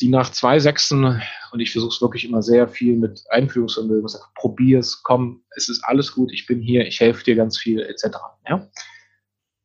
die 0.00 0.08
nach 0.08 0.30
zwei 0.30 0.58
Sechsen, 0.58 1.22
und 1.52 1.60
ich 1.60 1.70
versuche 1.70 1.94
es 1.94 2.02
wirklich 2.02 2.24
immer 2.24 2.42
sehr 2.42 2.66
viel 2.66 2.96
mit 2.96 3.22
Einführungsvermögen, 3.30 4.08
sage, 4.08 4.24
probier's, 4.34 5.02
komm, 5.04 5.44
es 5.50 5.68
ist 5.68 5.84
alles 5.84 6.12
gut, 6.12 6.32
ich 6.32 6.46
bin 6.46 6.60
hier, 6.60 6.86
ich 6.86 6.98
helfe 6.98 7.22
dir 7.22 7.36
ganz 7.36 7.56
viel, 7.56 7.80
etc. 7.80 8.16
Ja? 8.48 8.68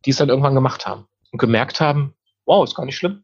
Die 0.05 0.11
es 0.11 0.17
dann 0.17 0.29
irgendwann 0.29 0.53
gemacht 0.53 0.85
haben 0.85 1.07
und 1.31 1.39
gemerkt 1.39 1.79
haben, 1.79 2.13
wow, 2.45 2.63
ist 2.63 2.75
gar 2.75 2.85
nicht 2.85 2.97
schlimm. 2.97 3.23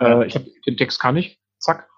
Äh, 0.00 0.26
ich 0.26 0.34
hab, 0.34 0.42
den 0.66 0.76
Text 0.76 0.98
kann 1.00 1.16
ich, 1.16 1.38
zack, 1.58 1.88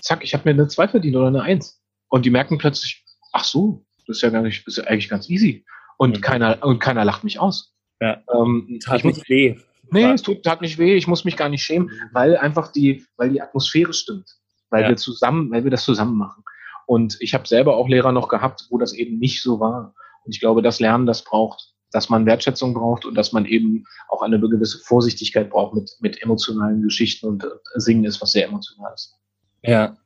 zack, 0.00 0.22
ich 0.22 0.34
habe 0.34 0.44
mir 0.44 0.50
eine 0.50 0.68
2 0.68 0.88
verdient 0.88 1.16
oder 1.16 1.28
eine 1.28 1.42
1. 1.42 1.80
Und 2.08 2.26
die 2.26 2.30
merken 2.30 2.58
plötzlich, 2.58 3.04
ach 3.36 3.44
so, 3.44 3.84
das 4.06 4.16
ist 4.16 4.22
ja 4.22 4.30
gar 4.30 4.42
nicht, 4.42 4.66
ist 4.66 4.78
ja 4.78 4.84
eigentlich 4.84 5.10
ganz 5.10 5.28
easy. 5.28 5.64
Und 5.98 6.16
mhm. 6.16 6.20
keiner, 6.22 6.64
und 6.64 6.78
keiner 6.78 7.04
lacht 7.04 7.22
mich 7.22 7.38
aus. 7.38 7.74
Ja. 8.00 8.22
Ähm, 8.34 8.78
Tat 8.82 8.98
ich 8.98 9.04
muss, 9.04 9.28
weh. 9.28 9.56
Nee, 9.90 10.10
es 10.10 10.22
tut, 10.22 10.42
tat 10.42 10.62
nicht 10.62 10.78
weh, 10.78 10.94
ich 10.94 11.06
muss 11.06 11.24
mich 11.24 11.36
gar 11.36 11.48
nicht 11.48 11.62
schämen, 11.62 11.88
mhm. 11.88 12.10
weil 12.12 12.36
einfach 12.38 12.72
die, 12.72 13.04
weil 13.16 13.30
die 13.30 13.42
Atmosphäre 13.42 13.92
stimmt. 13.92 14.28
Weil 14.70 14.82
ja. 14.82 14.88
wir 14.88 14.96
zusammen, 14.96 15.50
weil 15.50 15.64
wir 15.64 15.70
das 15.70 15.84
zusammen 15.84 16.16
machen. 16.16 16.42
Und 16.86 17.18
ich 17.20 17.34
habe 17.34 17.46
selber 17.46 17.76
auch 17.76 17.88
Lehrer 17.88 18.12
noch 18.12 18.28
gehabt, 18.28 18.66
wo 18.70 18.78
das 18.78 18.92
eben 18.92 19.18
nicht 19.18 19.42
so 19.42 19.60
war. 19.60 19.94
Und 20.24 20.34
ich 20.34 20.40
glaube, 20.40 20.62
das 20.62 20.80
Lernen, 20.80 21.06
das 21.06 21.22
braucht, 21.22 21.74
dass 21.92 22.08
man 22.08 22.26
Wertschätzung 22.26 22.74
braucht 22.74 23.04
und 23.04 23.14
dass 23.14 23.32
man 23.32 23.44
eben 23.44 23.84
auch 24.08 24.22
eine 24.22 24.40
gewisse 24.40 24.78
Vorsichtigkeit 24.78 25.50
braucht 25.50 25.74
mit, 25.74 25.90
mit 26.00 26.22
emotionalen 26.22 26.82
Geschichten 26.82 27.26
und 27.26 27.46
Singen 27.74 28.04
ist 28.04 28.20
was 28.22 28.32
sehr 28.32 28.46
emotional 28.46 28.92
ist. 28.94 29.14
Ja. 29.62 29.96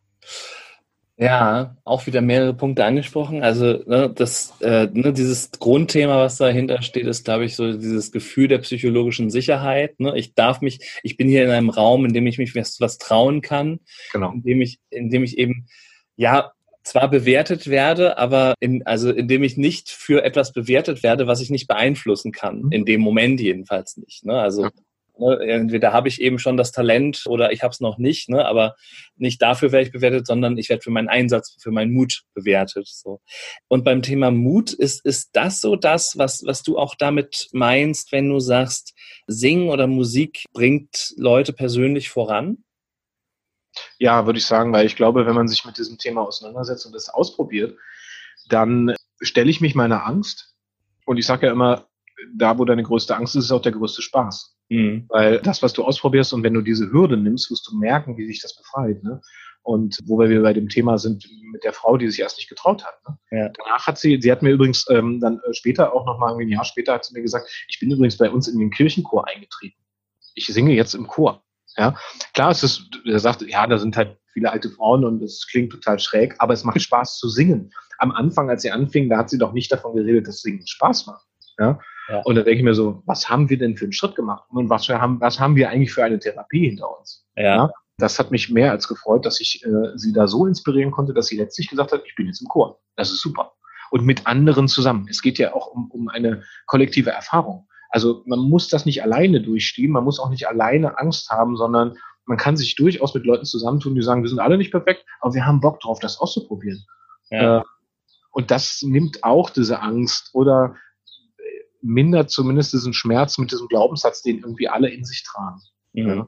Ja, 1.20 1.76
auch 1.84 2.06
wieder 2.06 2.22
mehrere 2.22 2.54
Punkte 2.54 2.82
angesprochen. 2.86 3.42
Also 3.42 3.82
ne, 3.84 4.10
das, 4.14 4.54
äh, 4.62 4.88
ne, 4.90 5.12
dieses 5.12 5.50
Grundthema, 5.50 6.18
was 6.18 6.38
dahinter 6.38 6.80
steht, 6.80 7.06
ist, 7.06 7.26
glaube 7.26 7.44
ich, 7.44 7.56
so 7.56 7.74
dieses 7.74 8.10
Gefühl 8.10 8.48
der 8.48 8.56
psychologischen 8.58 9.28
Sicherheit. 9.28 10.00
Ne? 10.00 10.16
Ich 10.16 10.34
darf 10.34 10.62
mich, 10.62 10.80
ich 11.02 11.18
bin 11.18 11.28
hier 11.28 11.44
in 11.44 11.50
einem 11.50 11.68
Raum, 11.68 12.06
in 12.06 12.14
dem 12.14 12.26
ich 12.26 12.38
mich 12.38 12.56
was, 12.56 12.80
was 12.80 12.96
trauen 12.96 13.42
kann, 13.42 13.80
genau. 14.14 14.32
in 14.32 14.42
dem 14.44 14.62
ich, 14.62 14.78
in 14.88 15.10
dem 15.10 15.22
ich 15.22 15.36
eben 15.36 15.66
ja 16.16 16.52
zwar 16.84 17.10
bewertet 17.10 17.68
werde, 17.68 18.16
aber 18.16 18.54
in, 18.58 18.86
also 18.86 19.10
in 19.10 19.28
dem 19.28 19.42
ich 19.42 19.58
nicht 19.58 19.90
für 19.90 20.24
etwas 20.24 20.54
bewertet 20.54 21.02
werde, 21.02 21.26
was 21.26 21.42
ich 21.42 21.50
nicht 21.50 21.68
beeinflussen 21.68 22.32
kann, 22.32 22.62
mhm. 22.62 22.72
in 22.72 22.84
dem 22.86 23.02
Moment 23.02 23.42
jedenfalls 23.42 23.98
nicht. 23.98 24.24
Ne? 24.24 24.40
Also 24.40 24.62
ja 24.62 24.70
Ne? 25.20 25.38
Entweder 25.46 25.92
habe 25.92 26.08
ich 26.08 26.20
eben 26.20 26.38
schon 26.38 26.56
das 26.56 26.72
Talent 26.72 27.24
oder 27.26 27.52
ich 27.52 27.62
habe 27.62 27.72
es 27.72 27.80
noch 27.80 27.98
nicht, 27.98 28.28
ne? 28.28 28.44
aber 28.46 28.74
nicht 29.16 29.40
dafür 29.40 29.70
werde 29.70 29.86
ich 29.86 29.92
bewertet, 29.92 30.26
sondern 30.26 30.56
ich 30.56 30.68
werde 30.68 30.82
für 30.82 30.90
meinen 30.90 31.08
Einsatz, 31.08 31.56
für 31.60 31.70
meinen 31.70 31.92
Mut 31.92 32.22
bewertet. 32.34 32.88
So. 32.88 33.20
Und 33.68 33.84
beim 33.84 34.02
Thema 34.02 34.30
Mut 34.30 34.72
ist, 34.72 35.04
ist 35.04 35.30
das 35.34 35.60
so 35.60 35.76
das, 35.76 36.16
was, 36.18 36.42
was 36.44 36.62
du 36.62 36.78
auch 36.78 36.94
damit 36.94 37.48
meinst, 37.52 38.12
wenn 38.12 38.28
du 38.28 38.40
sagst, 38.40 38.94
Singen 39.26 39.68
oder 39.68 39.86
Musik 39.86 40.44
bringt 40.52 41.12
Leute 41.16 41.52
persönlich 41.52 42.08
voran? 42.08 42.64
Ja, 43.98 44.26
würde 44.26 44.38
ich 44.38 44.46
sagen, 44.46 44.72
weil 44.72 44.86
ich 44.86 44.96
glaube, 44.96 45.26
wenn 45.26 45.34
man 45.34 45.48
sich 45.48 45.64
mit 45.64 45.78
diesem 45.78 45.98
Thema 45.98 46.22
auseinandersetzt 46.22 46.86
und 46.86 46.94
das 46.94 47.08
ausprobiert, 47.08 47.78
dann 48.48 48.94
stelle 49.20 49.50
ich 49.50 49.60
mich 49.60 49.74
meiner 49.74 50.06
Angst. 50.06 50.54
Und 51.06 51.18
ich 51.18 51.26
sage 51.26 51.46
ja 51.46 51.52
immer, 51.52 51.86
da 52.34 52.58
wo 52.58 52.64
deine 52.64 52.82
größte 52.82 53.16
Angst 53.16 53.36
ist, 53.36 53.44
ist 53.44 53.52
auch 53.52 53.62
der 53.62 53.72
größte 53.72 54.02
Spaß. 54.02 54.56
Mhm. 54.70 55.04
Weil 55.08 55.40
das, 55.40 55.62
was 55.62 55.72
du 55.72 55.84
ausprobierst 55.84 56.32
und 56.32 56.42
wenn 56.42 56.54
du 56.54 56.62
diese 56.62 56.90
Hürde 56.90 57.16
nimmst, 57.16 57.50
wirst 57.50 57.68
du 57.68 57.76
merken, 57.76 58.16
wie 58.16 58.26
sich 58.26 58.40
das 58.40 58.56
befreit. 58.56 59.02
Ne? 59.02 59.20
Und 59.62 59.98
wo 60.06 60.18
wir 60.18 60.42
bei 60.42 60.54
dem 60.54 60.68
Thema 60.68 60.96
sind 60.96 61.28
mit 61.52 61.64
der 61.64 61.72
Frau, 61.72 61.98
die 61.98 62.08
sich 62.08 62.20
erst 62.20 62.38
nicht 62.38 62.48
getraut 62.48 62.84
hat. 62.84 62.94
Ne? 63.06 63.18
Ja. 63.30 63.48
Danach 63.48 63.86
hat 63.86 63.98
sie, 63.98 64.18
sie 64.20 64.30
hat 64.32 64.42
mir 64.42 64.50
übrigens 64.50 64.86
ähm, 64.88 65.20
dann 65.20 65.40
äh, 65.46 65.52
später 65.52 65.92
auch 65.92 66.06
nochmal 66.06 66.34
ein 66.40 66.48
Jahr 66.48 66.64
später 66.64 66.94
hat 66.94 67.04
sie 67.04 67.12
mir 67.14 67.22
gesagt, 67.22 67.50
ich 67.68 67.78
bin 67.80 67.90
übrigens 67.90 68.16
bei 68.16 68.30
uns 68.30 68.48
in 68.48 68.58
den 68.58 68.70
Kirchenchor 68.70 69.28
eingetreten. 69.28 69.76
Ich 70.34 70.46
singe 70.46 70.72
jetzt 70.72 70.94
im 70.94 71.08
Chor. 71.08 71.42
Ja, 71.76 71.96
klar, 72.34 72.50
es 72.50 72.62
ist, 72.62 72.88
er 73.06 73.18
sagt, 73.20 73.42
ja, 73.42 73.66
da 73.66 73.78
sind 73.78 73.96
halt 73.96 74.18
viele 74.32 74.50
alte 74.50 74.70
Frauen 74.70 75.04
und 75.04 75.22
es 75.22 75.46
klingt 75.48 75.72
total 75.72 75.98
schräg, 75.98 76.34
aber 76.38 76.52
es 76.52 76.64
macht 76.64 76.80
Spaß 76.80 77.18
zu 77.18 77.28
singen. 77.28 77.72
Am 77.98 78.12
Anfang, 78.12 78.48
als 78.50 78.62
sie 78.62 78.70
anfing, 78.70 79.08
da 79.08 79.18
hat 79.18 79.30
sie 79.30 79.38
doch 79.38 79.52
nicht 79.52 79.70
davon 79.70 79.94
geredet, 79.94 80.26
dass 80.26 80.40
Singen 80.40 80.66
Spaß 80.66 81.06
macht. 81.06 81.26
Ja? 81.58 81.78
Ja. 82.10 82.22
Und 82.22 82.34
da 82.34 82.42
denke 82.42 82.58
ich 82.58 82.64
mir 82.64 82.74
so, 82.74 83.02
was 83.06 83.28
haben 83.28 83.48
wir 83.48 83.58
denn 83.58 83.76
für 83.76 83.84
einen 83.84 83.92
Schritt 83.92 84.16
gemacht? 84.16 84.44
Und 84.50 84.68
was 84.68 84.88
haben, 84.88 85.20
was 85.20 85.38
haben 85.38 85.56
wir 85.56 85.70
eigentlich 85.70 85.92
für 85.92 86.04
eine 86.04 86.18
Therapie 86.18 86.68
hinter 86.68 86.98
uns? 86.98 87.24
Ja. 87.36 87.44
ja? 87.44 87.70
Das 87.98 88.18
hat 88.18 88.30
mich 88.30 88.50
mehr 88.50 88.70
als 88.70 88.88
gefreut, 88.88 89.26
dass 89.26 89.40
ich 89.40 89.64
äh, 89.64 89.96
sie 89.96 90.12
da 90.12 90.26
so 90.26 90.46
inspirieren 90.46 90.90
konnte, 90.90 91.14
dass 91.14 91.26
sie 91.26 91.36
letztlich 91.36 91.68
gesagt 91.68 91.92
hat, 91.92 92.02
ich 92.06 92.14
bin 92.16 92.26
jetzt 92.26 92.40
im 92.40 92.48
Chor. 92.48 92.80
Das 92.96 93.10
ist 93.10 93.20
super. 93.20 93.52
Und 93.90 94.04
mit 94.04 94.26
anderen 94.26 94.68
zusammen. 94.68 95.06
Es 95.08 95.20
geht 95.22 95.38
ja 95.38 95.54
auch 95.54 95.68
um, 95.68 95.90
um 95.90 96.08
eine 96.08 96.42
kollektive 96.66 97.10
Erfahrung. 97.10 97.68
Also 97.90 98.22
man 98.24 98.38
muss 98.38 98.68
das 98.68 98.86
nicht 98.86 99.02
alleine 99.02 99.40
durchstehen, 99.40 99.90
man 99.90 100.04
muss 100.04 100.20
auch 100.20 100.30
nicht 100.30 100.48
alleine 100.48 100.98
Angst 100.98 101.30
haben, 101.30 101.56
sondern 101.56 101.98
man 102.24 102.38
kann 102.38 102.56
sich 102.56 102.76
durchaus 102.76 103.14
mit 103.14 103.24
Leuten 103.24 103.44
zusammentun, 103.44 103.96
die 103.96 104.02
sagen, 104.02 104.22
wir 104.22 104.30
sind 104.30 104.38
alle 104.38 104.56
nicht 104.56 104.70
perfekt, 104.70 105.04
aber 105.20 105.34
wir 105.34 105.44
haben 105.44 105.60
Bock 105.60 105.80
drauf, 105.80 105.98
das 105.98 106.18
auszuprobieren. 106.18 106.84
Ja. 107.30 107.58
Äh, 107.58 107.62
und 108.30 108.50
das 108.50 108.82
nimmt 108.82 109.24
auch 109.24 109.50
diese 109.50 109.82
Angst 109.82 110.30
oder 110.32 110.76
mindert 111.82 112.30
zumindest 112.30 112.72
diesen 112.72 112.92
Schmerz 112.92 113.38
mit 113.38 113.52
diesem 113.52 113.68
Glaubenssatz, 113.68 114.22
den 114.22 114.38
irgendwie 114.38 114.68
alle 114.68 114.90
in 114.90 115.04
sich 115.04 115.24
tragen. 115.24 115.60
Mhm. 115.92 116.08
Ja. 116.08 116.26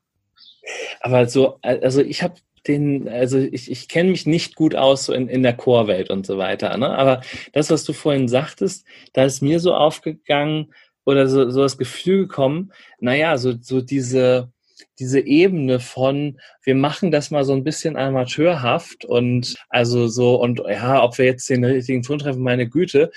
Aber 1.00 1.28
so, 1.28 1.58
also 1.62 2.00
ich 2.00 2.22
habe 2.22 2.34
den, 2.66 3.08
also 3.08 3.38
ich, 3.38 3.70
ich 3.70 3.88
kenne 3.88 4.10
mich 4.10 4.26
nicht 4.26 4.54
gut 4.54 4.74
aus 4.74 5.06
so 5.06 5.12
in, 5.12 5.28
in 5.28 5.42
der 5.42 5.56
Chorwelt 5.56 6.10
und 6.10 6.26
so 6.26 6.38
weiter, 6.38 6.76
ne? 6.76 6.90
aber 6.96 7.22
das, 7.52 7.70
was 7.70 7.84
du 7.84 7.92
vorhin 7.92 8.28
sagtest, 8.28 8.86
da 9.12 9.24
ist 9.24 9.42
mir 9.42 9.58
so 9.58 9.74
aufgegangen 9.74 10.72
oder 11.04 11.26
so, 11.26 11.50
so 11.50 11.62
das 11.62 11.76
Gefühl 11.76 12.28
gekommen, 12.28 12.72
naja, 13.00 13.36
so, 13.36 13.54
so 13.60 13.80
diese, 13.80 14.52
diese 15.00 15.20
Ebene 15.20 15.80
von, 15.80 16.38
wir 16.62 16.76
machen 16.76 17.10
das 17.10 17.32
mal 17.32 17.44
so 17.44 17.52
ein 17.52 17.64
bisschen 17.64 17.96
amateurhaft 17.96 19.04
und 19.04 19.56
also 19.68 20.06
so, 20.06 20.36
und 20.36 20.62
ja, 20.68 21.02
ob 21.02 21.18
wir 21.18 21.24
jetzt 21.24 21.50
den 21.50 21.64
richtigen 21.64 22.02
Ton 22.02 22.20
treffen, 22.20 22.42
meine 22.42 22.68
Güte, 22.68 23.10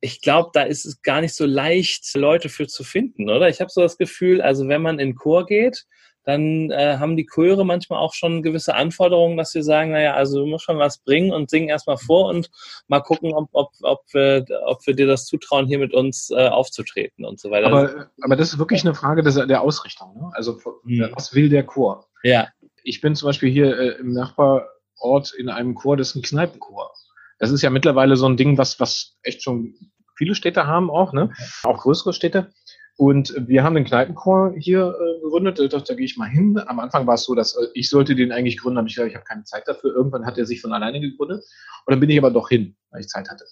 ich 0.00 0.20
glaube, 0.20 0.50
da 0.52 0.62
ist 0.62 0.84
es 0.84 1.02
gar 1.02 1.20
nicht 1.20 1.34
so 1.34 1.44
leicht, 1.44 2.14
Leute 2.14 2.48
für 2.48 2.66
zu 2.66 2.84
finden, 2.84 3.28
oder? 3.30 3.48
Ich 3.48 3.60
habe 3.60 3.70
so 3.70 3.80
das 3.80 3.98
Gefühl, 3.98 4.40
also 4.40 4.68
wenn 4.68 4.82
man 4.82 4.98
in 4.98 5.16
Chor 5.16 5.46
geht, 5.46 5.86
dann 6.28 6.70
äh, 6.70 6.98
haben 6.98 7.16
die 7.16 7.26
Chöre 7.26 7.64
manchmal 7.64 8.00
auch 8.00 8.12
schon 8.12 8.42
gewisse 8.42 8.74
Anforderungen, 8.74 9.38
dass 9.38 9.52
sie 9.52 9.62
sagen, 9.62 9.92
naja, 9.92 10.12
also 10.12 10.40
du 10.40 10.46
musst 10.46 10.64
schon 10.64 10.78
was 10.78 10.98
bringen 10.98 11.32
und 11.32 11.48
singen 11.48 11.70
erstmal 11.70 11.96
vor 11.96 12.28
und 12.28 12.50
mal 12.86 13.00
gucken, 13.00 13.32
ob, 13.32 13.48
ob, 13.52 13.70
ob, 13.80 14.02
wir, 14.12 14.44
ob 14.66 14.86
wir 14.86 14.94
dir 14.94 15.06
das 15.06 15.24
zutrauen, 15.24 15.66
hier 15.66 15.78
mit 15.78 15.94
uns 15.94 16.30
äh, 16.30 16.48
aufzutreten 16.48 17.24
und 17.24 17.40
so 17.40 17.50
weiter. 17.50 17.68
Aber, 17.68 18.10
aber 18.20 18.36
das 18.36 18.52
ist 18.52 18.58
wirklich 18.58 18.82
eine 18.82 18.94
Frage 18.94 19.22
des, 19.22 19.36
der 19.36 19.62
Ausrichtung. 19.62 20.20
Ne? 20.20 20.30
Also 20.34 20.60
hm. 20.84 21.10
was 21.14 21.34
will 21.34 21.48
der 21.48 21.64
Chor? 21.64 22.06
Ja. 22.22 22.48
Ich 22.82 23.00
bin 23.00 23.14
zum 23.14 23.26
Beispiel 23.28 23.50
hier 23.50 23.78
äh, 23.78 23.88
im 23.98 24.12
Nachbarort 24.12 25.32
in 25.32 25.48
einem 25.48 25.74
Chor, 25.74 25.96
das 25.96 26.10
ist 26.10 26.16
ein 26.16 26.22
Kneipenchor. 26.22 26.92
Das 27.38 27.50
ist 27.50 27.62
ja 27.62 27.70
mittlerweile 27.70 28.16
so 28.16 28.26
ein 28.26 28.36
Ding, 28.36 28.58
was, 28.58 28.80
was 28.80 29.16
echt 29.22 29.42
schon 29.42 29.74
viele 30.16 30.34
Städte 30.34 30.66
haben 30.66 30.90
auch, 30.90 31.12
ne? 31.12 31.32
Auch 31.62 31.78
größere 31.78 32.12
Städte. 32.12 32.50
Und 32.96 33.32
wir 33.46 33.62
haben 33.62 33.76
den 33.76 33.84
Kneipenchor 33.84 34.54
hier 34.58 34.92
äh, 35.00 35.20
gegründet. 35.22 35.60
Da, 35.60 35.78
da 35.78 35.94
gehe 35.94 36.04
ich 36.04 36.16
mal 36.16 36.28
hin. 36.28 36.60
Am 36.66 36.80
Anfang 36.80 37.06
war 37.06 37.14
es 37.14 37.22
so, 37.22 37.36
dass 37.36 37.54
äh, 37.54 37.68
ich 37.74 37.88
sollte 37.88 38.16
den 38.16 38.32
eigentlich 38.32 38.58
gründen, 38.58 38.78
aber 38.78 38.88
ich 38.88 38.96
gesagt, 38.96 39.10
ich 39.10 39.14
habe 39.14 39.24
keine 39.24 39.44
Zeit 39.44 39.68
dafür. 39.68 39.94
Irgendwann 39.94 40.26
hat 40.26 40.36
er 40.36 40.46
sich 40.46 40.60
von 40.60 40.72
alleine 40.72 41.00
gegründet. 41.00 41.44
Und 41.86 41.92
dann 41.92 42.00
bin 42.00 42.10
ich 42.10 42.18
aber 42.18 42.32
doch 42.32 42.48
hin, 42.48 42.76
weil 42.90 43.02
ich 43.02 43.06
Zeit 43.06 43.30
hatte. 43.30 43.44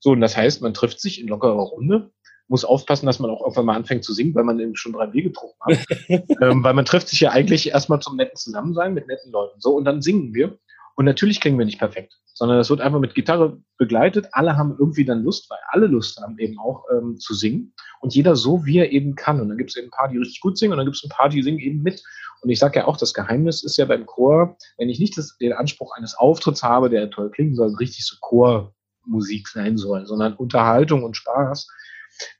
So, 0.00 0.10
und 0.10 0.20
das 0.20 0.36
heißt, 0.36 0.60
man 0.60 0.74
trifft 0.74 1.00
sich 1.00 1.18
in 1.18 1.28
lockerer 1.28 1.54
Runde, 1.54 2.10
muss 2.48 2.66
aufpassen, 2.66 3.06
dass 3.06 3.20
man 3.20 3.30
auch 3.30 3.40
irgendwann 3.40 3.66
mal 3.66 3.76
anfängt 3.76 4.04
zu 4.04 4.12
singen, 4.12 4.34
weil 4.34 4.44
man 4.44 4.60
eben 4.60 4.76
schon 4.76 4.92
drei 4.92 5.06
Bier 5.06 5.22
getrunken 5.22 5.58
hat. 5.60 5.78
ähm, 6.42 6.62
weil 6.62 6.74
man 6.74 6.84
trifft 6.84 7.08
sich 7.08 7.20
ja 7.20 7.30
eigentlich 7.30 7.70
erstmal 7.70 8.00
zum 8.00 8.16
netten 8.16 8.36
Zusammensein 8.36 8.92
mit 8.92 9.06
netten 9.06 9.32
Leuten. 9.32 9.60
So, 9.60 9.76
und 9.76 9.86
dann 9.86 10.02
singen 10.02 10.34
wir. 10.34 10.58
Und 11.00 11.06
natürlich 11.06 11.40
klingen 11.40 11.58
wir 11.58 11.64
nicht 11.64 11.78
perfekt, 11.78 12.20
sondern 12.26 12.58
es 12.58 12.68
wird 12.68 12.82
einfach 12.82 13.00
mit 13.00 13.14
Gitarre 13.14 13.58
begleitet. 13.78 14.28
Alle 14.32 14.58
haben 14.58 14.76
irgendwie 14.78 15.06
dann 15.06 15.22
Lust, 15.22 15.48
weil 15.48 15.58
alle 15.70 15.86
Lust 15.86 16.20
haben 16.20 16.38
eben 16.38 16.58
auch 16.58 16.84
ähm, 16.92 17.16
zu 17.16 17.32
singen. 17.32 17.72
Und 18.02 18.14
jeder 18.14 18.36
so, 18.36 18.66
wie 18.66 18.76
er 18.76 18.92
eben 18.92 19.14
kann. 19.14 19.40
Und 19.40 19.48
dann 19.48 19.56
gibt 19.56 19.70
es 19.70 19.76
eben 19.76 19.86
ein 19.86 19.92
paar, 19.92 20.10
die 20.10 20.18
richtig 20.18 20.42
gut 20.42 20.58
singen 20.58 20.72
und 20.72 20.76
dann 20.76 20.84
gibt 20.84 20.98
es 20.98 21.02
ein 21.02 21.08
paar, 21.08 21.30
die 21.30 21.42
singen 21.42 21.58
eben 21.58 21.80
mit. 21.80 22.02
Und 22.42 22.50
ich 22.50 22.58
sage 22.58 22.80
ja 22.80 22.86
auch, 22.86 22.98
das 22.98 23.14
Geheimnis 23.14 23.64
ist 23.64 23.78
ja 23.78 23.86
beim 23.86 24.04
Chor, 24.04 24.58
wenn 24.76 24.90
ich 24.90 25.00
nicht 25.00 25.16
das, 25.16 25.38
den 25.38 25.54
Anspruch 25.54 25.96
eines 25.96 26.14
Auftritts 26.18 26.62
habe, 26.62 26.90
der 26.90 27.08
toll 27.08 27.30
klingen 27.30 27.54
soll, 27.54 27.74
richtig 27.76 28.04
so 28.04 28.16
Chormusik 28.20 29.48
sein 29.48 29.78
soll, 29.78 30.04
sondern 30.04 30.34
Unterhaltung 30.34 31.02
und 31.02 31.16
Spaß, 31.16 31.66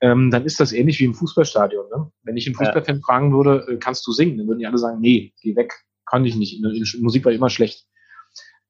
ähm, 0.03 0.31
dann 0.31 0.45
ist 0.45 0.61
das 0.61 0.75
ähnlich 0.75 1.01
wie 1.01 1.07
im 1.07 1.15
Fußballstadion. 1.15 1.87
Ne? 1.89 2.13
Wenn 2.25 2.37
ich 2.37 2.47
einen 2.47 2.57
Fußballfan 2.57 2.97
ja. 2.97 3.03
fragen 3.07 3.33
würde, 3.33 3.67
äh, 3.73 3.79
kannst 3.79 4.07
du 4.07 4.13
singen? 4.13 4.37
Dann 4.37 4.49
würden 4.49 4.59
die 4.59 4.67
alle 4.67 4.77
sagen, 4.77 5.01
nee, 5.01 5.33
geh 5.41 5.57
weg, 5.57 5.73
kann 6.05 6.27
ich 6.27 6.37
nicht. 6.37 6.63
Musik 7.01 7.25
war 7.25 7.33
immer 7.33 7.49
schlecht. 7.49 7.87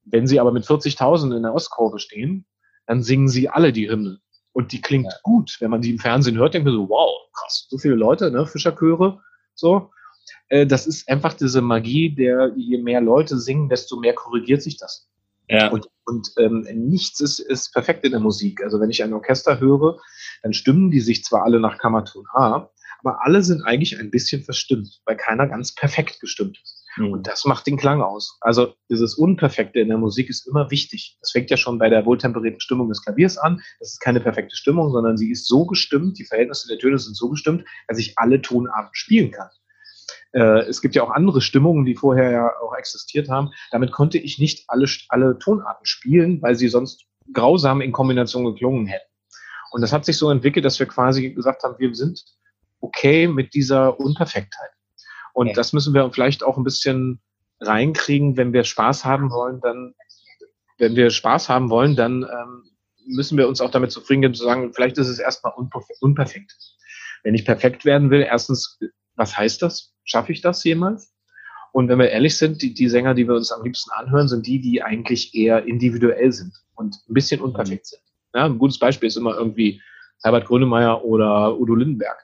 Wenn 0.05 0.27
sie 0.27 0.41
aber 0.41 0.53
mit 0.53 0.65
40.000 0.65 1.37
in 1.37 1.43
der 1.43 1.55
Ostkurve 1.55 1.99
stehen, 1.99 2.47
dann 2.87 3.03
singen 3.03 3.29
sie 3.29 3.49
alle 3.49 3.73
die 3.73 3.89
Hymne. 3.89 4.21
Und 4.53 4.73
die 4.73 4.81
klingt 4.81 5.07
ja. 5.13 5.19
gut. 5.23 5.57
Wenn 5.61 5.71
man 5.71 5.81
die 5.81 5.91
im 5.91 5.99
Fernsehen 5.99 6.37
hört, 6.37 6.55
denkt 6.55 6.67
man 6.67 6.75
so, 6.75 6.89
wow, 6.89 7.11
krass, 7.33 7.67
so 7.69 7.79
viele 7.79 7.95
Leute, 7.95 8.31
ne, 8.31 8.47
Fischerchöre, 8.47 9.21
so. 9.55 9.91
Äh, 10.49 10.67
das 10.67 10.87
ist 10.87 11.09
einfach 11.09 11.35
diese 11.35 11.63
Magie, 11.63 12.15
der, 12.15 12.53
je 12.57 12.79
mehr 12.79 13.01
Leute 13.01 13.39
singen, 13.39 13.69
desto 13.69 13.99
mehr 13.99 14.15
korrigiert 14.15 14.63
sich 14.63 14.77
das. 14.77 15.09
Ja. 15.49 15.69
Und, 15.71 15.89
und 16.05 16.31
ähm, 16.39 16.67
nichts 16.75 17.21
ist, 17.21 17.41
ist 17.41 17.73
perfekt 17.73 18.05
in 18.05 18.13
der 18.13 18.21
Musik. 18.21 18.63
Also 18.63 18.81
wenn 18.81 18.91
ich 18.91 19.03
ein 19.03 19.13
Orchester 19.13 19.59
höre, 19.59 19.99
dann 20.43 20.53
stimmen 20.53 20.91
die 20.91 21.01
sich 21.01 21.25
zwar 21.25 21.43
alle 21.43 21.61
nach 21.61 21.79
Kammerton 21.79 22.25
A, 22.33 22.71
aber 23.01 23.25
alle 23.25 23.43
sind 23.43 23.63
eigentlich 23.63 23.99
ein 23.99 24.11
bisschen 24.11 24.43
verstimmt, 24.43 25.01
weil 25.07 25.17
keiner 25.17 25.49
ganz 25.49 25.75
perfekt 25.75 26.21
gestimmt 26.21 26.59
ist. 26.63 26.80
Mhm. 26.97 27.13
Und 27.13 27.27
das 27.27 27.45
macht 27.45 27.67
den 27.67 27.77
Klang 27.77 28.03
aus. 28.03 28.39
Also 28.41 28.75
dieses 28.89 29.15
Unperfekte 29.15 29.81
in 29.81 29.89
der 29.89 29.99
Musik 29.99 30.29
ist 30.29 30.47
immer 30.47 30.71
wichtig. 30.71 31.17
Das 31.21 31.31
fängt 31.31 31.51
ja 31.51 31.57
schon 31.57 31.79
bei 31.79 31.89
der 31.89 32.07
wohltemperierten 32.07 32.61
Stimmung 32.61 32.89
des 32.89 33.03
Klaviers 33.03 33.39
an. 33.39 33.61
Das 33.79 33.93
ist 33.93 34.01
keine 34.01 34.21
perfekte 34.21 34.57
Stimmung, 34.57 34.91
sondern 34.91 35.17
sie 35.17 35.31
ist 35.31 35.47
so 35.47 35.67
gestimmt, 35.67 36.19
die 36.19 36.25
Verhältnisse 36.25 36.69
der 36.69 36.79
Töne 36.79 36.99
sind 36.99 37.17
so 37.17 37.29
gestimmt, 37.31 37.65
dass 37.89 37.99
ich 37.99 38.15
alle 38.17 38.41
Tonarten 38.43 38.91
spielen 38.93 39.31
kann. 39.31 39.49
Äh, 40.33 40.61
es 40.69 40.81
gibt 40.81 40.95
ja 40.95 41.03
auch 41.03 41.11
andere 41.11 41.41
Stimmungen, 41.41 41.85
die 41.85 41.97
vorher 41.97 42.31
ja 42.31 42.51
auch 42.63 42.75
existiert 42.75 43.29
haben. 43.29 43.51
Damit 43.71 43.93
konnte 43.93 44.19
ich 44.19 44.39
nicht 44.39 44.65
alle, 44.69 44.87
alle 45.09 45.39
Tonarten 45.39 45.87
spielen, 45.87 46.43
weil 46.43 46.55
sie 46.55 46.69
sonst 46.69 47.07
grausam 47.33 47.81
in 47.81 47.93
Kombination 47.93 48.45
geklungen 48.45 48.87
hätten. 48.87 49.07
Und 49.73 49.83
das 49.83 49.93
hat 49.93 50.05
sich 50.05 50.17
so 50.19 50.31
entwickelt, 50.31 50.65
dass 50.65 50.81
wir 50.81 50.87
quasi 50.87 51.31
gesagt 51.31 51.63
haben, 51.63 51.77
wir 51.79 51.95
sind 51.95 52.25
okay 52.81 53.29
mit 53.29 53.55
dieser 53.55 54.01
Unperfektheit. 54.01 54.71
Und 55.33 55.49
ja. 55.49 55.53
das 55.55 55.73
müssen 55.73 55.95
wir 55.95 56.11
vielleicht 56.13 56.43
auch 56.43 56.57
ein 56.57 56.65
bisschen 56.65 57.21
reinkriegen, 57.61 58.37
wenn 58.37 58.53
wir 58.53 58.65
Spaß 58.65 59.05
haben 59.05 59.31
wollen, 59.31 59.61
dann, 59.61 59.95
wenn 60.79 60.97
wir 60.97 61.11
Spaß 61.11 61.49
haben 61.49 61.71
wollen, 61.71 61.97
dann 61.97 62.23
ähm, 62.23 62.63
müssen 63.07 63.37
wir 63.37 63.49
uns 63.49 63.61
auch 63.61 63.71
damit 63.71 63.93
zufrieden 63.93 64.23
geben 64.23 64.35
zu 64.35 64.45
sagen, 64.45 64.73
vielleicht 64.73 64.99
ist 64.99 65.09
es 65.09 65.19
erstmal 65.19 65.53
unperfekt. 66.01 66.57
Wenn 67.23 67.35
ich 67.35 67.45
perfekt 67.45 67.85
werden 67.85 68.11
will, 68.11 68.23
erstens, 68.23 68.79
was 69.15 69.37
heißt 69.37 69.61
das? 69.63 69.93
Schaffe 70.05 70.33
ich 70.33 70.41
das 70.41 70.65
jemals? 70.65 71.13
Und 71.73 71.89
wenn 71.89 71.99
wir 71.99 72.11
ehrlich 72.11 72.37
sind, 72.37 72.63
die, 72.63 72.75
die 72.75 72.89
Sänger, 72.89 73.15
die 73.15 73.29
wir 73.29 73.35
uns 73.35 73.53
am 73.53 73.63
liebsten 73.63 73.91
anhören, 73.93 74.27
sind 74.27 74.47
die, 74.47 74.61
die 74.61 74.83
eigentlich 74.83 75.35
eher 75.35 75.67
individuell 75.67 76.33
sind 76.33 76.55
und 76.75 76.97
ein 77.09 77.15
bisschen 77.15 77.41
unperfekt 77.41 77.87
sind. 77.87 78.03
Ja, 78.35 78.47
ein 78.47 78.59
gutes 78.59 78.79
Beispiel 78.79 79.09
ist 79.09 79.17
immer 79.17 79.37
irgendwie 79.37 79.81
Herbert 80.23 80.47
Grönemeyer 80.47 81.05
oder 81.05 81.59
Udo 81.59 81.75
Lindenberg 81.75 82.19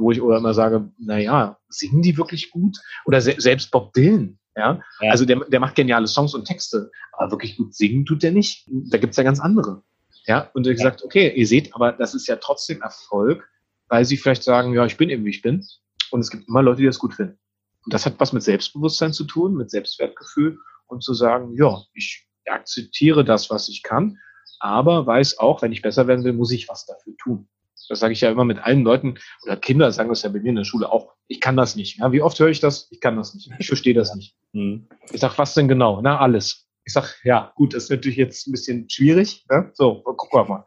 wo 0.00 0.10
ich 0.10 0.20
oder 0.20 0.38
immer 0.38 0.54
sage, 0.54 0.90
naja, 0.98 1.58
singen 1.68 2.02
die 2.02 2.16
wirklich 2.16 2.50
gut? 2.50 2.76
Oder 3.04 3.20
se 3.20 3.34
selbst 3.38 3.70
Bob 3.70 3.92
Dylan, 3.92 4.38
ja? 4.56 4.80
ja. 5.00 5.10
Also 5.10 5.24
der, 5.24 5.40
der 5.48 5.60
macht 5.60 5.74
geniale 5.74 6.06
Songs 6.06 6.34
und 6.34 6.46
Texte, 6.46 6.90
aber 7.12 7.30
wirklich 7.30 7.56
gut 7.56 7.74
singen 7.74 8.04
tut 8.04 8.22
der 8.22 8.32
nicht. 8.32 8.68
Da 8.68 8.98
gibt's 8.98 9.16
ja 9.16 9.22
ganz 9.22 9.40
andere. 9.40 9.82
Ja, 10.26 10.50
und 10.54 10.66
er 10.66 10.72
ja. 10.72 10.76
gesagt, 10.76 11.04
okay, 11.04 11.32
ihr 11.34 11.46
seht, 11.46 11.74
aber 11.74 11.92
das 11.92 12.14
ist 12.14 12.26
ja 12.26 12.36
trotzdem 12.36 12.82
Erfolg, 12.82 13.48
weil 13.88 14.04
sie 14.04 14.16
vielleicht 14.16 14.42
sagen, 14.42 14.74
ja, 14.74 14.84
ich 14.86 14.96
bin 14.96 15.10
eben 15.10 15.24
wie 15.24 15.30
ich 15.30 15.42
bin. 15.42 15.66
Und 16.10 16.20
es 16.20 16.30
gibt 16.30 16.48
immer 16.48 16.62
Leute, 16.62 16.80
die 16.80 16.86
das 16.86 16.98
gut 16.98 17.14
finden. 17.14 17.38
Und 17.84 17.94
das 17.94 18.04
hat 18.06 18.14
was 18.18 18.32
mit 18.32 18.42
Selbstbewusstsein 18.42 19.12
zu 19.12 19.24
tun, 19.24 19.54
mit 19.54 19.70
Selbstwertgefühl 19.70 20.58
und 20.86 21.02
zu 21.02 21.14
sagen, 21.14 21.54
ja, 21.56 21.82
ich 21.94 22.26
akzeptiere 22.46 23.24
das, 23.24 23.50
was 23.50 23.68
ich 23.68 23.82
kann, 23.82 24.18
aber 24.58 25.06
weiß 25.06 25.38
auch, 25.38 25.62
wenn 25.62 25.72
ich 25.72 25.82
besser 25.82 26.06
werden 26.06 26.24
will, 26.24 26.32
muss 26.32 26.52
ich 26.52 26.68
was 26.68 26.84
dafür 26.84 27.14
tun. 27.16 27.48
Das 27.90 27.98
sage 27.98 28.12
ich 28.12 28.20
ja 28.20 28.30
immer 28.30 28.44
mit 28.44 28.60
allen 28.60 28.84
Leuten 28.84 29.18
oder 29.42 29.56
Kinder 29.56 29.90
sagen 29.90 30.10
das 30.10 30.22
ja 30.22 30.30
bei 30.30 30.38
mir 30.38 30.50
in 30.50 30.54
der 30.54 30.64
Schule 30.64 30.92
auch. 30.92 31.12
Ich 31.26 31.40
kann 31.40 31.56
das 31.56 31.74
nicht. 31.74 31.98
Ja, 31.98 32.12
wie 32.12 32.22
oft 32.22 32.38
höre 32.38 32.48
ich 32.48 32.60
das? 32.60 32.86
Ich 32.92 33.00
kann 33.00 33.16
das 33.16 33.34
nicht. 33.34 33.50
Ich 33.58 33.66
verstehe 33.66 33.94
das 33.94 34.14
nicht. 34.14 34.36
Mhm. 34.52 34.88
Ich 35.10 35.20
sage, 35.20 35.36
was 35.38 35.54
denn 35.54 35.66
genau? 35.66 36.00
Na, 36.00 36.20
alles. 36.20 36.68
Ich 36.84 36.92
sage, 36.92 37.08
ja, 37.24 37.52
gut, 37.56 37.74
das 37.74 37.84
ist 37.84 37.90
natürlich 37.90 38.16
jetzt 38.16 38.46
ein 38.46 38.52
bisschen 38.52 38.88
schwierig. 38.88 39.44
Ne? 39.50 39.72
So, 39.74 40.02
gucken 40.02 40.38
wir 40.38 40.44
mal. 40.44 40.64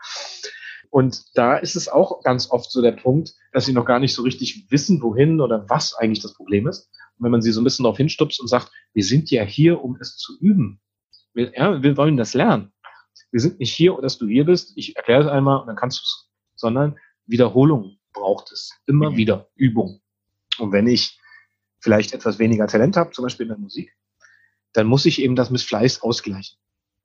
Und 0.90 1.24
da 1.34 1.56
ist 1.56 1.78
es 1.78 1.88
auch 1.88 2.22
ganz 2.24 2.52
oft 2.52 2.70
so 2.70 2.82
der 2.82 2.92
Punkt, 2.92 3.32
dass 3.54 3.66
sie 3.66 3.74
noch 3.74 3.86
gar 3.86 4.00
nicht 4.00 4.14
so 4.14 4.22
richtig 4.22 4.68
wissen, 4.70 5.02
wohin 5.02 5.40
oder 5.40 5.66
was 5.70 5.96
eigentlich 5.96 6.22
das 6.22 6.34
Problem 6.34 6.68
ist. 6.68 6.90
Und 7.18 7.24
wenn 7.24 7.32
man 7.32 7.42
sie 7.42 7.54
so 7.54 7.62
ein 7.62 7.64
bisschen 7.64 7.84
darauf 7.84 7.98
hinstupst 7.98 8.42
und 8.42 8.50
sagt, 8.50 8.70
wir 8.94 9.04
sind 9.06 9.32
ja 9.32 9.44
hier, 9.44 9.82
um 9.82 9.96
es 10.02 10.18
zu 10.18 10.38
üben. 10.42 10.82
Wir, 11.34 11.54
ja, 11.56 11.82
wir 11.82 11.96
wollen 11.96 12.18
das 12.18 12.34
lernen. 12.34 12.74
Wir 13.32 13.40
sind 13.40 13.60
nicht 13.60 13.74
hier, 13.74 13.98
dass 14.02 14.18
du 14.18 14.28
hier 14.28 14.44
bist. 14.44 14.74
Ich 14.76 14.98
erkläre 14.98 15.22
es 15.22 15.28
einmal 15.28 15.62
und 15.62 15.68
dann 15.68 15.78
kannst 15.78 16.00
du 16.00 16.04
es. 16.04 16.30
Sondern 16.56 16.98
Wiederholung 17.26 17.98
braucht 18.14 18.52
es. 18.52 18.72
Immer 18.86 19.12
mhm. 19.12 19.18
wieder 19.18 19.50
Übung. 19.56 20.02
Und 20.60 20.72
wenn 20.72 20.88
ich 20.88 21.20
vielleicht 21.80 22.14
etwas 22.14 22.40
weniger 22.40 22.68
Talent 22.68 22.96
habe, 22.98 23.12
zum 23.12 23.24
Beispiel 23.24 23.46
in 23.46 23.50
der 23.50 23.58
Musik, 23.58 23.96
dann 24.74 24.88
muss 24.88 25.06
ich 25.06 25.22
eben 25.22 25.36
das 25.36 25.50
mit 25.50 25.62
Fleiß 25.62 26.02
ausgleichen. 26.02 26.58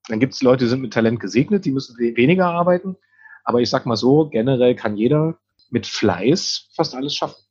Dann 0.08 0.20
gibt 0.20 0.34
es 0.34 0.42
Leute, 0.42 0.64
die 0.64 0.70
sind 0.70 0.80
mit 0.80 0.92
Talent 0.92 1.20
gesegnet, 1.20 1.64
die 1.64 1.70
müssen 1.70 1.98
weniger 1.98 2.46
arbeiten. 2.46 2.96
Aber 3.44 3.60
ich 3.60 3.70
sag 3.70 3.86
mal 3.86 3.96
so, 3.96 4.28
generell 4.28 4.74
kann 4.74 4.96
jeder 4.96 5.38
mit 5.70 5.86
Fleiß 5.86 6.70
fast 6.74 6.94
alles 6.94 7.14
schaffen. 7.14 7.42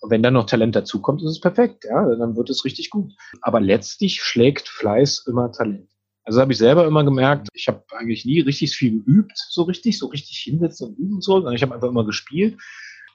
Und 0.00 0.10
wenn 0.10 0.22
dann 0.22 0.34
noch 0.34 0.44
Talent 0.44 0.76
dazukommt, 0.76 1.22
ist 1.22 1.30
es 1.30 1.40
perfekt, 1.40 1.84
ja, 1.84 2.04
dann 2.16 2.36
wird 2.36 2.50
es 2.50 2.64
richtig 2.64 2.90
gut. 2.90 3.12
Aber 3.40 3.60
letztlich 3.60 4.22
schlägt 4.22 4.68
Fleiß 4.68 5.24
immer 5.26 5.50
Talent. 5.50 5.88
Also 6.24 6.40
habe 6.40 6.52
ich 6.52 6.58
selber 6.58 6.86
immer 6.86 7.04
gemerkt, 7.04 7.48
ich 7.52 7.68
habe 7.68 7.84
eigentlich 7.90 8.24
nie 8.24 8.40
richtig 8.40 8.74
viel 8.74 9.02
geübt, 9.02 9.32
so 9.36 9.62
richtig, 9.62 9.98
so 9.98 10.06
richtig 10.06 10.38
hinsetzen 10.38 10.88
und 10.88 10.98
üben 10.98 11.20
so, 11.20 11.34
sondern 11.34 11.54
ich 11.54 11.62
habe 11.62 11.74
einfach 11.74 11.88
immer 11.88 12.06
gespielt. 12.06 12.58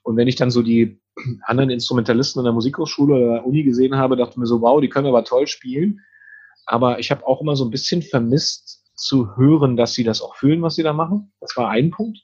Und 0.03 0.15
wenn 0.15 0.27
ich 0.27 0.35
dann 0.35 0.51
so 0.51 0.61
die 0.61 1.01
anderen 1.43 1.71
Instrumentalisten 1.71 2.39
in 2.39 2.45
der 2.45 2.53
Musikhochschule 2.53 3.15
oder 3.15 3.33
der 3.33 3.45
Uni 3.45 3.63
gesehen 3.63 3.95
habe, 3.95 4.15
dachte 4.15 4.39
mir 4.39 4.45
so, 4.45 4.61
wow, 4.61 4.79
die 4.79 4.89
können 4.89 5.07
aber 5.07 5.23
toll 5.23 5.47
spielen. 5.47 6.01
Aber 6.65 6.99
ich 6.99 7.09
habe 7.09 7.25
auch 7.25 7.41
immer 7.41 7.55
so 7.55 7.65
ein 7.65 7.71
bisschen 7.71 8.03
vermisst 8.03 8.85
zu 8.95 9.35
hören, 9.35 9.75
dass 9.75 9.93
sie 9.93 10.03
das 10.03 10.21
auch 10.21 10.35
fühlen, 10.35 10.61
was 10.61 10.75
sie 10.75 10.83
da 10.83 10.93
machen. 10.93 11.31
Das 11.39 11.57
war 11.57 11.69
ein 11.69 11.89
Punkt. 11.89 12.19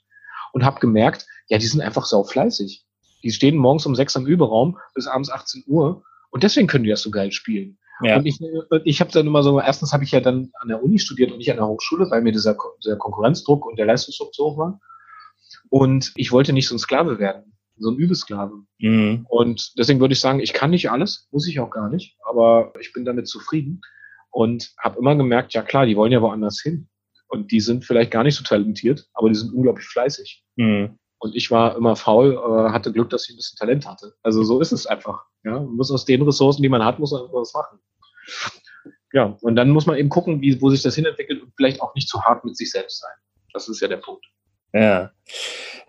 Und 0.54 0.64
habe 0.64 0.80
gemerkt, 0.80 1.26
ja, 1.48 1.58
die 1.58 1.66
sind 1.66 1.82
einfach 1.82 2.06
sau 2.06 2.24
fleißig. 2.24 2.86
Die 3.24 3.32
stehen 3.32 3.58
morgens 3.58 3.86
um 3.88 3.96
sechs 3.96 4.16
am 4.16 4.28
Überraum 4.28 4.78
bis 4.94 5.08
abends 5.08 5.32
18 5.32 5.64
Uhr. 5.66 6.04
Und 6.30 6.44
deswegen 6.44 6.68
können 6.68 6.84
die 6.84 6.92
das 6.92 7.02
so 7.02 7.10
geil 7.10 7.32
spielen. 7.32 7.80
Ja. 8.02 8.18
Und 8.18 8.26
ich, 8.26 8.40
ich 8.84 9.00
habe 9.00 9.12
dann 9.12 9.28
immer 9.28 9.44
so, 9.44 9.60
erstens 9.60 9.94
habe 9.94 10.04
ich 10.04 10.12
ja 10.12 10.20
dann 10.20 10.52
an 10.60 10.68
der 10.68 10.84
Uni 10.84 11.00
studiert 11.00 11.32
und 11.32 11.38
nicht 11.38 11.52
an 11.52 11.58
der 11.58 11.68
Hochschule, 11.68 12.10
weil 12.10 12.22
mir 12.22 12.32
dieser, 12.32 12.58
dieser 12.84 12.98
Konkurrenzdruck 12.98 13.66
und 13.66 13.78
der 13.80 13.86
Leistungsdruck 13.86 14.36
so 14.36 14.46
hoch 14.46 14.58
war. 14.58 14.80
Und 15.70 16.12
ich 16.16 16.32
wollte 16.32 16.54
nicht 16.54 16.68
so 16.68 16.76
ein 16.76 16.80
Sklave 16.80 17.20
werden, 17.20 17.54
so 17.78 17.90
ein 17.90 17.98
Übesklave. 17.98 18.54
Mhm. 18.80 19.26
Und 19.30 19.78
deswegen 19.78 20.00
würde 20.00 20.14
ich 20.14 20.20
sagen, 20.20 20.40
ich 20.40 20.54
kann 20.54 20.72
nicht 20.72 20.92
alles, 20.92 21.28
muss 21.32 21.48
ich 21.48 21.60
auch 21.60 21.70
gar 21.70 21.90
nicht, 21.90 22.18
aber 22.26 22.74
ich 22.80 22.92
bin 22.94 23.06
damit 23.06 23.28
zufrieden 23.28 23.82
und 24.30 24.74
habe 24.78 25.00
immer 25.00 25.16
gemerkt, 25.16 25.54
ja 25.54 25.62
klar, 25.62 25.86
die 25.86 25.96
wollen 25.96 26.12
ja 26.12 26.22
woanders 26.22 26.62
hin. 26.62 26.88
Und 27.28 27.52
die 27.52 27.60
sind 27.60 27.86
vielleicht 27.86 28.12
gar 28.12 28.24
nicht 28.24 28.36
so 28.36 28.44
talentiert, 28.44 29.08
aber 29.14 29.30
die 29.30 29.36
sind 29.36 29.54
unglaublich 29.54 29.88
fleißig. 29.88 30.44
Mhm. 30.58 30.98
Und 31.20 31.36
ich 31.36 31.50
war 31.50 31.76
immer 31.76 31.96
faul, 31.96 32.38
aber 32.38 32.72
hatte 32.72 32.92
Glück, 32.92 33.10
dass 33.10 33.28
ich 33.28 33.34
ein 33.34 33.38
bisschen 33.38 33.58
Talent 33.58 33.88
hatte. 33.88 34.14
Also 34.22 34.44
so 34.44 34.60
ist 34.60 34.72
es 34.72 34.86
einfach. 34.86 35.24
Ja, 35.44 35.54
man 35.54 35.76
muss 35.76 35.92
aus 35.92 36.06
den 36.06 36.22
Ressourcen, 36.22 36.62
die 36.62 36.70
man 36.70 36.84
hat, 36.84 37.00
muss 37.00 37.12
man 37.12 37.24
was 37.32 37.54
machen. 37.54 37.80
Ja, 39.14 39.38
und 39.42 39.56
dann 39.56 39.70
muss 39.70 39.86
man 39.86 39.98
eben 39.98 40.10
gucken, 40.10 40.42
wie, 40.42 40.62
wo 40.62 40.70
sich 40.70 40.82
das 40.82 40.96
hinentwickelt 40.96 41.42
und 41.42 41.54
vielleicht 41.56 41.82
auch 41.82 41.96
nicht 41.96 42.10
zu 42.10 42.22
hart 42.22 42.44
mit 42.44 42.58
sich 42.58 42.72
selbst 42.72 43.00
sein. 43.00 43.14
Das 43.54 43.70
ist 43.70 43.80
ja 43.80 43.88
der 43.88 43.98
Punkt. 43.98 44.26
Ja. 44.74 45.12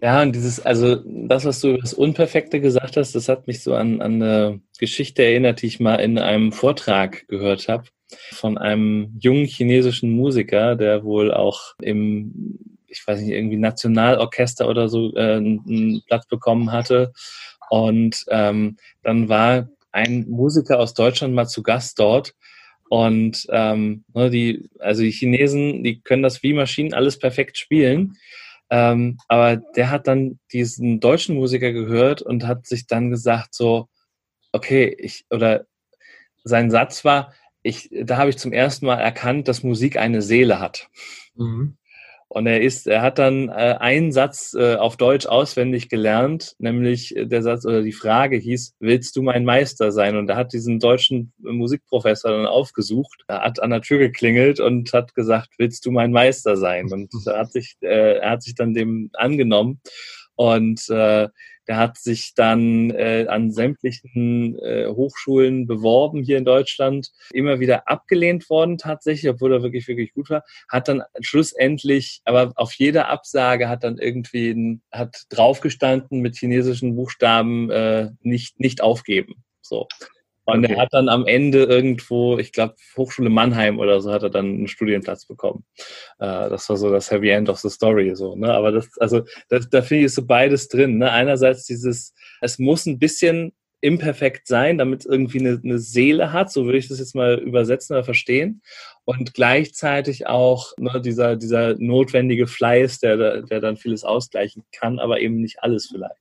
Ja, 0.00 0.22
und 0.22 0.32
dieses, 0.32 0.64
also 0.64 0.96
das, 1.04 1.44
was 1.44 1.60
du 1.60 1.70
über 1.70 1.78
das 1.78 1.94
Unperfekte 1.94 2.60
gesagt 2.60 2.96
hast, 2.96 3.14
das 3.14 3.28
hat 3.28 3.46
mich 3.46 3.62
so 3.62 3.74
an, 3.74 4.00
an 4.00 4.22
eine 4.22 4.60
Geschichte 4.78 5.24
erinnert, 5.24 5.62
die 5.62 5.66
ich 5.66 5.80
mal 5.80 5.96
in 5.96 6.18
einem 6.18 6.52
Vortrag 6.52 7.26
gehört 7.28 7.66
habe 7.68 7.84
von 8.32 8.58
einem 8.58 9.16
jungen 9.18 9.46
chinesischen 9.46 10.10
Musiker, 10.10 10.76
der 10.76 11.02
wohl 11.02 11.32
auch 11.32 11.74
im, 11.80 12.58
ich 12.96 13.06
weiß 13.06 13.20
nicht, 13.20 13.30
irgendwie 13.30 13.56
Nationalorchester 13.56 14.68
oder 14.68 14.88
so 14.88 15.14
äh, 15.14 15.36
einen 15.36 16.02
Platz 16.06 16.26
bekommen 16.26 16.72
hatte 16.72 17.12
und 17.70 18.24
ähm, 18.28 18.76
dann 19.02 19.28
war 19.28 19.68
ein 19.92 20.26
Musiker 20.28 20.78
aus 20.78 20.94
Deutschland 20.94 21.34
mal 21.34 21.46
zu 21.46 21.62
Gast 21.62 21.98
dort. 21.98 22.34
Und 22.88 23.46
ähm, 23.50 24.04
ne, 24.14 24.30
die, 24.30 24.68
also 24.78 25.02
die 25.02 25.10
Chinesen, 25.10 25.82
die 25.82 26.00
können 26.00 26.22
das 26.22 26.42
wie 26.42 26.52
Maschinen 26.52 26.94
alles 26.94 27.18
perfekt 27.18 27.58
spielen. 27.58 28.14
Ähm, 28.70 29.18
aber 29.26 29.56
der 29.56 29.90
hat 29.90 30.06
dann 30.06 30.38
diesen 30.52 31.00
deutschen 31.00 31.34
Musiker 31.36 31.72
gehört 31.72 32.22
und 32.22 32.46
hat 32.46 32.66
sich 32.66 32.86
dann 32.86 33.10
gesagt 33.10 33.54
so, 33.54 33.88
okay, 34.52 34.94
ich, 34.98 35.24
oder 35.30 35.66
sein 36.44 36.70
Satz 36.70 37.04
war, 37.04 37.32
ich, 37.62 37.90
da 37.90 38.18
habe 38.18 38.30
ich 38.30 38.38
zum 38.38 38.52
ersten 38.52 38.86
Mal 38.86 38.98
erkannt, 39.00 39.48
dass 39.48 39.64
Musik 39.64 39.96
eine 39.96 40.22
Seele 40.22 40.60
hat. 40.60 40.88
Mhm. 41.34 41.76
Und 42.36 42.46
er 42.46 42.60
ist, 42.60 42.86
er 42.86 43.00
hat 43.00 43.18
dann 43.18 43.48
äh, 43.48 43.78
einen 43.80 44.12
Satz 44.12 44.52
äh, 44.52 44.74
auf 44.74 44.98
Deutsch 44.98 45.24
auswendig 45.24 45.88
gelernt, 45.88 46.54
nämlich 46.58 47.16
äh, 47.16 47.24
der 47.24 47.42
Satz 47.42 47.64
oder 47.64 47.80
die 47.80 47.94
Frage 47.94 48.36
hieß, 48.36 48.74
willst 48.78 49.16
du 49.16 49.22
mein 49.22 49.46
Meister 49.46 49.90
sein? 49.90 50.18
Und 50.18 50.28
er 50.28 50.36
hat 50.36 50.52
diesen 50.52 50.78
deutschen 50.78 51.32
Musikprofessor 51.38 52.32
dann 52.32 52.44
aufgesucht, 52.44 53.24
er 53.26 53.40
hat 53.40 53.62
an 53.62 53.70
der 53.70 53.80
Tür 53.80 53.96
geklingelt 53.96 54.60
und 54.60 54.92
hat 54.92 55.14
gesagt, 55.14 55.54
willst 55.56 55.86
du 55.86 55.90
mein 55.90 56.12
Meister 56.12 56.58
sein? 56.58 56.92
Und 56.92 57.10
er 57.26 57.38
hat 57.38 57.52
sich, 57.52 57.76
äh, 57.80 58.18
er 58.18 58.32
hat 58.32 58.42
sich 58.42 58.54
dann 58.54 58.74
dem 58.74 59.08
angenommen 59.14 59.80
und 60.34 60.90
äh, 60.90 61.28
der 61.68 61.76
hat 61.76 61.98
sich 61.98 62.34
dann 62.34 62.90
äh, 62.90 63.26
an 63.28 63.50
sämtlichen 63.50 64.58
äh, 64.60 64.86
Hochschulen 64.88 65.66
beworben 65.66 66.22
hier 66.22 66.38
in 66.38 66.44
Deutschland, 66.44 67.10
immer 67.32 67.60
wieder 67.60 67.88
abgelehnt 67.88 68.48
worden 68.50 68.78
tatsächlich, 68.78 69.30
obwohl 69.30 69.52
er 69.52 69.62
wirklich, 69.62 69.88
wirklich 69.88 70.12
gut 70.12 70.30
war. 70.30 70.44
Hat 70.68 70.88
dann 70.88 71.02
schlussendlich, 71.20 72.20
aber 72.24 72.52
auf 72.56 72.72
jeder 72.74 73.08
Absage 73.08 73.68
hat 73.68 73.84
dann 73.84 73.98
irgendwie 73.98 74.80
hat 74.90 75.24
draufgestanden 75.30 76.20
mit 76.20 76.36
chinesischen 76.36 76.96
Buchstaben 76.96 77.70
äh, 77.70 78.10
nicht, 78.22 78.60
nicht 78.60 78.80
aufgeben. 78.82 79.44
So. 79.60 79.88
Und 80.46 80.64
okay. 80.64 80.74
er 80.74 80.80
hat 80.80 80.88
dann 80.92 81.08
am 81.08 81.26
Ende 81.26 81.64
irgendwo, 81.64 82.38
ich 82.38 82.52
glaube, 82.52 82.76
Hochschule 82.96 83.30
Mannheim 83.30 83.80
oder 83.80 84.00
so, 84.00 84.12
hat 84.12 84.22
er 84.22 84.30
dann 84.30 84.46
einen 84.46 84.68
Studienplatz 84.68 85.26
bekommen. 85.26 85.64
Äh, 86.18 86.48
das 86.48 86.68
war 86.68 86.76
so 86.76 86.88
das 86.88 87.10
Heavy 87.10 87.30
End 87.30 87.48
of 87.48 87.58
the 87.58 87.68
Story, 87.68 88.14
so, 88.14 88.36
ne? 88.36 88.54
Aber 88.54 88.70
das, 88.70 88.96
also, 88.98 89.22
das, 89.48 89.68
da 89.68 89.82
finde 89.82 90.06
ich 90.06 90.14
so 90.14 90.24
beides 90.24 90.68
drin, 90.68 90.98
ne? 90.98 91.10
Einerseits 91.10 91.64
dieses, 91.64 92.14
es 92.40 92.60
muss 92.60 92.86
ein 92.86 93.00
bisschen 93.00 93.52
imperfekt 93.80 94.46
sein, 94.46 94.78
damit 94.78 95.00
es 95.00 95.06
irgendwie 95.06 95.40
eine, 95.40 95.60
eine 95.62 95.78
Seele 95.80 96.32
hat, 96.32 96.52
so 96.52 96.64
würde 96.64 96.78
ich 96.78 96.88
das 96.88 97.00
jetzt 97.00 97.16
mal 97.16 97.34
übersetzen 97.34 97.94
oder 97.94 98.04
verstehen. 98.04 98.62
Und 99.04 99.34
gleichzeitig 99.34 100.28
auch 100.28 100.72
ne, 100.78 101.00
dieser, 101.00 101.36
dieser 101.36 101.74
notwendige 101.78 102.46
Fleiß, 102.46 103.00
der, 103.00 103.42
der 103.42 103.60
dann 103.60 103.76
vieles 103.76 104.04
ausgleichen 104.04 104.64
kann, 104.72 104.98
aber 105.00 105.20
eben 105.20 105.40
nicht 105.40 105.62
alles 105.62 105.88
vielleicht. 105.88 106.20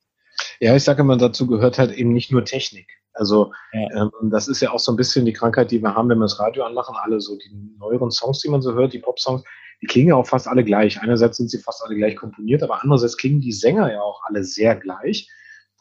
Ja, 0.59 0.75
ich 0.75 0.83
sage 0.83 1.01
immer, 1.01 1.17
dazu 1.17 1.47
gehört 1.47 1.77
halt 1.77 1.91
eben 1.91 2.11
nicht 2.11 2.31
nur 2.31 2.43
Technik. 2.43 2.87
Also 3.15 3.51
ja. 3.73 4.03
ähm, 4.03 4.29
das 4.29 4.47
ist 4.47 4.61
ja 4.61 4.71
auch 4.71 4.79
so 4.79 4.91
ein 4.91 4.97
bisschen 4.97 5.25
die 5.25 5.33
Krankheit, 5.33 5.71
die 5.71 5.81
wir 5.81 5.95
haben, 5.95 6.09
wenn 6.09 6.19
wir 6.19 6.25
das 6.25 6.39
Radio 6.39 6.63
anmachen. 6.63 6.95
Alle 7.01 7.19
so 7.19 7.37
die 7.37 7.75
neueren 7.79 8.11
Songs, 8.11 8.39
die 8.39 8.49
man 8.49 8.61
so 8.61 8.73
hört, 8.73 8.93
die 8.93 8.99
Pop-Songs, 8.99 9.43
die 9.81 9.87
klingen 9.87 10.09
ja 10.09 10.15
auch 10.15 10.27
fast 10.27 10.47
alle 10.47 10.63
gleich. 10.63 11.01
Einerseits 11.01 11.37
sind 11.37 11.49
sie 11.49 11.59
fast 11.59 11.83
alle 11.83 11.95
gleich 11.95 12.15
komponiert, 12.15 12.61
aber 12.63 12.81
andererseits 12.83 13.17
klingen 13.17 13.41
die 13.41 13.51
Sänger 13.51 13.91
ja 13.91 14.01
auch 14.01 14.21
alle 14.25 14.43
sehr 14.43 14.75
gleich, 14.75 15.29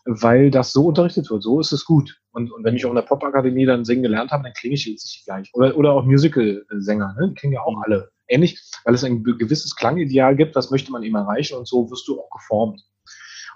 weil 0.05 0.51
das 0.51 0.73
so 0.73 0.87
unterrichtet 0.87 1.31
wird. 1.31 1.43
So 1.43 1.61
ist 1.61 1.73
es 1.73 1.85
gut. 1.85 2.21
Und, 2.33 2.53
und 2.53 2.65
wenn 2.65 2.77
ich 2.77 2.85
auch 2.87 2.91
in 2.91 2.97
der 2.97 3.03
Popakademie 3.03 3.67
dann 3.67 3.85
singen 3.85 4.03
gelernt 4.03 4.31
habe, 4.31 4.45
dann 4.45 4.53
klinge 4.53 4.75
ich 4.75 4.87
letztlich 4.87 5.23
gleich. 5.25 5.51
Oder, 5.55 5.77
oder 5.77 5.93
auch 5.93 6.05
Musical-Sänger, 6.05 7.17
ne? 7.19 7.29
die 7.31 7.35
klingen 7.35 7.55
ja 7.55 7.63
auch 7.63 7.81
alle 7.85 8.11
ähnlich, 8.29 8.61
weil 8.85 8.95
es 8.95 9.05
ein 9.05 9.23
gewisses 9.23 9.77
Klangideal 9.77 10.37
gibt, 10.37 10.57
das 10.57 10.71
möchte 10.71 10.93
man 10.93 11.03
eben 11.03 11.15
erreichen 11.15 11.57
und 11.59 11.69
so 11.69 11.91
wirst 11.91 12.09
du 12.09 12.21
auch 12.21 12.31
geformt. 12.31 12.81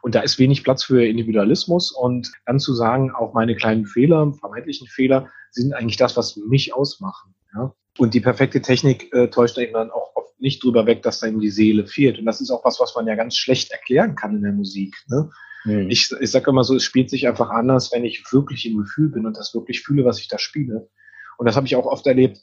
Und 0.09 0.15
da 0.15 0.21
ist 0.21 0.39
wenig 0.39 0.65
Platz 0.65 0.85
für 0.85 1.05
Individualismus 1.05 1.93
und 1.93 2.33
dann 2.47 2.59
zu 2.59 2.73
sagen, 2.73 3.11
auch 3.11 3.35
meine 3.35 3.55
kleinen 3.55 3.85
Fehler, 3.85 4.33
vermeintlichen 4.33 4.87
Fehler, 4.87 5.29
sind 5.51 5.75
eigentlich 5.75 5.99
das, 5.99 6.17
was 6.17 6.39
mich 6.39 6.73
ausmachen. 6.73 7.35
Ja? 7.55 7.75
Und 7.99 8.15
die 8.15 8.21
perfekte 8.23 8.63
Technik 8.63 9.13
äh, 9.13 9.29
täuscht 9.29 9.59
eben 9.59 9.75
dann 9.75 9.91
auch 9.91 10.17
oft 10.17 10.41
nicht 10.41 10.65
drüber 10.65 10.87
weg, 10.87 11.03
dass 11.03 11.21
da 11.21 11.27
eben 11.27 11.41
die 11.41 11.51
Seele 11.51 11.87
fehlt. 11.87 12.19
Und 12.19 12.25
das 12.25 12.41
ist 12.41 12.51
auch 12.51 12.65
was, 12.65 12.81
was 12.81 12.95
man 12.95 13.07
ja 13.07 13.17
ganz 13.17 13.37
schlecht 13.37 13.71
erklären 13.71 14.15
kann 14.15 14.35
in 14.35 14.41
der 14.41 14.53
Musik. 14.53 14.97
Ne? 15.09 15.29
Mhm. 15.67 15.91
Ich, 15.91 16.11
ich 16.19 16.31
sage 16.31 16.49
immer 16.49 16.65
so, 16.65 16.75
es 16.75 16.85
spielt 16.85 17.11
sich 17.11 17.29
einfach 17.29 17.51
anders, 17.51 17.93
wenn 17.93 18.07
ich 18.07 18.25
wirklich 18.33 18.65
im 18.65 18.79
Gefühl 18.79 19.11
bin 19.11 19.27
und 19.27 19.37
das 19.37 19.53
wirklich 19.53 19.83
fühle, 19.83 20.07
was 20.07 20.21
ich 20.21 20.29
da 20.29 20.39
spiele. 20.39 20.89
Und 21.37 21.45
das 21.45 21.55
habe 21.55 21.67
ich 21.67 21.77
auch 21.77 21.85
oft 21.85 22.07
erlebt 22.07 22.41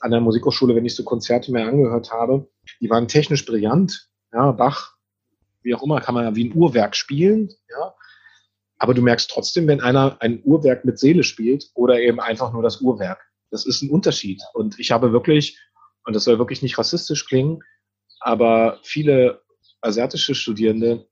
an 0.00 0.10
der 0.10 0.20
Musikhochschule, 0.20 0.74
wenn 0.74 0.84
ich 0.84 0.96
so 0.96 1.04
Konzerte 1.04 1.52
mehr 1.52 1.68
angehört 1.68 2.10
habe. 2.10 2.48
Die 2.80 2.90
waren 2.90 3.06
technisch 3.06 3.46
brillant. 3.46 4.08
Ja, 4.32 4.50
Bach 4.50 4.94
wie 5.64 5.74
auch 5.74 5.82
immer, 5.82 6.00
kann 6.00 6.14
man 6.14 6.24
ja 6.24 6.36
wie 6.36 6.44
ein 6.44 6.54
Uhrwerk 6.54 6.94
spielen, 6.94 7.50
ja. 7.68 7.94
Aber 8.78 8.94
du 8.94 9.02
merkst 9.02 9.30
trotzdem, 9.30 9.66
wenn 9.66 9.80
einer 9.80 10.20
ein 10.20 10.42
Uhrwerk 10.44 10.84
mit 10.84 10.98
Seele 10.98 11.24
spielt 11.24 11.70
oder 11.74 12.00
eben 12.00 12.20
einfach 12.20 12.52
nur 12.52 12.62
das 12.62 12.80
Uhrwerk. 12.80 13.24
Das 13.50 13.66
ist 13.66 13.82
ein 13.82 13.90
Unterschied. 13.90 14.42
Und 14.52 14.78
ich 14.78 14.90
habe 14.90 15.12
wirklich, 15.12 15.58
und 16.04 16.14
das 16.14 16.24
soll 16.24 16.38
wirklich 16.38 16.60
nicht 16.60 16.76
rassistisch 16.76 17.26
klingen, 17.26 17.62
aber 18.20 18.80
viele 18.82 19.42
asiatische 19.80 20.34
Studierende 20.34 21.08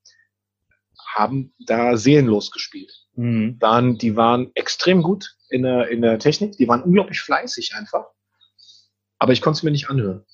haben 1.14 1.54
da 1.66 1.96
seelenlos 1.96 2.50
gespielt. 2.50 2.92
Mhm. 3.14 3.60
Waren, 3.60 3.98
die 3.98 4.16
waren 4.16 4.50
extrem 4.54 5.02
gut 5.02 5.36
in 5.48 5.62
der, 5.62 5.88
in 5.88 6.02
der 6.02 6.18
Technik, 6.18 6.56
die 6.56 6.68
waren 6.68 6.82
unglaublich 6.82 7.20
fleißig 7.20 7.74
einfach. 7.74 8.06
Aber 9.18 9.32
ich 9.32 9.40
konnte 9.40 9.58
es 9.58 9.62
mir 9.62 9.70
nicht 9.70 9.88
anhören. 9.88 10.24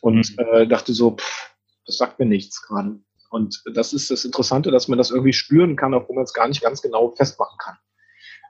Und 0.00 0.36
mhm. 0.36 0.38
äh, 0.38 0.66
dachte 0.66 0.94
so, 0.94 1.16
pff, 1.16 1.54
das 1.86 1.96
sagt 1.96 2.18
mir 2.18 2.26
nichts 2.26 2.62
gerade. 2.62 2.98
Und 3.32 3.62
das 3.74 3.94
ist 3.94 4.10
das 4.10 4.26
Interessante, 4.26 4.70
dass 4.70 4.88
man 4.88 4.98
das 4.98 5.10
irgendwie 5.10 5.32
spüren 5.32 5.74
kann, 5.74 5.94
obwohl 5.94 6.16
man 6.16 6.24
es 6.24 6.34
gar 6.34 6.46
nicht 6.48 6.62
ganz 6.62 6.82
genau 6.82 7.12
festmachen 7.16 7.56
kann. 7.58 7.76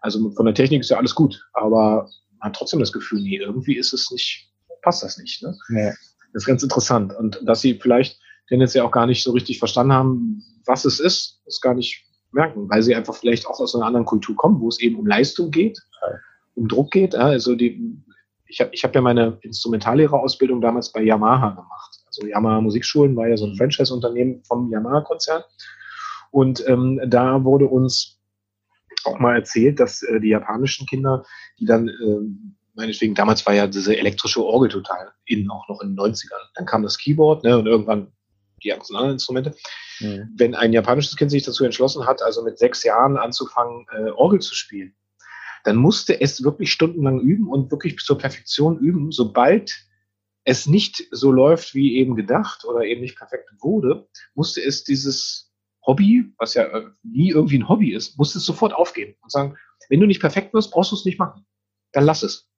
Also 0.00 0.32
von 0.32 0.44
der 0.44 0.56
Technik 0.56 0.80
ist 0.80 0.90
ja 0.90 0.96
alles 0.96 1.14
gut, 1.14 1.40
aber 1.52 2.10
man 2.40 2.48
hat 2.48 2.56
trotzdem 2.56 2.80
das 2.80 2.92
Gefühl, 2.92 3.20
nee, 3.20 3.36
irgendwie 3.36 3.76
ist 3.76 3.92
es 3.92 4.10
nicht, 4.10 4.50
passt 4.82 5.04
das 5.04 5.18
nicht. 5.18 5.40
Ne? 5.40 5.56
Ja. 5.68 5.90
Das 6.32 6.42
ist 6.42 6.46
ganz 6.46 6.64
interessant. 6.64 7.14
Und 7.16 7.40
dass 7.44 7.60
sie 7.60 7.78
vielleicht 7.80 8.18
tendenziell 8.48 8.82
auch 8.82 8.90
gar 8.90 9.06
nicht 9.06 9.22
so 9.22 9.30
richtig 9.30 9.60
verstanden 9.60 9.92
haben, 9.92 10.42
was 10.66 10.84
es 10.84 10.98
ist, 10.98 11.40
ist 11.46 11.60
gar 11.60 11.74
nicht 11.74 12.04
merken, 12.32 12.68
weil 12.68 12.82
sie 12.82 12.96
einfach 12.96 13.14
vielleicht 13.14 13.46
auch 13.46 13.60
aus 13.60 13.76
einer 13.76 13.86
anderen 13.86 14.06
Kultur 14.06 14.34
kommen, 14.34 14.60
wo 14.60 14.66
es 14.66 14.80
eben 14.80 14.98
um 14.98 15.06
Leistung 15.06 15.52
geht, 15.52 15.78
um 16.56 16.66
Druck 16.66 16.90
geht. 16.90 17.14
Also 17.14 17.54
die, 17.54 18.02
ich 18.46 18.60
habe 18.60 18.70
ich 18.72 18.82
hab 18.82 18.92
ja 18.96 19.00
meine 19.00 19.38
Instrumentallehrerausbildung 19.42 20.60
damals 20.60 20.90
bei 20.90 21.02
Yamaha 21.02 21.50
gemacht. 21.50 22.01
Also 22.16 22.28
Yamaha 22.28 22.60
Musikschulen 22.60 23.16
war 23.16 23.28
ja 23.28 23.36
so 23.36 23.46
ein 23.46 23.52
mhm. 23.52 23.56
Franchise-Unternehmen 23.56 24.42
vom 24.44 24.70
Yamaha-Konzern. 24.70 25.42
Und 26.30 26.66
ähm, 26.66 27.00
da 27.06 27.44
wurde 27.44 27.66
uns 27.66 28.18
auch 29.04 29.18
mal 29.18 29.36
erzählt, 29.36 29.80
dass 29.80 30.02
äh, 30.02 30.20
die 30.20 30.28
japanischen 30.28 30.86
Kinder, 30.86 31.24
die 31.58 31.66
dann, 31.66 31.88
äh, 31.88 32.52
meinetwegen, 32.74 33.14
damals 33.14 33.46
war 33.46 33.54
ja 33.54 33.66
diese 33.66 33.96
elektrische 33.96 34.44
Orgel 34.44 34.70
total 34.70 35.12
in, 35.24 35.50
auch 35.50 35.68
noch 35.68 35.80
in 35.82 35.90
den 35.90 35.98
90ern. 35.98 36.40
Dann 36.54 36.66
kam 36.66 36.82
das 36.82 36.98
Keyboard 36.98 37.44
ne, 37.44 37.58
und 37.58 37.66
irgendwann 37.66 38.12
die 38.62 38.68
ganzen 38.68 38.96
anderen 38.96 39.14
Instrumente. 39.14 39.54
Mhm. 40.00 40.30
Wenn 40.36 40.54
ein 40.54 40.72
japanisches 40.72 41.16
Kind 41.16 41.30
sich 41.30 41.42
dazu 41.42 41.64
entschlossen 41.64 42.06
hat, 42.06 42.22
also 42.22 42.42
mit 42.42 42.58
sechs 42.58 42.82
Jahren 42.84 43.16
anzufangen, 43.16 43.86
äh, 43.92 44.10
Orgel 44.10 44.40
zu 44.40 44.54
spielen, 44.54 44.94
dann 45.64 45.76
musste 45.76 46.20
es 46.20 46.42
wirklich 46.42 46.72
stundenlang 46.72 47.20
üben 47.20 47.48
und 47.48 47.70
wirklich 47.70 47.98
zur 47.98 48.18
Perfektion 48.18 48.78
üben. 48.78 49.12
Sobald 49.12 49.84
es 50.44 50.66
nicht 50.66 51.04
so 51.10 51.30
läuft, 51.30 51.74
wie 51.74 51.96
eben 51.96 52.16
gedacht 52.16 52.64
oder 52.64 52.82
eben 52.82 53.00
nicht 53.00 53.16
perfekt 53.16 53.50
wurde, 53.60 54.08
musste 54.34 54.60
es 54.60 54.84
dieses 54.84 55.52
Hobby, 55.86 56.32
was 56.38 56.54
ja 56.54 56.64
äh, 56.64 56.90
nie 57.02 57.30
irgendwie 57.30 57.58
ein 57.58 57.68
Hobby 57.68 57.92
ist, 57.92 58.18
musste 58.18 58.38
es 58.38 58.44
sofort 58.44 58.74
aufgeben 58.74 59.14
und 59.20 59.30
sagen, 59.30 59.56
wenn 59.88 60.00
du 60.00 60.06
nicht 60.06 60.20
perfekt 60.20 60.54
wirst, 60.54 60.72
brauchst 60.72 60.92
du 60.92 60.96
es 60.96 61.04
nicht 61.04 61.18
machen. 61.18 61.44
Dann 61.92 62.04
lass 62.04 62.22
es. 62.22 62.48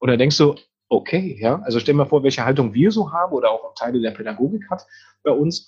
Und 0.00 0.08
dann 0.08 0.18
denkst 0.18 0.36
du, 0.36 0.54
okay, 0.88 1.36
ja, 1.40 1.60
also 1.62 1.80
stell 1.80 1.94
dir 1.94 1.98
mal 1.98 2.06
vor, 2.06 2.22
welche 2.22 2.44
Haltung 2.44 2.74
wir 2.74 2.90
so 2.90 3.12
haben 3.12 3.32
oder 3.32 3.50
auch 3.50 3.74
Teile 3.74 4.00
der 4.00 4.10
Pädagogik 4.10 4.68
hat 4.70 4.86
bei 5.22 5.30
uns. 5.30 5.66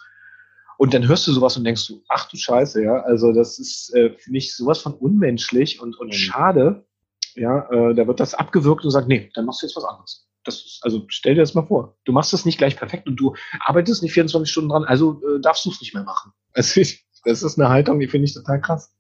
Und 0.78 0.94
dann 0.94 1.06
hörst 1.06 1.26
du 1.26 1.32
sowas 1.32 1.56
und 1.56 1.64
denkst 1.64 1.86
du, 1.88 2.02
ach 2.08 2.28
du 2.28 2.36
Scheiße, 2.36 2.82
ja, 2.82 3.00
also 3.02 3.32
das 3.32 3.58
ist, 3.58 3.94
äh, 3.94 4.16
finde 4.16 4.38
ich, 4.38 4.56
sowas 4.56 4.80
von 4.80 4.94
unmenschlich 4.94 5.80
und, 5.80 5.98
und 5.98 6.08
mhm. 6.08 6.12
schade. 6.12 6.86
Ja, 7.34 7.70
äh, 7.70 7.94
da 7.94 8.06
wird 8.06 8.18
das 8.18 8.34
abgewürgt 8.34 8.84
und 8.84 8.90
sagt, 8.90 9.08
nee, 9.08 9.30
dann 9.34 9.44
machst 9.44 9.62
du 9.62 9.66
jetzt 9.66 9.76
was 9.76 9.84
anderes. 9.84 10.29
Das 10.44 10.56
ist, 10.56 10.80
also 10.82 11.04
stell 11.08 11.34
dir 11.34 11.42
das 11.42 11.54
mal 11.54 11.66
vor. 11.66 11.96
Du 12.04 12.12
machst 12.12 12.32
das 12.32 12.44
nicht 12.44 12.58
gleich 12.58 12.76
perfekt 12.76 13.06
und 13.06 13.16
du 13.16 13.34
arbeitest 13.60 14.02
nicht 14.02 14.12
24 14.12 14.50
Stunden 14.50 14.70
dran, 14.70 14.84
also 14.84 15.20
äh, 15.22 15.40
darfst 15.40 15.64
du 15.66 15.70
es 15.70 15.80
nicht 15.80 15.94
mehr 15.94 16.04
machen. 16.04 16.32
Also 16.52 16.80
ich, 16.80 17.06
das 17.24 17.44
ist 17.44 17.60
eine 17.60 17.68
Haltung, 17.68 18.00
die 18.00 18.08
finde 18.08 18.24
ich 18.24 18.34
total 18.34 18.60
krass. 18.60 18.92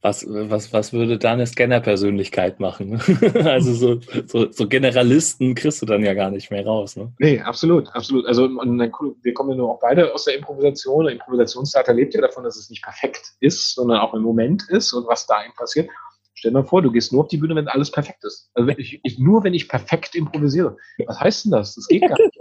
Was, 0.00 0.24
was, 0.28 0.72
was 0.72 0.92
würde 0.92 1.18
da 1.18 1.32
eine 1.32 1.44
Scanner-Persönlichkeit 1.44 2.60
machen? 2.60 3.02
also 3.44 3.72
so, 3.72 4.00
so, 4.26 4.52
so 4.52 4.68
Generalisten 4.68 5.56
kriegst 5.56 5.82
du 5.82 5.86
dann 5.86 6.04
ja 6.04 6.14
gar 6.14 6.30
nicht 6.30 6.52
mehr 6.52 6.64
raus. 6.64 6.94
Ne? 6.94 7.12
Nee, 7.18 7.40
absolut, 7.40 7.88
absolut. 7.96 8.24
Also 8.26 8.48
wir 8.48 9.34
kommen 9.34 9.50
ja 9.50 9.56
nur 9.56 9.70
auch 9.72 9.80
beide 9.80 10.14
aus 10.14 10.26
der 10.26 10.36
Improvisation. 10.36 11.06
Der 11.06 11.14
Improvisationstheater 11.14 11.94
lebt 11.94 12.14
ja 12.14 12.20
davon, 12.20 12.44
dass 12.44 12.56
es 12.56 12.70
nicht 12.70 12.84
perfekt 12.84 13.32
ist, 13.40 13.74
sondern 13.74 13.98
auch 13.98 14.14
im 14.14 14.22
Moment 14.22 14.68
ist 14.68 14.92
und 14.92 15.08
was 15.08 15.26
da 15.26 15.42
eben 15.44 15.54
passiert. 15.54 15.90
Stell 16.38 16.52
dir 16.52 16.58
mal 16.58 16.64
vor, 16.64 16.82
du 16.82 16.92
gehst 16.92 17.12
nur 17.12 17.22
auf 17.22 17.28
die 17.28 17.36
Bühne, 17.36 17.56
wenn 17.56 17.66
alles 17.66 17.90
perfekt 17.90 18.22
ist. 18.22 18.48
Also 18.54 18.68
wenn 18.68 18.78
ich, 18.78 19.00
ich, 19.02 19.18
nur 19.18 19.42
wenn 19.42 19.54
ich 19.54 19.68
perfekt 19.68 20.14
improvisiere. 20.14 20.76
Was 21.06 21.18
heißt 21.18 21.44
denn 21.44 21.52
das? 21.52 21.74
Das 21.74 21.88
geht 21.88 22.02
gar 22.02 22.16
nicht. 22.16 22.38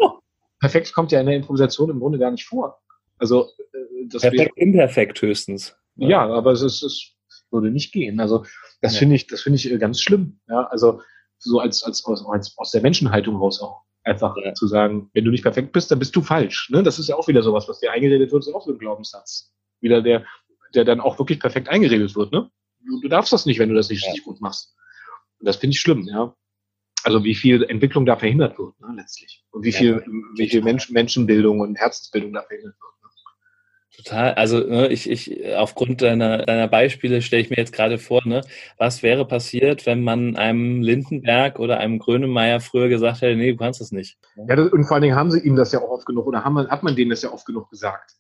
Perfekt 0.60 0.94
kommt 0.94 1.12
ja 1.12 1.20
in 1.20 1.26
der 1.26 1.36
Improvisation 1.36 1.90
im 1.90 2.00
Grunde 2.00 2.20
gar 2.20 2.30
nicht 2.30 2.46
vor. 2.46 2.80
Also 3.18 3.46
äh, 3.74 4.08
das 4.08 4.22
Perfekt, 4.22 4.56
wäre, 4.56 4.68
imperfekt 4.68 5.20
höchstens. 5.22 5.76
Ja, 5.96 6.28
aber 6.28 6.52
es, 6.52 6.62
ist, 6.62 6.84
es 6.84 7.16
würde 7.50 7.72
nicht 7.72 7.92
gehen. 7.92 8.20
Also 8.20 8.46
das 8.82 8.94
ja. 8.94 9.00
finde 9.00 9.16
ich, 9.16 9.26
das 9.26 9.42
finde 9.42 9.56
ich 9.58 9.72
äh, 9.72 9.78
ganz 9.80 10.00
schlimm. 10.00 10.40
Ja, 10.48 10.68
also 10.68 11.02
so 11.40 11.60
als, 11.60 11.82
als, 11.84 12.06
als 12.06 12.56
aus 12.56 12.72
der 12.72 12.82
Menschenhaltung 12.82 13.36
raus 13.36 13.62
auch. 13.62 13.82
Einfach 14.04 14.36
ja. 14.38 14.54
zu 14.54 14.68
sagen, 14.68 15.10
wenn 15.14 15.26
du 15.26 15.32
nicht 15.32 15.42
perfekt 15.42 15.72
bist, 15.72 15.90
dann 15.90 15.98
bist 15.98 16.16
du 16.16 16.22
falsch. 16.22 16.70
Ne? 16.70 16.84
Das 16.84 17.00
ist 17.00 17.08
ja 17.08 17.16
auch 17.16 17.28
wieder 17.28 17.42
sowas, 17.42 17.68
was 17.68 17.80
dir 17.80 17.92
eingeredet 17.92 18.32
wird, 18.32 18.46
ist 18.46 18.54
auch 18.54 18.64
so 18.64 18.72
ein 18.72 18.78
Glaubenssatz. 18.78 19.54
Wieder 19.82 20.04
der, 20.04 20.24
der 20.76 20.86
dann 20.86 21.02
auch 21.02 21.18
wirklich 21.18 21.40
perfekt 21.40 21.68
eingeredet 21.68 22.16
wird. 22.16 22.32
Ne? 22.32 22.50
Du, 23.02 23.08
darfst 23.08 23.34
das 23.34 23.46
nicht, 23.46 23.60
wenn 23.60 23.70
du 23.70 23.76
das 23.76 23.90
nicht 23.90 24.04
ja. 24.04 24.10
richtig 24.10 24.26
gut 24.26 24.42
machst. 24.42 24.76
Und 25.40 25.48
das 25.48 25.58
finde 25.58 25.74
ich 25.74 25.80
schlimm, 25.80 26.08
ja. 26.08 26.36
Also 27.04 27.24
wie 27.24 27.36
viel 27.36 27.64
Entwicklung 27.64 28.06
da 28.06 28.18
verhindert 28.18 28.58
wird, 28.58 28.80
ne, 28.82 28.94
letztlich. 28.96 29.46
Und 29.52 29.64
wie 29.64 29.72
viel, 29.72 30.04
ja, 30.06 30.12
wie 30.36 30.50
viel 30.50 30.62
Mensch, 30.62 30.90
Menschenbildung 30.90 31.60
und 31.60 31.76
Herzensbildung 31.76 32.34
da 32.34 32.42
verhindert 32.42 32.76
wird. 32.82 32.94
Ne? 33.02 33.10
Total. 33.96 34.34
Also 34.34 34.60
ne, 34.60 34.88
ich, 34.90 35.10
ich, 35.10 35.56
aufgrund 35.56 36.02
deiner, 36.02 36.40
deiner 36.40 36.68
Beispiele 36.68 37.22
stelle 37.22 37.44
ich 37.44 37.50
mir 37.50 37.58
jetzt 37.58 37.72
gerade 37.72 37.98
vor, 37.98 38.28
ne, 38.28 38.42
was 38.78 39.04
wäre 39.04 39.26
passiert, 39.26 39.86
wenn 39.86 40.04
man 40.04 40.36
einem 40.36 40.82
Lindenberg 40.82 41.60
oder 41.60 41.78
einem 41.78 42.00
Grönemeyer 42.00 42.60
früher 42.60 42.90
gesagt 42.90 43.22
hätte, 43.22 43.38
nee, 43.38 43.52
du 43.52 43.58
kannst 43.58 43.80
das 43.80 43.92
nicht. 43.92 44.18
Ja, 44.48 44.56
das, 44.56 44.72
und 44.72 44.86
vor 44.86 44.96
allen 44.96 45.04
Dingen 45.04 45.16
haben 45.16 45.32
sie 45.32 45.40
ihm 45.40 45.56
das 45.56 45.72
ja 45.72 45.80
auch 45.80 45.90
oft 45.90 46.06
genug, 46.06 46.28
oder 46.28 46.44
haben, 46.44 46.68
hat 46.68 46.84
man 46.84 46.96
denen 46.96 47.12
das 47.12 47.22
ja 47.22 47.32
oft 47.32 47.46
genug 47.46 47.70
gesagt. 47.70 48.18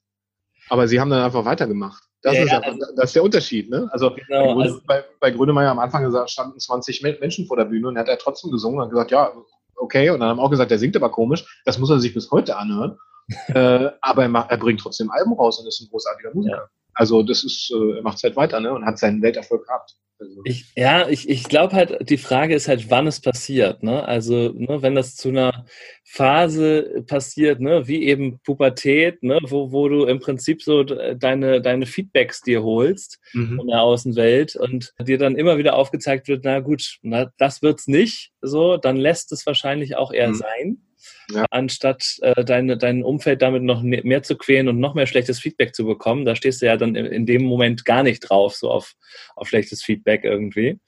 Aber 0.70 0.88
sie 0.88 1.00
haben 1.00 1.10
dann 1.10 1.24
einfach 1.24 1.46
weitergemacht. 1.46 2.04
Das, 2.22 2.36
ja, 2.36 2.44
ist, 2.44 2.52
ja, 2.52 2.62
das 2.96 3.06
ist 3.06 3.16
der 3.16 3.24
Unterschied. 3.24 3.70
Ne? 3.70 3.88
Also, 3.92 4.12
genau, 4.16 4.56
bei, 4.56 4.64
also 4.64 4.82
bei, 4.86 5.06
bei 5.20 5.32
Grönemeyer 5.32 5.72
am 5.72 5.80
Anfang 5.80 6.04
gesagt, 6.04 6.30
standen 6.30 6.60
20 6.60 7.02
Menschen 7.02 7.46
vor 7.46 7.58
der 7.58 7.66
Bühne 7.66 7.88
und 7.88 7.98
hat 7.98 8.08
er 8.08 8.18
trotzdem 8.18 8.52
gesungen 8.52 8.82
und 8.82 8.90
gesagt, 8.90 9.12
ja, 9.12 9.32
okay. 9.76 10.10
Und 10.10 10.20
dann 10.20 10.30
haben 10.30 10.40
auch 10.40 10.50
gesagt, 10.50 10.72
der 10.72 10.80
singt 10.80 10.96
aber 10.96 11.10
komisch. 11.10 11.62
Das 11.66 11.78
muss 11.78 11.90
er 11.90 12.00
sich 12.00 12.14
bis 12.14 12.32
heute 12.32 12.58
anhören. 12.58 12.98
äh, 13.48 13.90
aber 14.02 14.24
er, 14.24 14.30
macht, 14.30 14.52
er, 14.52 14.58
bringt 14.58 14.80
trotzdem 14.80 15.12
Alben 15.12 15.34
raus 15.34 15.60
und 15.60 15.68
ist 15.68 15.82
ein 15.82 15.90
großartiger 15.90 16.34
Musiker. 16.34 16.56
Ja. 16.56 16.70
Also 16.94 17.24
das 17.24 17.44
ist, 17.44 17.72
äh, 17.72 17.98
er 17.98 18.02
macht 18.02 18.18
es 18.18 18.24
halt 18.24 18.36
weiter 18.36 18.60
ne? 18.60 18.74
und 18.74 18.86
hat 18.86 18.98
seinen 18.98 19.22
Welterfolg 19.22 19.66
gehabt. 19.66 19.96
Also. 20.20 20.42
Ich, 20.46 20.66
ja, 20.76 21.08
ich, 21.08 21.30
ich 21.30 21.44
glaube 21.44 21.76
halt, 21.76 22.10
die 22.10 22.18
Frage 22.18 22.56
ist 22.56 22.68
halt, 22.68 22.90
wann 22.90 23.06
es 23.06 23.20
passiert. 23.20 23.84
Ne? 23.84 24.04
Also, 24.04 24.52
ne, 24.54 24.82
wenn 24.82 24.96
das 24.96 25.16
zu 25.16 25.30
einer 25.30 25.66
Phase 26.04 27.04
passiert, 27.08 27.60
ne, 27.60 27.88
wie 27.88 28.04
eben 28.04 28.40
Pubertät, 28.40 29.22
ne, 29.22 29.40
wo, 29.44 29.72
wo 29.72 29.88
du 29.88 30.06
im 30.06 30.20
Prinzip 30.20 30.64
so 30.64 30.84
deine, 30.84 31.62
deine 31.62 31.86
Feedbacks 31.86 32.42
dir 32.42 32.64
holst 32.64 33.20
mhm. 33.34 33.58
von 33.58 33.68
der 33.68 33.82
Außenwelt 33.82 34.56
und 34.56 34.94
dir 35.00 35.20
dann 35.20 35.36
immer 35.36 35.58
wieder 35.58 35.76
aufgezeigt 35.76 36.28
wird, 36.28 36.44
na 36.46 36.62
gut, 36.62 36.98
na, 37.04 37.32
das 37.38 37.62
wird's 37.62 37.88
nicht, 37.88 38.32
so, 38.42 38.78
dann 38.78 38.98
lässt 38.98 39.32
es 39.32 39.46
wahrscheinlich 39.46 39.98
auch 39.98 40.12
eher 40.12 40.30
mhm. 40.30 40.36
sein 40.36 40.87
ja. 41.32 41.46
anstatt 41.52 42.18
äh, 42.22 42.44
deine, 42.44 42.78
dein 42.78 43.04
Umfeld 43.04 43.42
damit 43.42 43.64
noch 43.64 43.82
mehr 43.82 44.24
zu 44.24 44.38
quälen 44.38 44.68
und 44.68 44.80
noch 44.80 44.94
mehr 44.94 45.08
schlechtes 45.08 45.40
Feedback 45.40 45.76
zu 45.76 45.86
bekommen. 45.86 46.26
Da 46.26 46.36
stehst 46.36 46.62
du 46.62 46.66
ja 46.66 46.78
dann 46.78 46.96
in, 46.96 47.06
in 47.06 47.26
dem 47.26 47.44
Moment 47.44 47.86
gar 47.86 48.04
nicht 48.04 48.22
drauf, 48.22 48.56
so 48.56 48.70
auf, 48.70 48.94
auf 49.36 49.48
schlechtes 49.48 49.84
Feedback 49.84 50.24
irgendwie. 50.24 50.80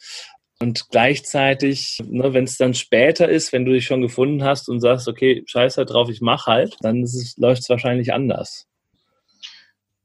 Und 0.61 0.89
gleichzeitig, 0.89 1.99
ne, 2.03 2.33
wenn 2.33 2.43
es 2.43 2.57
dann 2.57 2.73
später 2.73 3.29
ist, 3.29 3.53
wenn 3.53 3.63
du 3.63 3.71
dich 3.71 3.85
schon 3.85 4.01
gefunden 4.01 4.43
hast 4.43 4.67
und 4.67 4.81
sagst, 4.81 5.07
okay, 5.07 5.43
scheiß 5.45 5.77
halt 5.77 5.91
drauf, 5.91 6.09
ich 6.09 6.19
mach 6.19 6.47
halt, 6.47 6.75
dann 6.81 7.07
läuft 7.37 7.61
es 7.61 7.69
wahrscheinlich 7.69 8.13
anders. 8.13 8.67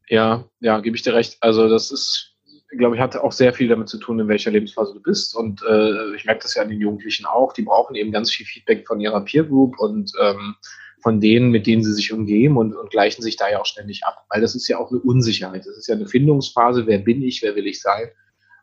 Ja, 0.09 0.49
ja, 0.61 0.79
gebe 0.81 0.97
ich 0.97 1.03
dir 1.03 1.15
recht. 1.15 1.39
Also 1.41 1.69
das 1.69 1.91
ist 1.91 2.34
glaube 2.77 2.97
ich, 2.97 3.03
hat 3.03 3.17
auch 3.17 3.33
sehr 3.33 3.53
viel 3.53 3.69
damit 3.69 3.89
zu 3.89 3.99
tun, 3.99 4.21
in 4.21 4.29
welcher 4.29 4.51
Lebensphase 4.51 4.95
du 4.95 5.01
bist. 5.01 5.35
Und 5.35 5.63
äh, 5.63 6.15
ich 6.15 6.25
merke 6.25 6.43
das 6.43 6.55
ja 6.55 6.63
an 6.63 6.69
den 6.69 6.81
Jugendlichen 6.81 7.27
auch. 7.27 7.53
Die 7.53 7.63
brauchen 7.63 7.97
eben 7.97 8.13
ganz 8.13 8.31
viel 8.31 8.47
Feedback 8.47 8.87
von 8.87 9.01
ihrer 9.01 9.21
Peer 9.23 9.45
Group 9.45 9.79
und 9.79 10.13
ähm, 10.21 10.57
von 11.03 11.21
denen, 11.21 11.51
mit 11.51 11.67
denen 11.67 11.85
sie 11.85 11.93
sich 11.93 12.13
umgeben 12.13 12.57
und, 12.57 12.75
und 12.75 12.91
gleichen 12.91 13.23
sich 13.23 13.37
da 13.37 13.51
ja 13.51 13.61
auch 13.61 13.67
ständig 13.67 14.05
ab. 14.05 14.25
Weil 14.31 14.41
das 14.41 14.55
ist 14.55 14.69
ja 14.69 14.79
auch 14.79 14.91
eine 14.91 15.01
Unsicherheit. 15.01 15.67
Das 15.67 15.77
ist 15.77 15.87
ja 15.87 15.95
eine 15.95 16.07
Findungsphase. 16.07 16.87
Wer 16.87 16.99
bin 16.99 17.23
ich? 17.23 17.43
Wer 17.43 17.55
will 17.57 17.67
ich 17.67 17.81
sein? 17.81 18.09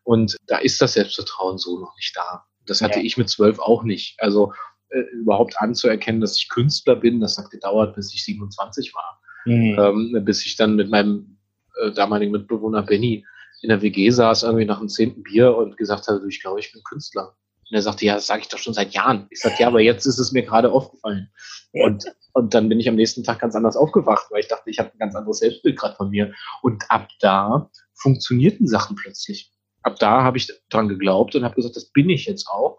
Und 0.03 0.37
da 0.47 0.57
ist 0.57 0.81
das 0.81 0.93
Selbstvertrauen 0.93 1.57
so 1.57 1.79
noch 1.79 1.95
nicht 1.95 2.15
da. 2.17 2.45
Das 2.65 2.81
hatte 2.81 2.99
ja. 2.99 3.05
ich 3.05 3.17
mit 3.17 3.29
zwölf 3.29 3.59
auch 3.59 3.83
nicht. 3.83 4.15
Also 4.19 4.53
äh, 4.89 5.01
überhaupt 5.13 5.55
anzuerkennen, 5.57 6.21
dass 6.21 6.37
ich 6.37 6.49
Künstler 6.49 6.95
bin, 6.95 7.19
das 7.19 7.37
hat 7.37 7.49
gedauert, 7.49 7.95
bis 7.95 8.13
ich 8.13 8.23
27 8.25 8.93
war. 8.93 9.21
Mhm. 9.45 10.13
Ähm, 10.15 10.25
bis 10.25 10.45
ich 10.45 10.55
dann 10.55 10.75
mit 10.75 10.89
meinem 10.89 11.37
äh, 11.81 11.91
damaligen 11.91 12.31
Mitbewohner 12.31 12.83
Benny 12.83 13.25
in 13.61 13.69
der 13.69 13.81
WG 13.81 14.09
saß, 14.09 14.43
irgendwie 14.43 14.65
nach 14.65 14.79
dem 14.79 14.89
zehnten 14.89 15.23
Bier 15.23 15.55
und 15.55 15.77
gesagt 15.77 16.07
hat, 16.07 16.21
ich 16.27 16.41
glaube, 16.41 16.59
ich 16.59 16.71
bin 16.71 16.83
Künstler. 16.83 17.35
Und 17.69 17.75
er 17.75 17.81
sagte, 17.81 18.05
ja, 18.05 18.15
das 18.15 18.27
sage 18.27 18.41
ich 18.41 18.49
doch 18.49 18.57
schon 18.57 18.73
seit 18.73 18.93
Jahren. 18.93 19.27
Ich 19.29 19.39
sagte, 19.39 19.61
ja, 19.61 19.67
aber 19.67 19.79
jetzt 19.79 20.05
ist 20.05 20.19
es 20.19 20.31
mir 20.31 20.43
gerade 20.43 20.71
aufgefallen. 20.71 21.31
Und, 21.71 22.03
und 22.33 22.53
dann 22.53 22.67
bin 22.67 22.79
ich 22.79 22.89
am 22.89 22.95
nächsten 22.95 23.23
Tag 23.23 23.39
ganz 23.39 23.55
anders 23.55 23.77
aufgewacht, 23.77 24.25
weil 24.29 24.41
ich 24.41 24.47
dachte, 24.47 24.69
ich 24.69 24.79
habe 24.79 24.91
ein 24.91 24.97
ganz 24.97 25.15
anderes 25.15 25.37
Selbstbild 25.37 25.79
gerade 25.79 25.95
von 25.95 26.09
mir. 26.09 26.33
Und 26.61 26.83
ab 26.89 27.07
da 27.21 27.69
funktionierten 27.93 28.67
Sachen 28.67 28.95
plötzlich. 28.95 29.51
Ab 29.83 29.97
da 29.99 30.23
habe 30.23 30.37
ich 30.37 30.51
dran 30.69 30.89
geglaubt 30.89 31.35
und 31.35 31.43
habe 31.43 31.55
gesagt, 31.55 31.75
das 31.75 31.91
bin 31.91 32.09
ich 32.09 32.25
jetzt 32.25 32.47
auch. 32.47 32.77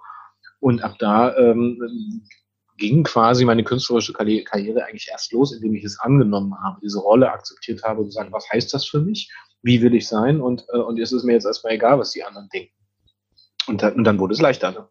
Und 0.61 0.83
ab 0.83 0.97
da 0.99 1.37
ähm, 1.37 2.23
ging 2.83 3.05
quasi 3.05 3.45
meine 3.45 3.63
künstlerische 3.63 4.13
Karriere 4.13 4.85
eigentlich 4.85 5.09
erst 5.09 5.33
los, 5.33 5.53
indem 5.53 5.75
ich 5.77 5.85
es 5.85 6.01
angenommen 6.01 6.53
habe, 6.65 6.81
diese 6.83 6.99
Rolle 6.99 7.31
akzeptiert 7.31 7.81
habe 7.85 8.01
und 8.01 8.07
gesagt, 8.07 8.33
was 8.33 8.51
heißt 8.51 8.75
das 8.75 8.85
für 8.85 8.99
mich? 8.99 9.31
Wie 9.63 9.81
will 9.81 9.95
ich 9.95 10.09
sein? 10.09 10.41
Und, 10.41 10.67
äh, 10.73 10.79
und 10.79 10.99
es 10.99 11.13
ist 11.13 11.23
mir 11.23 11.35
jetzt 11.35 11.47
erstmal 11.47 11.75
egal, 11.75 12.01
was 12.01 12.11
die 12.11 12.25
anderen 12.25 12.49
denken. 12.53 12.75
Und 13.69 13.85
dann, 13.85 13.95
und 13.95 14.03
dann 14.03 14.19
wurde 14.19 14.35
es 14.35 14.41
leichter. 14.41 14.73
Ne? 14.73 14.89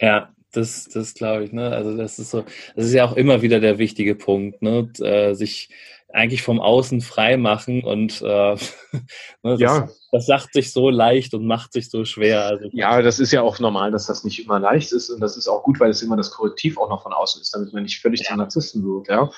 Ja, 0.00 0.32
das, 0.52 0.88
das 0.88 1.14
glaube 1.14 1.44
ich, 1.44 1.52
ne? 1.52 1.70
Also 1.70 1.96
das 1.96 2.18
ist 2.18 2.30
so, 2.30 2.44
das 2.74 2.86
ist 2.86 2.94
ja 2.94 3.04
auch 3.04 3.16
immer 3.16 3.42
wieder 3.42 3.60
der 3.60 3.78
wichtige 3.78 4.14
Punkt, 4.14 4.62
ne? 4.62 4.80
Und, 4.80 5.00
äh, 5.00 5.34
sich 5.34 5.70
eigentlich 6.10 6.42
vom 6.42 6.58
Außen 6.58 7.02
frei 7.02 7.36
machen 7.36 7.84
und 7.84 8.22
äh, 8.22 8.54
ne, 8.94 8.98
das, 9.42 9.60
ja. 9.60 9.88
das 10.10 10.26
sagt 10.26 10.54
sich 10.54 10.72
so 10.72 10.88
leicht 10.88 11.34
und 11.34 11.46
macht 11.46 11.74
sich 11.74 11.90
so 11.90 12.04
schwer. 12.06 12.46
Also, 12.46 12.68
ja, 12.72 13.02
das 13.02 13.20
ist 13.20 13.30
ja 13.30 13.42
auch 13.42 13.58
normal, 13.58 13.90
dass 13.90 14.06
das 14.06 14.24
nicht 14.24 14.42
immer 14.42 14.58
leicht 14.58 14.92
ist 14.92 15.10
und 15.10 15.20
das 15.20 15.36
ist 15.36 15.48
auch 15.48 15.62
gut, 15.62 15.80
weil 15.80 15.90
es 15.90 16.02
immer 16.02 16.16
das 16.16 16.30
Korrektiv 16.30 16.78
auch 16.78 16.88
noch 16.88 17.02
von 17.02 17.12
außen 17.12 17.42
ist, 17.42 17.54
damit 17.54 17.74
man 17.74 17.82
nicht 17.82 18.00
völlig 18.00 18.20
ja. 18.20 18.28
zum 18.28 18.38
Narzissten 18.38 18.84
wird. 18.84 19.08
Ja? 19.08 19.30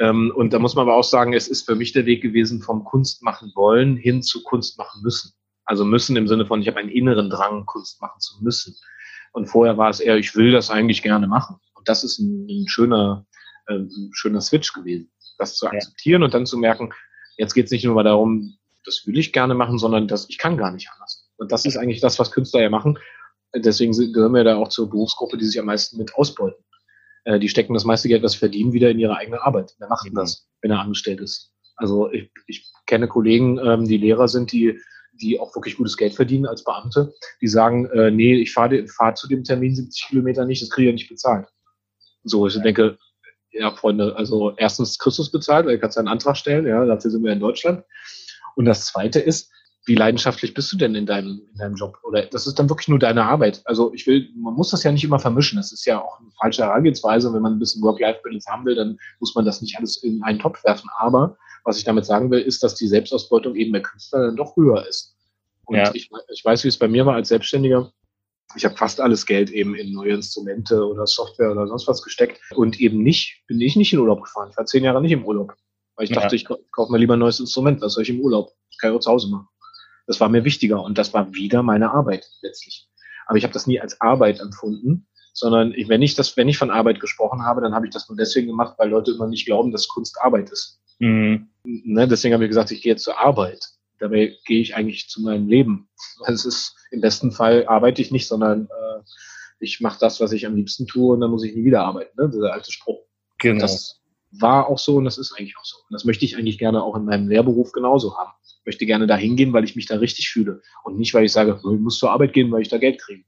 Ähm, 0.00 0.32
und 0.34 0.52
da 0.52 0.58
muss 0.58 0.74
man 0.74 0.88
aber 0.88 0.96
auch 0.96 1.04
sagen, 1.04 1.32
es 1.32 1.46
ist 1.46 1.64
für 1.64 1.76
mich 1.76 1.92
der 1.92 2.06
Weg 2.06 2.22
gewesen 2.22 2.60
vom 2.60 2.82
Kunst 2.82 3.22
machen 3.22 3.52
wollen 3.54 3.96
hin 3.96 4.22
zu 4.22 4.42
Kunst 4.42 4.78
machen 4.78 5.02
müssen. 5.02 5.32
Also 5.64 5.84
müssen 5.84 6.16
im 6.16 6.26
Sinne 6.28 6.46
von, 6.46 6.60
ich 6.60 6.68
habe 6.68 6.78
einen 6.78 6.90
inneren 6.90 7.30
Drang, 7.30 7.66
Kunst 7.66 8.00
machen 8.00 8.20
zu 8.20 8.34
müssen. 8.40 8.76
Und 9.36 9.48
vorher 9.48 9.76
war 9.76 9.90
es 9.90 10.00
eher, 10.00 10.16
ich 10.16 10.34
will 10.34 10.50
das 10.50 10.70
eigentlich 10.70 11.02
gerne 11.02 11.26
machen. 11.26 11.56
Und 11.74 11.90
das 11.90 12.04
ist 12.04 12.18
ein, 12.18 12.46
ein 12.48 12.68
schöner, 12.68 13.26
äh, 13.66 13.74
ein 13.74 14.10
schöner 14.14 14.40
Switch 14.40 14.72
gewesen, 14.72 15.10
das 15.36 15.56
zu 15.56 15.66
akzeptieren 15.66 16.22
ja. 16.22 16.24
und 16.24 16.32
dann 16.32 16.46
zu 16.46 16.56
merken, 16.56 16.94
jetzt 17.36 17.52
geht 17.52 17.66
es 17.66 17.70
nicht 17.70 17.84
nur 17.84 17.94
mal 17.94 18.02
darum, 18.02 18.56
das 18.86 19.06
will 19.06 19.18
ich 19.18 19.34
gerne 19.34 19.54
machen, 19.54 19.78
sondern 19.78 20.08
das, 20.08 20.26
ich 20.30 20.38
kann 20.38 20.56
gar 20.56 20.70
nicht 20.70 20.88
anders. 20.90 21.28
Und 21.36 21.52
das 21.52 21.66
ist 21.66 21.76
eigentlich 21.76 22.00
das, 22.00 22.18
was 22.18 22.30
Künstler 22.30 22.62
ja 22.62 22.70
machen. 22.70 22.98
Deswegen 23.54 23.92
gehören 23.92 24.32
wir 24.32 24.42
da 24.42 24.56
auch 24.56 24.68
zur 24.68 24.88
Berufsgruppe, 24.88 25.36
die 25.36 25.44
sich 25.44 25.60
am 25.60 25.66
meisten 25.66 25.98
mit 25.98 26.14
ausbeuten. 26.14 26.64
Äh, 27.24 27.38
die 27.38 27.50
stecken 27.50 27.74
das 27.74 27.84
meiste 27.84 28.08
Geld, 28.08 28.22
was 28.22 28.32
sie 28.32 28.38
verdienen, 28.38 28.72
wieder 28.72 28.88
in 28.88 28.98
ihre 28.98 29.18
eigene 29.18 29.42
Arbeit. 29.42 29.74
Wer 29.78 29.88
macht 29.88 30.06
denn 30.06 30.14
das, 30.14 30.48
wenn 30.62 30.70
er 30.70 30.80
angestellt 30.80 31.20
ist? 31.20 31.52
Also 31.76 32.10
ich, 32.10 32.30
ich 32.46 32.72
kenne 32.86 33.06
Kollegen, 33.06 33.58
ähm, 33.58 33.86
die 33.86 33.98
Lehrer 33.98 34.28
sind, 34.28 34.50
die 34.50 34.80
die 35.20 35.40
auch 35.40 35.54
wirklich 35.54 35.76
gutes 35.76 35.96
Geld 35.96 36.14
verdienen 36.14 36.46
als 36.46 36.64
Beamte, 36.64 37.12
die 37.40 37.48
sagen, 37.48 37.86
äh, 37.86 38.10
nee, 38.10 38.34
ich 38.34 38.52
fahre 38.52 38.86
fahr 38.86 39.14
zu 39.14 39.28
dem 39.28 39.44
Termin 39.44 39.74
70 39.74 40.08
Kilometer 40.08 40.44
nicht, 40.44 40.62
das 40.62 40.70
kriege 40.70 40.88
ich 40.88 40.92
ja 40.92 40.94
nicht 40.94 41.08
bezahlt. 41.08 41.46
So, 42.24 42.46
ich 42.46 42.60
denke, 42.60 42.98
ja, 43.52 43.70
Freunde, 43.70 44.14
also 44.16 44.54
erstens 44.56 44.98
Christus 44.98 45.30
bezahlt, 45.30 45.66
weil 45.66 45.76
du 45.76 45.80
kannst 45.80 45.98
einen 45.98 46.08
Antrag 46.08 46.36
stellen, 46.36 46.66
ja, 46.66 46.84
dafür 46.84 47.10
sind 47.10 47.24
wir 47.24 47.32
in 47.32 47.40
Deutschland. 47.40 47.84
Und 48.54 48.64
das 48.64 48.86
zweite 48.86 49.20
ist, 49.20 49.50
wie 49.86 49.94
leidenschaftlich 49.94 50.52
bist 50.52 50.72
du 50.72 50.76
denn 50.76 50.96
in 50.96 51.06
deinem, 51.06 51.42
in 51.52 51.58
deinem 51.58 51.76
Job? 51.76 51.98
Oder 52.02 52.26
das 52.26 52.46
ist 52.48 52.58
dann 52.58 52.68
wirklich 52.68 52.88
nur 52.88 52.98
deine 52.98 53.24
Arbeit. 53.24 53.62
Also 53.66 53.92
ich 53.94 54.06
will, 54.06 54.28
man 54.36 54.54
muss 54.54 54.70
das 54.70 54.82
ja 54.82 54.90
nicht 54.90 55.04
immer 55.04 55.20
vermischen. 55.20 55.56
Das 55.56 55.72
ist 55.72 55.86
ja 55.86 56.02
auch 56.02 56.18
eine 56.18 56.30
falsche 56.40 56.64
Herangehensweise. 56.64 57.32
Wenn 57.32 57.42
man 57.42 57.52
ein 57.52 57.58
bisschen 57.60 57.82
Work-Life-Balance 57.82 58.50
haben 58.50 58.64
will, 58.64 58.74
dann 58.74 58.98
muss 59.20 59.36
man 59.36 59.44
das 59.44 59.62
nicht 59.62 59.78
alles 59.78 60.02
in 60.02 60.24
einen 60.24 60.40
Topf 60.40 60.64
werfen. 60.64 60.90
Aber 60.98 61.38
was 61.66 61.78
ich 61.78 61.84
damit 61.84 62.06
sagen 62.06 62.30
will, 62.30 62.40
ist, 62.40 62.62
dass 62.62 62.76
die 62.76 62.86
Selbstausbeutung 62.86 63.56
eben 63.56 63.72
bei 63.72 63.80
Künstlern 63.80 64.22
dann 64.22 64.36
doch 64.36 64.56
höher 64.56 64.86
ist. 64.86 65.16
Und 65.64 65.76
ja. 65.76 65.92
ich, 65.92 66.08
ich 66.32 66.44
weiß, 66.44 66.62
wie 66.62 66.68
es 66.68 66.78
bei 66.78 66.86
mir 66.86 67.04
war 67.04 67.16
als 67.16 67.28
Selbstständiger. 67.28 67.92
Ich 68.54 68.64
habe 68.64 68.76
fast 68.76 69.00
alles 69.00 69.26
Geld 69.26 69.50
eben 69.50 69.74
in 69.74 69.92
neue 69.92 70.14
Instrumente 70.14 70.86
oder 70.86 71.08
Software 71.08 71.50
oder 71.50 71.66
sonst 71.66 71.88
was 71.88 72.02
gesteckt 72.02 72.40
und 72.54 72.80
eben 72.80 73.02
nicht, 73.02 73.42
bin 73.48 73.60
ich 73.60 73.74
nicht 73.74 73.92
in 73.92 73.98
Urlaub 73.98 74.22
gefahren. 74.22 74.48
Ich 74.50 74.56
war 74.56 74.64
zehn 74.64 74.84
Jahre 74.84 75.02
nicht 75.02 75.10
im 75.10 75.24
Urlaub. 75.24 75.54
Weil 75.96 76.04
ich 76.04 76.10
ja. 76.10 76.20
dachte, 76.20 76.36
ich 76.36 76.44
kaufe 76.44 76.92
mir 76.92 76.98
lieber 76.98 77.16
ein 77.16 77.18
neues 77.18 77.40
Instrument. 77.40 77.80
Was 77.80 77.94
soll 77.94 78.04
ich 78.04 78.10
im 78.10 78.20
Urlaub? 78.20 78.52
Das 78.70 78.78
kann 78.78 78.92
ich 78.92 78.96
auch 78.96 79.00
zu 79.00 79.10
Hause 79.10 79.28
machen. 79.28 79.48
Das 80.06 80.20
war 80.20 80.28
mir 80.28 80.44
wichtiger 80.44 80.80
und 80.80 80.96
das 80.96 81.12
war 81.12 81.34
wieder 81.34 81.64
meine 81.64 81.90
Arbeit 81.90 82.30
letztlich. 82.42 82.88
Aber 83.26 83.38
ich 83.38 83.44
habe 83.44 83.52
das 83.52 83.66
nie 83.66 83.80
als 83.80 84.00
Arbeit 84.00 84.38
empfunden, 84.38 85.08
sondern 85.32 85.72
ich, 85.72 85.88
wenn 85.88 86.00
ich 86.00 86.14
das, 86.14 86.36
wenn 86.36 86.48
ich 86.48 86.58
von 86.58 86.70
Arbeit 86.70 87.00
gesprochen 87.00 87.42
habe, 87.42 87.60
dann 87.60 87.74
habe 87.74 87.86
ich 87.86 87.92
das 87.92 88.08
nur 88.08 88.16
deswegen 88.16 88.46
gemacht, 88.46 88.76
weil 88.78 88.90
Leute 88.90 89.10
immer 89.10 89.26
nicht 89.26 89.46
glauben, 89.46 89.72
dass 89.72 89.88
Kunst 89.88 90.16
Arbeit 90.20 90.50
ist. 90.50 90.80
Mhm. 91.00 91.48
Ne, 91.66 92.06
deswegen 92.06 92.34
habe 92.34 92.44
ich 92.44 92.50
gesagt, 92.50 92.70
ich 92.70 92.82
gehe 92.82 92.92
jetzt 92.92 93.04
zur 93.04 93.18
Arbeit. 93.18 93.64
Dabei 93.98 94.36
gehe 94.46 94.60
ich 94.60 94.76
eigentlich 94.76 95.08
zu 95.08 95.22
meinem 95.22 95.48
Leben. 95.48 95.88
Es 96.26 96.44
ist 96.44 96.76
im 96.90 97.00
besten 97.00 97.32
Fall 97.32 97.66
arbeite 97.66 98.00
ich 98.02 98.10
nicht, 98.10 98.28
sondern 98.28 98.66
äh, 98.66 99.02
ich 99.58 99.80
mache 99.80 99.98
das, 99.98 100.20
was 100.20 100.32
ich 100.32 100.46
am 100.46 100.54
liebsten 100.54 100.86
tue, 100.86 101.14
und 101.14 101.20
dann 101.20 101.30
muss 101.30 101.44
ich 101.44 101.54
nie 101.54 101.64
wieder 101.64 101.82
arbeiten. 101.82 102.20
Ne? 102.20 102.30
Dieser 102.30 102.52
alte 102.52 102.70
Spruch. 102.70 103.00
Genau. 103.38 103.60
Das 103.60 104.00
war 104.30 104.68
auch 104.68 104.78
so 104.78 104.96
und 104.96 105.04
das 105.04 105.18
ist 105.18 105.32
eigentlich 105.32 105.56
auch 105.58 105.64
so. 105.64 105.78
Und 105.78 105.94
das 105.94 106.04
möchte 106.04 106.24
ich 106.24 106.36
eigentlich 106.36 106.58
gerne 106.58 106.82
auch 106.82 106.94
in 106.94 107.04
meinem 107.04 107.28
Lehrberuf 107.28 107.72
genauso 107.72 108.16
haben. 108.16 108.32
Ich 108.44 108.66
möchte 108.66 108.86
gerne 108.86 109.06
da 109.06 109.16
hingehen, 109.16 109.52
weil 109.52 109.64
ich 109.64 109.76
mich 109.76 109.86
da 109.86 109.96
richtig 109.96 110.28
fühle. 110.28 110.60
Und 110.84 110.98
nicht, 110.98 111.14
weil 111.14 111.24
ich 111.24 111.32
sage, 111.32 111.58
ich 111.58 111.80
muss 111.80 111.98
zur 111.98 112.10
Arbeit 112.10 112.32
gehen, 112.32 112.50
weil 112.52 112.62
ich 112.62 112.68
da 112.68 112.78
Geld 112.78 113.00
kriege. 113.00 113.24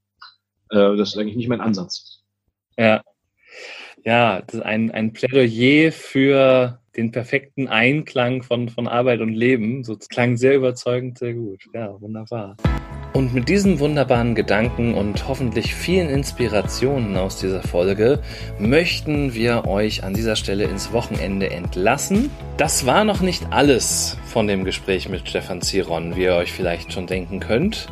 Äh, 0.69 0.97
das 0.97 1.09
ist 1.09 1.17
eigentlich 1.17 1.35
nicht 1.35 1.49
mein 1.49 1.61
Ansatz. 1.61 2.23
Ja. 2.77 3.01
Ja, 4.05 4.41
das 4.41 4.55
ist 4.55 4.61
ein, 4.61 4.91
ein 4.91 5.13
Plädoyer 5.13 5.91
für 5.91 6.79
den 6.99 7.11
perfekten 7.11 7.69
Einklang 7.69 8.43
von, 8.43 8.67
von 8.67 8.87
Arbeit 8.87 9.21
und 9.21 9.33
Leben. 9.33 9.85
So 9.85 9.95
klang 9.95 10.35
sehr 10.35 10.55
überzeugend, 10.55 11.17
sehr 11.17 11.33
gut. 11.33 11.63
Ja, 11.73 11.95
wunderbar. 12.01 12.57
Und 13.13 13.33
mit 13.33 13.49
diesen 13.49 13.79
wunderbaren 13.79 14.35
Gedanken 14.35 14.93
und 14.93 15.27
hoffentlich 15.27 15.73
vielen 15.73 16.09
Inspirationen 16.09 17.17
aus 17.17 17.39
dieser 17.39 17.63
Folge 17.63 18.21
möchten 18.59 19.33
wir 19.33 19.65
euch 19.65 20.03
an 20.03 20.13
dieser 20.13 20.35
Stelle 20.35 20.65
ins 20.65 20.91
Wochenende 20.91 21.49
entlassen. 21.49 22.29
Das 22.57 22.85
war 22.85 23.05
noch 23.05 23.21
nicht 23.21 23.47
alles 23.49 24.17
von 24.25 24.47
dem 24.47 24.63
Gespräch 24.65 25.09
mit 25.09 25.27
Stefan 25.27 25.61
Ziron, 25.61 26.15
wie 26.17 26.23
ihr 26.23 26.35
euch 26.35 26.51
vielleicht 26.51 26.93
schon 26.93 27.07
denken 27.07 27.39
könnt 27.39 27.87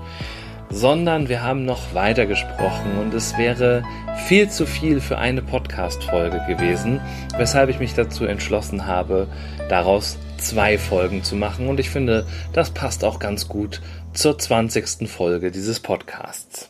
sondern 0.70 1.30
wir 1.30 1.44
haben 1.44 1.66
noch 1.66 1.94
weiter 1.94 2.26
gesprochen 2.26 2.98
und 3.00 3.14
es 3.14 3.38
wäre 3.38 3.84
viel 4.26 4.50
zu 4.50 4.66
viel 4.66 5.00
für 5.00 5.18
eine 5.18 5.42
Podcast-Folge 5.42 6.44
gewesen, 6.48 7.00
weshalb 7.38 7.70
ich 7.70 7.80
mich 7.80 7.94
dazu 7.94 8.26
entschlossen 8.26 8.86
habe, 8.86 9.28
daraus 9.70 10.18
zwei 10.38 10.78
Folgen 10.78 11.24
zu 11.24 11.36
machen 11.36 11.68
und 11.68 11.80
ich 11.80 11.90
finde, 11.90 12.26
das 12.54 12.72
passt 12.72 13.04
auch 13.04 13.20
ganz 13.20 13.48
gut 13.48 13.82
zur 14.14 14.38
20. 14.38 15.10
Folge 15.10 15.52
dieses 15.52 15.80
Podcasts. 15.80 16.70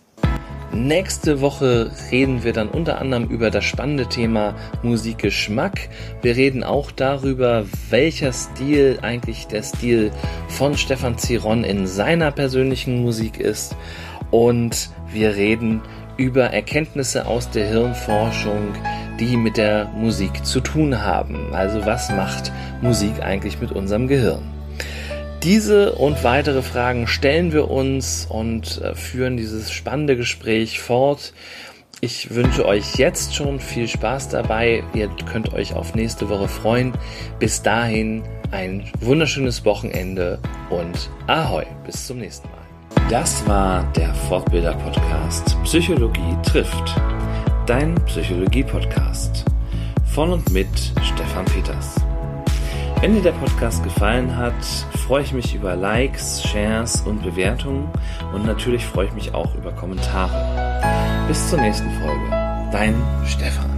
Nächste 0.78 1.42
Woche 1.42 1.90
reden 2.12 2.44
wir 2.44 2.54
dann 2.54 2.70
unter 2.70 3.02
anderem 3.02 3.26
über 3.30 3.50
das 3.50 3.66
spannende 3.66 4.06
Thema 4.06 4.54
Musikgeschmack. 4.84 5.90
Wir 6.22 6.36
reden 6.36 6.64
auch 6.64 6.92
darüber, 6.92 7.66
welcher 7.90 8.32
Stil 8.32 9.00
eigentlich 9.02 9.48
der 9.48 9.64
Stil 9.64 10.12
von 10.50 10.78
Stefan 10.78 11.18
Ziron 11.18 11.64
in 11.64 11.88
seiner 11.88 12.30
persönlichen 12.30 13.02
Musik 13.02 13.40
ist. 13.40 13.76
Und 14.30 14.92
wir 15.12 15.36
reden 15.36 15.82
über 16.16 16.46
Erkenntnisse 16.46 17.26
aus 17.26 17.50
der 17.50 17.68
Hirnforschung, 17.68 18.76
die 19.20 19.36
mit 19.36 19.58
der 19.58 19.88
Musik 19.96 20.46
zu 20.46 20.60
tun 20.60 21.02
haben. 21.02 21.56
Also 21.56 21.88
was 21.88 22.12
macht 22.12 22.52
Musik 22.82 23.24
eigentlich 23.24 23.60
mit 23.60 23.72
unserem 23.72 24.08
Gehirn? 24.08 24.57
Diese 25.44 25.94
und 25.94 26.24
weitere 26.24 26.62
Fragen 26.62 27.08
stellen 27.08 27.54
wir 27.54 27.70
uns 27.70 28.26
und 28.30 28.82
äh, 28.82 28.96
führen 28.96 29.38
dieses 29.38 29.72
spannende 29.72 30.18
Gespräch 30.18 30.80
fort. 30.80 31.34
Ich 32.02 32.36
wünsche 32.36 32.66
euch 32.66 32.96
jetzt 32.96 33.36
schon 33.36 33.60
viel 33.60 33.88
Spaß 33.88 34.30
dabei. 34.30 34.84
Ihr 34.94 35.10
könnt 35.32 35.54
euch 35.54 35.74
auf 35.74 35.96
nächste 35.96 36.30
Woche 36.30 36.48
freuen. 36.48 36.94
Bis 37.40 37.62
dahin 37.62 38.24
ein 38.52 38.84
wunderschönes 39.00 39.66
Wochenende 39.66 40.40
und 40.70 41.10
Ahoi, 41.28 41.66
bis 41.86 42.06
zum 42.06 42.20
nächsten 42.20 42.48
Mal. 42.50 42.58
Das 43.10 43.48
war 43.48 43.84
der 43.94 44.14
Fortbilder-Podcast 44.14 45.58
Psychologie 45.64 46.36
trifft. 46.44 46.96
Dein 47.66 47.96
Psychologie-Podcast. 48.06 49.46
Von 50.06 50.34
und 50.34 50.50
mit 50.52 50.68
Stefan 51.04 51.46
Peters. 51.46 52.07
Wenn 53.00 53.14
dir 53.14 53.22
der 53.22 53.32
Podcast 53.34 53.84
gefallen 53.84 54.36
hat, 54.36 54.66
freue 55.06 55.22
ich 55.22 55.32
mich 55.32 55.54
über 55.54 55.76
Likes, 55.76 56.42
Shares 56.42 57.02
und 57.02 57.22
Bewertungen 57.22 57.88
und 58.34 58.44
natürlich 58.46 58.84
freue 58.86 59.06
ich 59.06 59.14
mich 59.14 59.36
auch 59.36 59.54
über 59.54 59.72
Kommentare. 59.72 61.26
Bis 61.28 61.48
zur 61.48 61.62
nächsten 61.62 61.92
Folge. 62.02 62.30
Dein 62.72 62.96
Stefan. 63.24 63.77